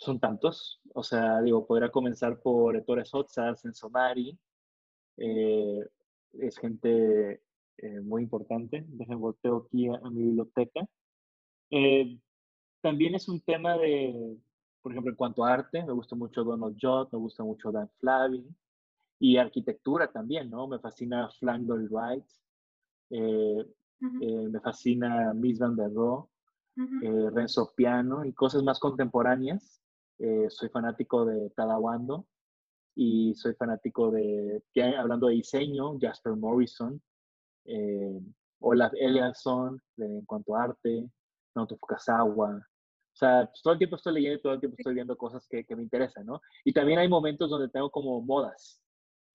son 0.00 0.18
tantos, 0.18 0.80
o 0.94 1.02
sea, 1.02 1.40
digo, 1.42 1.66
podría 1.66 1.90
comenzar 1.90 2.40
por 2.40 2.76
Ettore 2.76 3.04
Sotzas 3.04 3.64
en 3.64 3.74
Somari, 3.74 4.38
eh, 5.16 5.80
es 6.32 6.58
gente 6.58 7.40
muy 8.04 8.22
importante, 8.22 8.84
déjenme 8.88 9.20
volteo 9.20 9.66
aquí 9.66 9.88
a, 9.88 10.00
mi 10.10 10.22
biblioteca. 10.22 10.88
también 12.80 13.14
es 13.14 13.28
un 13.28 13.40
tema 13.40 13.76
de, 13.76 14.36
por 14.80 14.92
ejemplo, 14.92 15.10
en 15.10 15.16
cuanto 15.16 15.44
a 15.44 15.52
arte, 15.52 15.84
me 15.84 15.92
gusta 15.92 16.16
mucho 16.16 16.42
Donald 16.42 16.76
Judd, 16.80 17.08
me 17.12 17.18
gusta 17.18 17.44
mucho 17.44 17.70
Dan 17.70 17.90
Flavin, 17.98 18.56
y 19.18 19.36
arquitectura 19.36 20.10
también, 20.12 20.50
¿no? 20.50 20.66
Me 20.66 20.78
fascina 20.78 21.30
Frank 21.40 21.66
Lloyd 21.66 21.90
Wright, 21.90 22.24
eh, 23.10 23.66
eh, 24.20 24.48
me 24.48 24.60
fascina 24.60 25.32
Miss 25.34 25.58
Van 25.58 25.76
der 25.76 25.92
Rohe, 25.92 26.26
eh, 27.02 27.30
Renzo 27.32 27.72
Piano 27.74 28.24
y 28.24 28.32
cosas 28.32 28.62
más 28.62 28.78
contemporáneas. 28.78 29.82
soy 30.48 30.68
fanático 30.70 31.26
de 31.26 31.50
Tadawando 31.50 32.26
y 32.96 33.34
soy 33.34 33.54
fanático 33.54 34.10
de, 34.10 34.62
hablando 34.98 35.28
de 35.28 35.34
diseño, 35.34 35.98
Jasper 36.00 36.34
Morrison, 36.34 37.00
Olaf 38.60 38.92
Eliasson 38.94 39.80
en 39.98 40.24
cuanto 40.24 40.56
a 40.56 40.64
arte, 40.64 41.06
Naoto 41.54 41.76
Fukasawa. 41.76 42.56
O 42.56 43.18
sea, 43.18 43.46
pues, 43.46 43.62
todo 43.62 43.74
el 43.74 43.78
tiempo 43.78 43.96
estoy 43.96 44.14
leyendo 44.14 44.38
y 44.38 44.42
todo 44.42 44.54
el 44.54 44.60
tiempo 44.60 44.76
estoy 44.78 44.94
viendo 44.94 45.16
cosas 45.16 45.46
que, 45.48 45.64
que 45.64 45.76
me 45.76 45.82
interesan, 45.82 46.24
¿no? 46.26 46.40
Y 46.64 46.72
también 46.72 46.98
hay 46.98 47.08
momentos 47.08 47.50
donde 47.50 47.68
tengo 47.68 47.90
como 47.90 48.20
modas. 48.22 48.82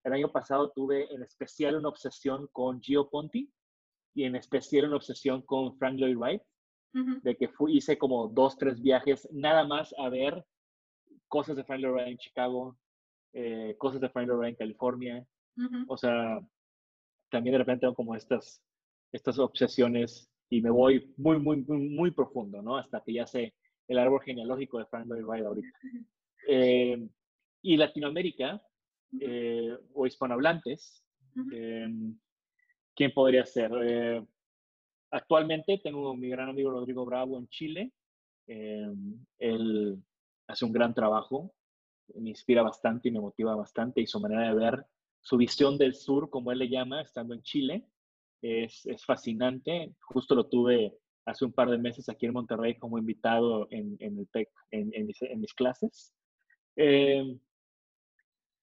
El 0.04 0.14
año 0.14 0.32
pasado 0.32 0.72
tuve 0.72 1.14
en 1.14 1.22
especial 1.22 1.76
una 1.76 1.90
obsesión 1.90 2.48
con 2.52 2.82
Gio 2.82 3.10
Ponti 3.10 3.52
y 4.16 4.24
en 4.24 4.36
especial 4.36 4.88
una 4.88 4.98
obsesión 4.98 5.44
con 5.44 5.78
Frank 5.78 5.98
Lloyd 5.98 6.18
Wright, 6.18 6.42
de 6.94 7.38
que 7.38 7.48
fui, 7.48 7.78
hice 7.78 7.98
como 7.98 8.28
dos, 8.28 8.58
tres 8.58 8.82
viajes 8.82 9.28
nada 9.32 9.66
más 9.66 9.96
a 9.98 10.10
ver 10.10 10.44
cosas 11.28 11.56
de 11.56 11.64
Frank 11.64 11.80
Lloyd 11.80 11.94
Wright 11.94 12.08
en 12.10 12.18
Chicago, 12.18 12.78
eh, 13.34 13.76
cosas 13.78 14.02
de 14.02 14.10
Frank 14.10 14.30
Wright 14.30 14.52
en 14.52 14.56
California. 14.56 15.26
O 15.88 15.98
sea, 15.98 16.40
también 17.30 17.54
de 17.54 17.60
repente 17.60 17.82
tengo 17.82 17.94
como 17.96 18.16
estas, 18.16 18.64
estas 19.12 19.38
obsesiones 19.38 20.30
y 20.50 20.62
me 20.62 20.70
voy 20.70 21.14
muy, 21.18 21.40
muy, 21.40 21.64
muy, 21.64 21.90
muy 21.90 22.12
profundo, 22.12 22.62
¿no? 22.62 22.78
Hasta 22.78 23.02
que 23.02 23.14
ya 23.14 23.26
sé 23.26 23.54
el 23.88 24.00
árbol 24.00 24.22
genealógico 24.22 24.80
de 24.80 24.86
Frank 24.86 25.08
Lloyd 25.08 25.26
Wright 25.26 25.46
ahorita. 25.46 25.80
Eh, 26.48 27.08
y 27.62 27.78
Latinoamérica, 27.78 28.60
eh, 29.20 29.78
o 29.94 30.08
hispanohablantes, 30.08 31.04
em, 31.52 32.18
¿quién 32.96 33.14
podría 33.14 33.46
ser? 33.46 33.72
Eh, 33.84 34.26
actualmente 35.12 35.80
tengo 35.84 36.16
mi 36.16 36.30
gran 36.30 36.50
amigo 36.50 36.72
Rodrigo 36.72 37.06
Bravo 37.06 37.38
en 37.38 37.48
Chile. 37.48 37.92
Em, 38.48 39.24
él 39.38 40.02
hace 40.48 40.66
un 40.66 40.72
gran 40.72 40.96
trabajo, 40.96 41.54
me 42.16 42.30
inspira 42.30 42.64
bastante 42.64 43.10
y 43.10 43.12
me 43.12 43.20
motiva 43.20 43.56
bastante 43.56 44.02
y 44.02 44.08
su 44.08 44.20
manera 44.20 44.50
de 44.50 44.56
ver, 44.56 44.86
su 45.22 45.38
visión 45.38 45.78
del 45.78 45.94
sur, 45.94 46.30
como 46.30 46.52
él 46.52 46.60
le 46.60 46.70
llama, 46.70 47.02
estando 47.02 47.34
en 47.34 47.44
Chile, 47.44 47.86
es, 48.42 48.86
es 48.86 49.06
fascinante. 49.06 49.94
Justo 50.02 50.36
lo 50.36 50.48
tuve 50.48 50.98
hace 51.26 51.46
un 51.46 51.54
par 51.54 51.70
de 51.70 51.78
meses 51.78 52.10
aquí 52.10 52.26
en 52.26 52.34
Monterrey 52.34 52.78
como 52.78 52.98
invitado 52.98 53.68
en, 53.72 53.96
en 54.00 54.18
el 54.18 54.28
TEC, 54.30 54.50
en, 54.72 54.92
en, 54.94 55.40
mis, 55.40 55.54
clases. 55.54 56.14
Eh, 56.76 57.38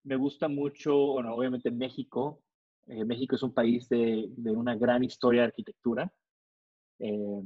me 0.05 0.17
gusta 0.17 0.49
mucho, 0.49 0.95
bueno, 1.13 1.35
obviamente 1.35 1.71
México. 1.71 2.43
Eh, 2.87 3.05
México 3.05 3.37
es 3.37 3.43
un 3.43 3.53
país 3.53 3.89
de, 3.89 4.27
de, 4.37 4.51
una 4.51 4.75
gran 4.75 5.05
historia 5.05 5.43
de 5.43 5.49
arquitectura. 5.49 6.13
Eh, 6.99 7.43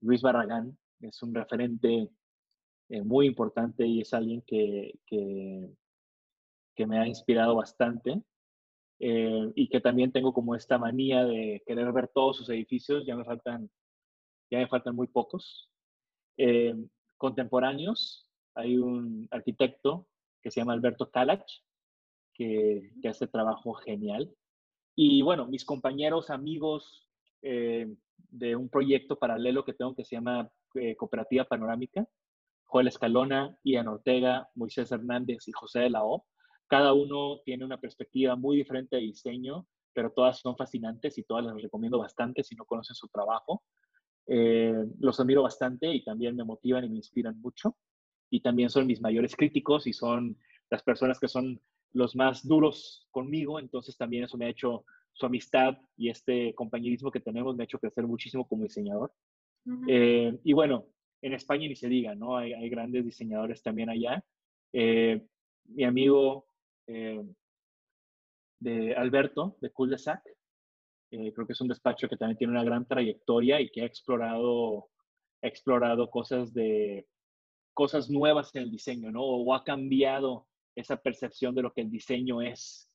Luis 0.00 0.20
Barragán 0.20 0.76
es 1.00 1.22
un 1.22 1.34
referente 1.34 2.10
eh, 2.88 3.02
muy 3.02 3.26
importante 3.26 3.86
y 3.86 4.00
es 4.00 4.14
alguien 4.14 4.42
que, 4.42 4.98
que, 5.06 5.70
que 6.74 6.86
me 6.86 6.98
ha 6.98 7.06
inspirado 7.06 7.56
bastante. 7.56 8.22
y 8.98 9.68
que 9.68 9.80
también 9.80 10.10
tengo 10.10 10.32
como 10.32 10.54
esta 10.54 10.78
manía 10.78 11.24
de 11.24 11.62
querer 11.66 11.92
ver 11.92 12.08
todos 12.08 12.36
sus 12.38 12.48
edificios. 12.48 13.04
Ya 13.06 13.14
me 13.16 13.24
faltan, 13.24 13.70
ya 14.50 14.58
me 14.58 14.68
faltan 14.68 14.96
muy 14.96 15.06
pocos. 15.08 15.70
contemporáneos, 17.18 18.26
hay 18.54 18.78
un 18.78 19.28
arquitecto 19.30 20.06
que 20.42 20.50
se 20.50 20.60
llama 20.60 20.72
Alberto 20.72 21.10
Kalach, 21.10 21.46
que, 22.32 22.90
hace 23.08 23.26
trabajo 23.26 23.74
genial. 23.74 24.32
Y 24.94 25.22
bueno, 25.22 25.46
mis 25.46 25.64
compañeros, 25.64 26.30
amigos 26.30 27.08
eh, 27.42 27.92
de 28.30 28.56
un 28.56 28.68
proyecto 28.68 29.18
paralelo 29.18 29.64
que 29.64 29.74
tengo 29.74 29.94
que 29.94 30.04
se 30.04 30.16
llama 30.16 30.50
eh, 30.74 30.96
Cooperativa 30.96 31.44
Panorámica, 31.44 32.06
Joel 32.66 32.88
Escalona, 32.88 33.56
Ian 33.62 33.88
Ortega, 33.88 34.48
Moisés 34.54 34.90
Hernández 34.92 35.48
y 35.48 35.52
José 35.52 35.80
de 35.80 35.90
la 35.90 36.04
O. 36.04 36.26
Cada 36.68 36.92
uno 36.92 37.40
tiene 37.44 37.64
una 37.64 37.80
perspectiva 37.80 38.36
muy 38.36 38.56
diferente 38.56 38.96
de 38.96 39.02
diseño, 39.02 39.66
pero 39.92 40.10
todas 40.10 40.40
son 40.40 40.56
fascinantes 40.56 41.16
y 41.16 41.22
todas 41.22 41.44
las 41.44 41.60
recomiendo 41.62 41.98
bastante 41.98 42.42
si 42.42 42.54
no 42.54 42.64
conocen 42.64 42.96
su 42.96 43.08
trabajo. 43.08 43.62
Eh, 44.26 44.74
los 44.98 45.20
admiro 45.20 45.42
bastante 45.42 45.94
y 45.94 46.04
también 46.04 46.34
me 46.34 46.44
motivan 46.44 46.84
y 46.84 46.88
me 46.88 46.96
inspiran 46.96 47.40
mucho. 47.40 47.76
Y 48.30 48.40
también 48.40 48.68
son 48.68 48.86
mis 48.86 49.00
mayores 49.00 49.36
críticos 49.36 49.86
y 49.86 49.92
son 49.92 50.36
las 50.68 50.82
personas 50.82 51.20
que 51.20 51.28
son 51.28 51.60
los 51.92 52.16
más 52.16 52.46
duros 52.46 53.06
conmigo, 53.10 53.58
entonces 53.58 53.96
también 53.96 54.24
eso 54.24 54.36
me 54.36 54.46
ha 54.46 54.50
hecho 54.50 54.84
su 55.12 55.24
amistad 55.24 55.78
y 55.96 56.10
este 56.10 56.54
compañerismo 56.54 57.10
que 57.10 57.20
tenemos 57.20 57.56
me 57.56 57.62
ha 57.62 57.64
hecho 57.64 57.78
crecer 57.78 58.06
muchísimo 58.06 58.46
como 58.46 58.64
diseñador. 58.64 59.12
Eh, 59.88 60.38
y 60.44 60.52
bueno, 60.52 60.86
en 61.26 61.34
España 61.34 61.68
ni 61.68 61.76
se 61.76 61.88
diga, 61.88 62.14
¿no? 62.14 62.36
Hay, 62.36 62.68
grandes 62.68 63.04
diseñadores 63.04 63.62
también 63.62 63.90
allá. 63.90 64.24
Eh, 64.72 65.20
mi 65.64 65.84
amigo 65.84 66.46
eh, 66.86 67.22
de 68.60 68.94
Alberto, 68.94 69.56
de 69.60 69.70
Cul 69.70 69.90
de 69.90 69.98
Sac, 69.98 70.22
creo 71.10 71.46
que 71.46 71.52
es 71.52 71.60
un 71.60 71.68
despacho 71.68 72.08
que 72.08 72.16
también 72.16 72.36
tiene 72.36 72.52
una 72.52 72.64
gran 72.64 72.86
trayectoria 72.86 73.60
y 73.60 73.70
que 73.70 73.82
ha 73.82 73.86
explorado, 73.86 74.90
explorado 75.40 76.10
cosas 76.10 76.52
de 76.52 77.06
cosas 77.72 78.10
nuevas 78.10 78.54
en 78.54 78.62
el 78.62 78.70
diseño, 78.70 79.10
¿no? 79.10 79.22
O 79.22 79.54
ha 79.54 79.64
cambiado 79.64 80.46
esa 80.74 80.96
percepción 80.96 81.54
de 81.54 81.62
lo 81.62 81.72
que 81.72 81.82
el 81.82 81.90
diseño 81.90 82.42
es 82.42 82.90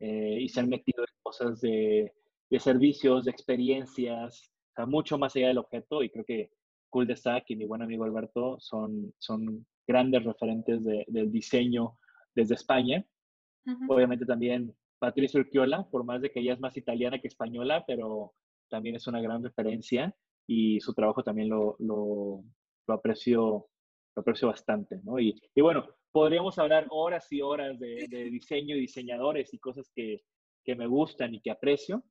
eh, 0.00 0.38
y 0.40 0.48
se 0.48 0.60
han 0.60 0.68
metido 0.68 1.02
en 1.02 1.14
cosas 1.22 1.60
de 1.60 2.12
servicios, 2.58 3.24
de 3.24 3.32
experiencias, 3.32 4.54
mucho 4.86 5.18
más 5.18 5.34
allá 5.36 5.48
del 5.48 5.58
objeto 5.58 6.02
y 6.02 6.10
creo 6.10 6.24
que 6.24 6.50
Cool 6.94 7.08
de 7.08 7.16
Sac 7.16 7.50
y 7.50 7.56
mi 7.56 7.66
buen 7.66 7.82
amigo 7.82 8.04
Alberto 8.04 8.56
son, 8.60 9.12
son 9.18 9.66
grandes 9.84 10.22
referentes 10.22 10.84
de, 10.84 11.04
del 11.08 11.32
diseño 11.32 11.98
desde 12.36 12.54
España. 12.54 13.04
Obviamente 13.88 14.24
también 14.24 14.72
Patricia 15.00 15.40
Urquiola, 15.40 15.88
por 15.90 16.04
más 16.04 16.22
de 16.22 16.30
que 16.30 16.38
ella 16.38 16.52
es 16.52 16.60
más 16.60 16.76
italiana 16.76 17.18
que 17.18 17.26
española, 17.26 17.82
pero 17.84 18.34
también 18.70 18.94
es 18.94 19.08
una 19.08 19.20
gran 19.20 19.42
referencia 19.42 20.14
y 20.46 20.78
su 20.78 20.94
trabajo 20.94 21.24
también 21.24 21.48
lo, 21.48 21.74
lo, 21.80 22.44
lo 22.86 22.94
aprecio 22.94 23.66
lo 24.14 24.20
aprecio 24.20 24.46
bastante, 24.46 25.00
¿no? 25.02 25.18
Y, 25.18 25.34
y, 25.52 25.60
bueno, 25.62 25.88
podríamos 26.12 26.60
hablar 26.60 26.86
horas 26.90 27.26
y 27.32 27.42
horas 27.42 27.76
de, 27.80 28.06
diseño 28.30 28.76
y 28.76 28.82
diseñadores 28.82 29.52
y 29.52 29.58
cosas 29.58 29.90
que, 29.92 30.22
que 30.64 30.76
me 30.76 30.86
gustan 30.86 31.34
y 31.34 31.40
que 31.40 31.50
aprecio, 31.50 32.04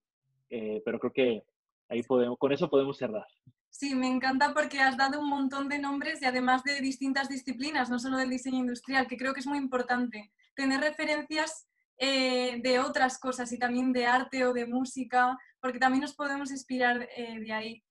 eh, 0.49 0.81
pero 0.83 0.99
creo 0.99 1.13
que 1.13 1.43
ahí 1.87 2.03
podemos, 2.03 2.37
con 2.37 2.51
eso 2.51 2.69
podemos 2.69 2.97
cerrar. 2.97 3.27
Sí, 3.73 3.95
me 3.95 4.07
encanta 4.07 4.53
porque 4.53 4.79
has 4.79 4.97
dado 4.97 5.19
un 5.19 5.27
montón 5.27 5.67
de 5.67 5.79
nombres 5.79 6.21
y 6.21 6.25
además 6.25 6.63
de 6.63 6.79
distintas 6.79 7.27
disciplinas, 7.27 7.89
no 7.89 7.97
solo 7.97 8.17
del 8.17 8.29
diseño 8.29 8.59
industrial, 8.59 9.07
que 9.07 9.17
creo 9.17 9.33
que 9.33 9.39
es 9.39 9.47
muy 9.47 9.57
importante. 9.57 10.31
Tener 10.55 10.79
referencias 10.79 11.67
eh, 11.97 12.61
de 12.61 12.77
otras 12.77 13.17
cosas 13.17 13.51
y 13.51 13.57
también 13.57 13.91
de 13.91 14.05
arte 14.05 14.45
o 14.45 14.53
de 14.53 14.67
música, 14.67 15.39
porque 15.59 15.79
también 15.79 16.01
nos 16.01 16.13
podemos 16.13 16.51
inspirar 16.51 17.09
eh, 17.17 17.39
de 17.39 17.51
ahí. 17.51 17.83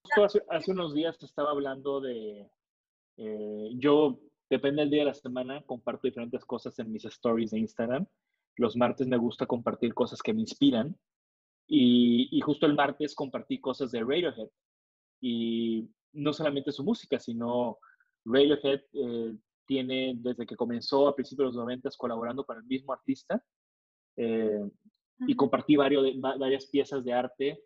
Hace, 0.50 0.70
unos 0.70 0.94
días 0.94 1.20
estaba 1.20 1.50
hablando 1.50 2.00
de, 2.00 2.48
eh, 3.16 3.70
yo, 3.74 4.20
depende 4.48 4.82
del 4.82 4.90
día 4.90 5.00
de 5.00 5.06
la 5.06 5.14
semana, 5.14 5.64
comparto 5.66 6.06
diferentes 6.06 6.44
cosas 6.44 6.78
en 6.78 6.92
mis 6.92 7.04
stories 7.06 7.50
de 7.50 7.58
Instagram. 7.58 8.06
Los 8.54 8.76
martes 8.76 9.08
me 9.08 9.16
gusta 9.16 9.46
compartir 9.46 9.94
cosas 9.94 10.22
que 10.22 10.32
me 10.32 10.42
inspiran. 10.42 10.96
Y, 11.66 12.40
justo 12.40 12.66
el 12.66 12.74
martes 12.74 13.16
compartí 13.16 13.58
cosas 13.60 13.90
de 13.90 14.00
Radiohead. 14.00 14.48
Y 15.22 15.88
no 16.12 16.32
solamente 16.32 16.72
su 16.72 16.84
música, 16.84 17.18
sino 17.18 17.78
Radiohead 18.24 18.80
eh, 18.92 19.34
tiene, 19.66 20.14
desde 20.16 20.44
que 20.44 20.56
comenzó 20.56 21.08
a 21.08 21.14
principios 21.14 21.52
de 21.52 21.56
los 21.56 21.64
90 21.64 21.88
colaborando 21.96 22.44
con 22.44 22.58
el 22.58 22.64
mismo 22.64 22.92
artista. 22.92 23.42
Eh, 24.16 24.68
y 25.26 25.36
compartí 25.36 25.76
varios, 25.76 26.06
varias 26.20 26.66
piezas 26.66 27.04
de 27.04 27.12
arte 27.12 27.62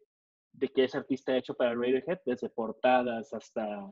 de 0.52 0.68
que 0.68 0.84
ese 0.84 0.98
artista 0.98 1.32
ha 1.32 1.38
hecho 1.38 1.54
para 1.54 1.74
Radiohead, 1.74 2.18
desde 2.24 2.48
portadas 2.50 3.32
hasta 3.32 3.90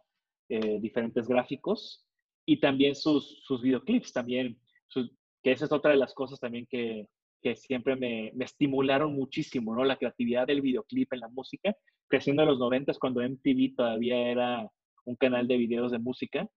eh, 0.48 0.78
diferentes 0.80 1.26
gráficos 1.26 2.06
y 2.46 2.60
también 2.60 2.94
sus, 2.94 3.42
sus 3.44 3.62
videoclips, 3.62 4.12
también, 4.12 4.58
que 5.42 5.52
esa 5.52 5.64
es 5.64 5.72
otra 5.72 5.92
de 5.92 5.96
las 5.96 6.14
cosas 6.14 6.38
también 6.38 6.66
que, 6.66 7.08
que 7.42 7.56
siempre 7.56 7.96
me, 7.96 8.32
me, 8.34 8.44
estimularon 8.44 9.14
muchísimo, 9.14 9.74
¿no? 9.74 9.84
La 9.84 9.96
creatividad 9.96 10.46
del 10.46 10.60
videoclip 10.60 11.12
en 11.12 11.20
la 11.20 11.28
música, 11.28 11.74
creciendo 12.14 12.42
en 12.42 12.48
los 12.48 12.60
noventas 12.60 12.96
cuando 12.96 13.22
MTV 13.22 13.74
todavía 13.74 14.16
era 14.30 14.70
un 15.04 15.16
canal 15.16 15.48
de 15.48 15.56
videos 15.56 15.90
de 15.90 15.98
música. 15.98 16.48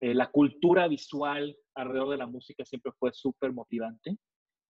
Eh, 0.00 0.14
la 0.14 0.30
cultura 0.30 0.86
visual 0.86 1.56
alrededor 1.74 2.10
de 2.10 2.16
la 2.16 2.28
música 2.28 2.64
siempre 2.64 2.92
fue 2.92 3.10
súper 3.12 3.52
motivante 3.52 4.16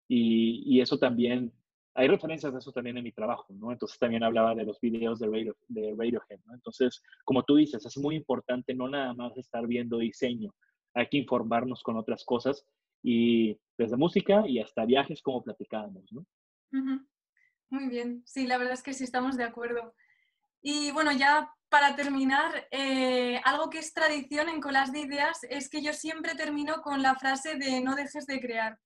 y, 0.09 0.63
y, 0.65 0.81
eso 0.81 0.99
también 0.99 1.53
hay 1.95 2.09
referencias 2.09 2.55
de 2.55 2.59
eso 2.59 2.73
también 2.73 2.97
en 2.97 3.05
mi 3.05 3.13
trabajo, 3.13 3.53
¿no? 3.53 3.71
Entonces 3.71 3.99
también 3.99 4.25
hablaba 4.25 4.55
de 4.55 4.65
los 4.65 4.81
videos 4.81 5.19
de, 5.19 5.27
Radio, 5.27 5.57
de 5.69 5.95
Radiohead, 5.95 6.41
¿no? 6.47 6.55
Entonces, 6.55 7.03
como 7.25 7.43
tú 7.43 7.57
dices, 7.57 7.85
es 7.85 7.99
muy 7.99 8.17
importante 8.17 8.75
no 8.75 8.89
nada 8.89 9.13
más 9.13 9.37
estar 9.37 9.67
viendo 9.67 9.99
diseño, 9.99 10.55
hay 10.95 11.07
que 11.09 11.19
informarnos 11.19 11.83
con 11.83 11.99
otras 11.99 12.25
cosas 12.25 12.65
y 13.03 13.59
desde 13.77 13.99
música 13.99 14.49
y 14.49 14.59
hasta 14.59 14.87
viajes 14.87 15.21
como 15.21 15.45
platicábamos, 15.45 16.11
¿no? 16.13 16.25
Muy 17.69 17.89
bien, 17.89 18.23
sí, 18.25 18.47
la 18.47 18.57
verdad 18.57 18.75
es 18.75 18.83
que 18.83 18.95
sí 18.95 19.05
estamos 19.05 19.37
de 19.37 19.45
acuerdo. 19.45 19.95
Y 20.63 20.91
bueno, 20.93 21.13
ya 21.13 21.51
para 21.71 21.95
terminar, 21.95 22.67
eh, 22.73 23.41
algo 23.45 23.71
que 23.71 23.79
es 23.79 23.95
tradición 23.95 24.49
en 24.49 24.61
Colas 24.61 24.93
de 24.93 25.01
Ideas 25.01 25.39
es 25.49 25.71
que 25.71 25.81
yo 25.81 25.93
siempre 25.93 26.35
termino 26.35 26.83
con 26.83 27.01
la 27.01 27.15
frase 27.15 27.55
de 27.55 27.81
no 27.81 27.95
dejes 27.95 28.27
de 28.27 28.41
crear. 28.41 28.79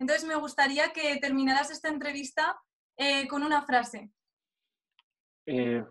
Entonces 0.00 0.26
me 0.26 0.34
gustaría 0.34 0.92
que 0.92 1.16
terminaras 1.18 1.70
esta 1.70 1.88
entrevista 1.88 2.60
eh, 2.96 3.28
con 3.28 3.44
una 3.44 3.62
frase. 3.62 4.10
Eh, 5.46 5.84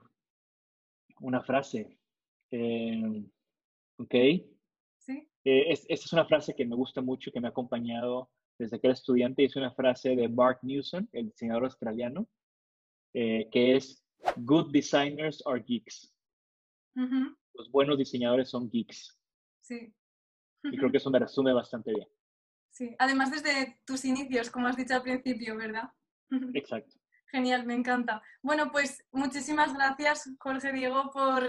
una 1.22 1.42
frase. 1.42 1.98
ok. 3.98 4.16
Sí. 4.98 5.28
esta 5.44 5.94
es 5.94 6.14
una 6.14 6.26
frase 6.26 6.54
que 6.54 6.66
me 6.66 6.76
gusta 6.76 7.02
mucho, 7.02 7.32
que 7.32 7.40
me 7.40 7.48
ha 7.48 7.52
acompañado 7.52 8.30
desde 8.60 8.78
que 8.80 8.88
era 8.88 8.94
estudiante. 8.94 9.46
Es 9.46 9.56
una 9.56 9.72
frase 9.72 10.18
de 10.18 10.28
Bart 10.28 10.62
Newson, 10.64 11.08
el 11.14 11.28
diseñador 11.28 11.64
australiano, 11.64 12.28
que 13.14 13.76
es 13.76 14.04
Good 14.38 14.72
designers 14.72 15.44
are 15.46 15.62
geeks. 15.62 16.14
Los 17.54 17.72
buenos 17.72 17.98
diseñadores 17.98 18.50
son 18.50 18.70
geeks. 18.70 19.18
Sí. 19.62 19.94
Y 20.64 20.78
creo 20.78 20.92
que 20.92 20.98
eso 20.98 21.10
me 21.10 21.20
resume 21.20 21.54
bastante 21.54 21.94
bien. 21.94 22.08
Sí, 22.70 22.96
además 23.00 23.32
desde 23.32 23.80
tus 23.86 24.06
inicios, 24.06 24.50
como 24.50 24.68
has 24.68 24.78
dicho 24.78 24.96
al 24.96 25.04
principio, 25.04 25.58
¿verdad? 25.58 25.92
Exacto. 26.54 26.96
Genial, 27.28 27.66
me 27.66 27.76
encanta. 27.76 28.22
Bueno, 28.42 28.72
pues 28.72 29.06
muchísimas 29.12 29.74
gracias, 29.74 30.30
Jorge 30.40 30.74
Diego, 30.74 31.12
por 31.12 31.44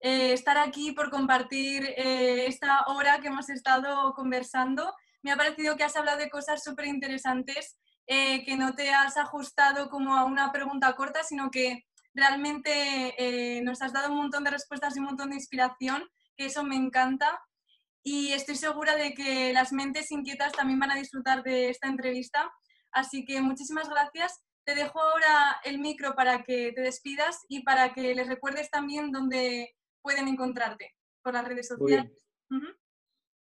eh, 0.00 0.32
estar 0.32 0.58
aquí, 0.58 0.92
por 0.92 1.10
compartir 1.10 1.84
eh, 1.96 2.46
esta 2.46 2.84
hora 2.86 3.20
que 3.20 3.28
hemos 3.28 3.48
estado 3.48 4.12
conversando. 4.14 4.92
Me 5.22 5.30
ha 5.30 5.36
parecido 5.36 5.76
que 5.76 5.84
has 5.84 5.96
hablado 5.96 6.18
de 6.18 6.30
cosas 6.30 6.64
súper 6.64 6.86
interesantes, 6.86 7.78
eh, 8.06 8.44
que 8.44 8.56
no 8.56 8.74
te 8.74 8.90
has 8.90 9.16
ajustado 9.16 9.88
como 9.88 10.16
a 10.16 10.24
una 10.24 10.50
pregunta 10.50 10.94
corta, 10.96 11.22
sino 11.22 11.50
que 11.50 11.84
realmente 12.14 13.14
eh, 13.18 13.62
nos 13.62 13.82
has 13.82 13.92
dado 13.92 14.10
un 14.10 14.18
montón 14.18 14.44
de 14.44 14.50
respuestas 14.50 14.96
y 14.96 15.00
un 15.00 15.06
montón 15.06 15.30
de 15.30 15.36
inspiración, 15.36 16.02
que 16.36 16.46
eso 16.46 16.64
me 16.64 16.76
encanta. 16.76 17.40
Y 18.02 18.32
estoy 18.32 18.56
segura 18.56 18.96
de 18.96 19.12
que 19.12 19.52
las 19.52 19.72
mentes 19.72 20.10
inquietas 20.10 20.52
también 20.52 20.78
van 20.78 20.90
a 20.90 20.96
disfrutar 20.96 21.42
de 21.42 21.68
esta 21.68 21.88
entrevista. 21.88 22.50
Así 22.92 23.24
que 23.24 23.40
muchísimas 23.40 23.88
gracias. 23.88 24.42
Te 24.64 24.74
dejo 24.74 25.00
ahora 25.00 25.60
el 25.64 25.78
micro 25.78 26.14
para 26.14 26.42
que 26.42 26.72
te 26.72 26.80
despidas 26.80 27.44
y 27.48 27.62
para 27.62 27.92
que 27.92 28.14
les 28.14 28.26
recuerdes 28.26 28.70
también 28.70 29.12
dónde 29.12 29.74
pueden 30.02 30.28
encontrarte 30.28 30.94
por 31.22 31.34
las 31.34 31.46
redes 31.46 31.68
sociales. 31.68 32.26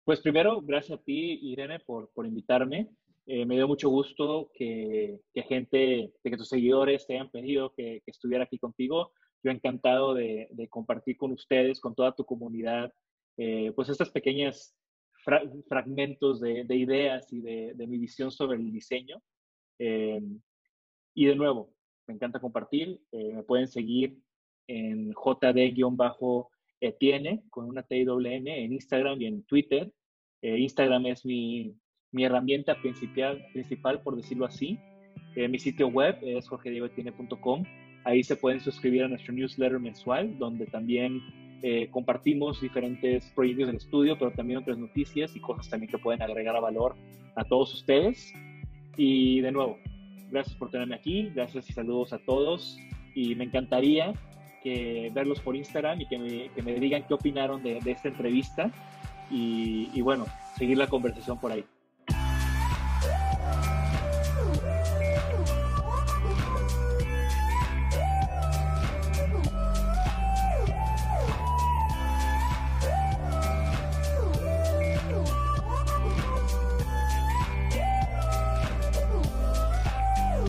Pues 0.04 0.20
primero, 0.20 0.60
gracias 0.62 0.98
a 0.98 1.02
ti, 1.02 1.38
Irene, 1.42 1.80
por, 1.80 2.10
por 2.12 2.26
invitarme. 2.26 2.90
Eh, 3.30 3.44
me 3.44 3.56
dio 3.56 3.68
mucho 3.68 3.90
gusto 3.90 4.50
que, 4.54 5.20
que, 5.34 5.42
gente, 5.42 6.14
que 6.24 6.36
tus 6.38 6.48
seguidores 6.48 7.06
te 7.06 7.12
hayan 7.12 7.30
pedido 7.30 7.74
que, 7.74 8.00
estuviera 8.06 8.44
aquí 8.44 8.58
contigo. 8.58 9.12
Yo 9.42 9.50
encantado 9.50 10.14
de, 10.14 10.48
compartir 10.70 11.18
con 11.18 11.32
ustedes, 11.32 11.78
con 11.78 11.94
toda 11.94 12.14
tu 12.14 12.24
comunidad, 12.24 12.90
eh, 13.36 13.70
pues 13.76 13.90
estas 13.90 14.10
pequeñas 14.10 14.74
fragmentos 15.68 16.40
de, 16.40 16.64
ideas 16.70 17.30
y 17.30 17.42
de, 17.42 17.86
mi 17.86 17.98
visión 17.98 18.30
sobre 18.30 18.56
el 18.56 18.72
diseño. 18.72 19.20
Eh, 19.78 20.22
y 21.14 21.26
de 21.26 21.36
nuevo, 21.36 21.74
me 22.06 22.14
encanta 22.14 22.40
compartir. 22.40 22.98
me 23.12 23.42
pueden 23.42 23.68
seguir 23.68 24.16
en 24.68 25.12
jd-etienne 25.12 26.22
con 27.50 27.66
una 27.66 27.82
T-I-N 27.82 28.64
en 28.64 28.72
Instagram 28.72 29.20
y 29.20 29.26
en 29.26 29.42
Twitter. 29.44 29.92
Instagram 30.40 31.04
es 31.06 31.26
mi, 31.26 31.76
mi 32.12 32.24
herramienta 32.24 32.74
principal, 32.80 33.44
principal 33.52 34.00
por 34.02 34.16
decirlo 34.16 34.46
así. 34.46 34.78
Eh, 35.36 35.48
mi 35.48 35.58
sitio 35.58 35.88
web 35.88 36.16
es 36.22 36.48
jorgediegoetiene.com. 36.48 37.64
Ahí 38.04 38.22
se 38.22 38.36
pueden 38.36 38.60
suscribir 38.60 39.04
a 39.04 39.08
nuestro 39.08 39.32
newsletter 39.34 39.78
mensual, 39.78 40.38
donde 40.38 40.66
también 40.66 41.20
eh, 41.62 41.88
compartimos 41.90 42.60
diferentes 42.60 43.30
proyectos 43.34 43.66
del 43.66 43.76
estudio, 43.76 44.16
pero 44.18 44.30
también 44.30 44.60
otras 44.60 44.78
noticias 44.78 45.34
y 45.34 45.40
cosas 45.40 45.68
también 45.68 45.90
que 45.90 45.98
pueden 45.98 46.22
agregar 46.22 46.56
a 46.56 46.60
valor 46.60 46.94
a 47.34 47.44
todos 47.44 47.74
ustedes. 47.74 48.32
Y 48.96 49.40
de 49.40 49.52
nuevo, 49.52 49.78
gracias 50.30 50.56
por 50.56 50.70
tenerme 50.70 50.94
aquí, 50.94 51.30
gracias 51.34 51.68
y 51.68 51.72
saludos 51.72 52.12
a 52.12 52.18
todos. 52.18 52.78
Y 53.14 53.34
me 53.34 53.44
encantaría 53.44 54.12
que 54.62 55.10
verlos 55.12 55.40
por 55.40 55.56
Instagram 55.56 56.00
y 56.00 56.06
que 56.06 56.18
me, 56.18 56.48
que 56.50 56.62
me 56.62 56.74
digan 56.74 57.04
qué 57.06 57.14
opinaron 57.14 57.62
de, 57.62 57.80
de 57.80 57.90
esta 57.90 58.08
entrevista. 58.08 58.70
Y, 59.30 59.90
y 59.92 60.00
bueno, 60.00 60.24
seguir 60.56 60.78
la 60.78 60.86
conversación 60.86 61.38
por 61.38 61.52
ahí. 61.52 61.64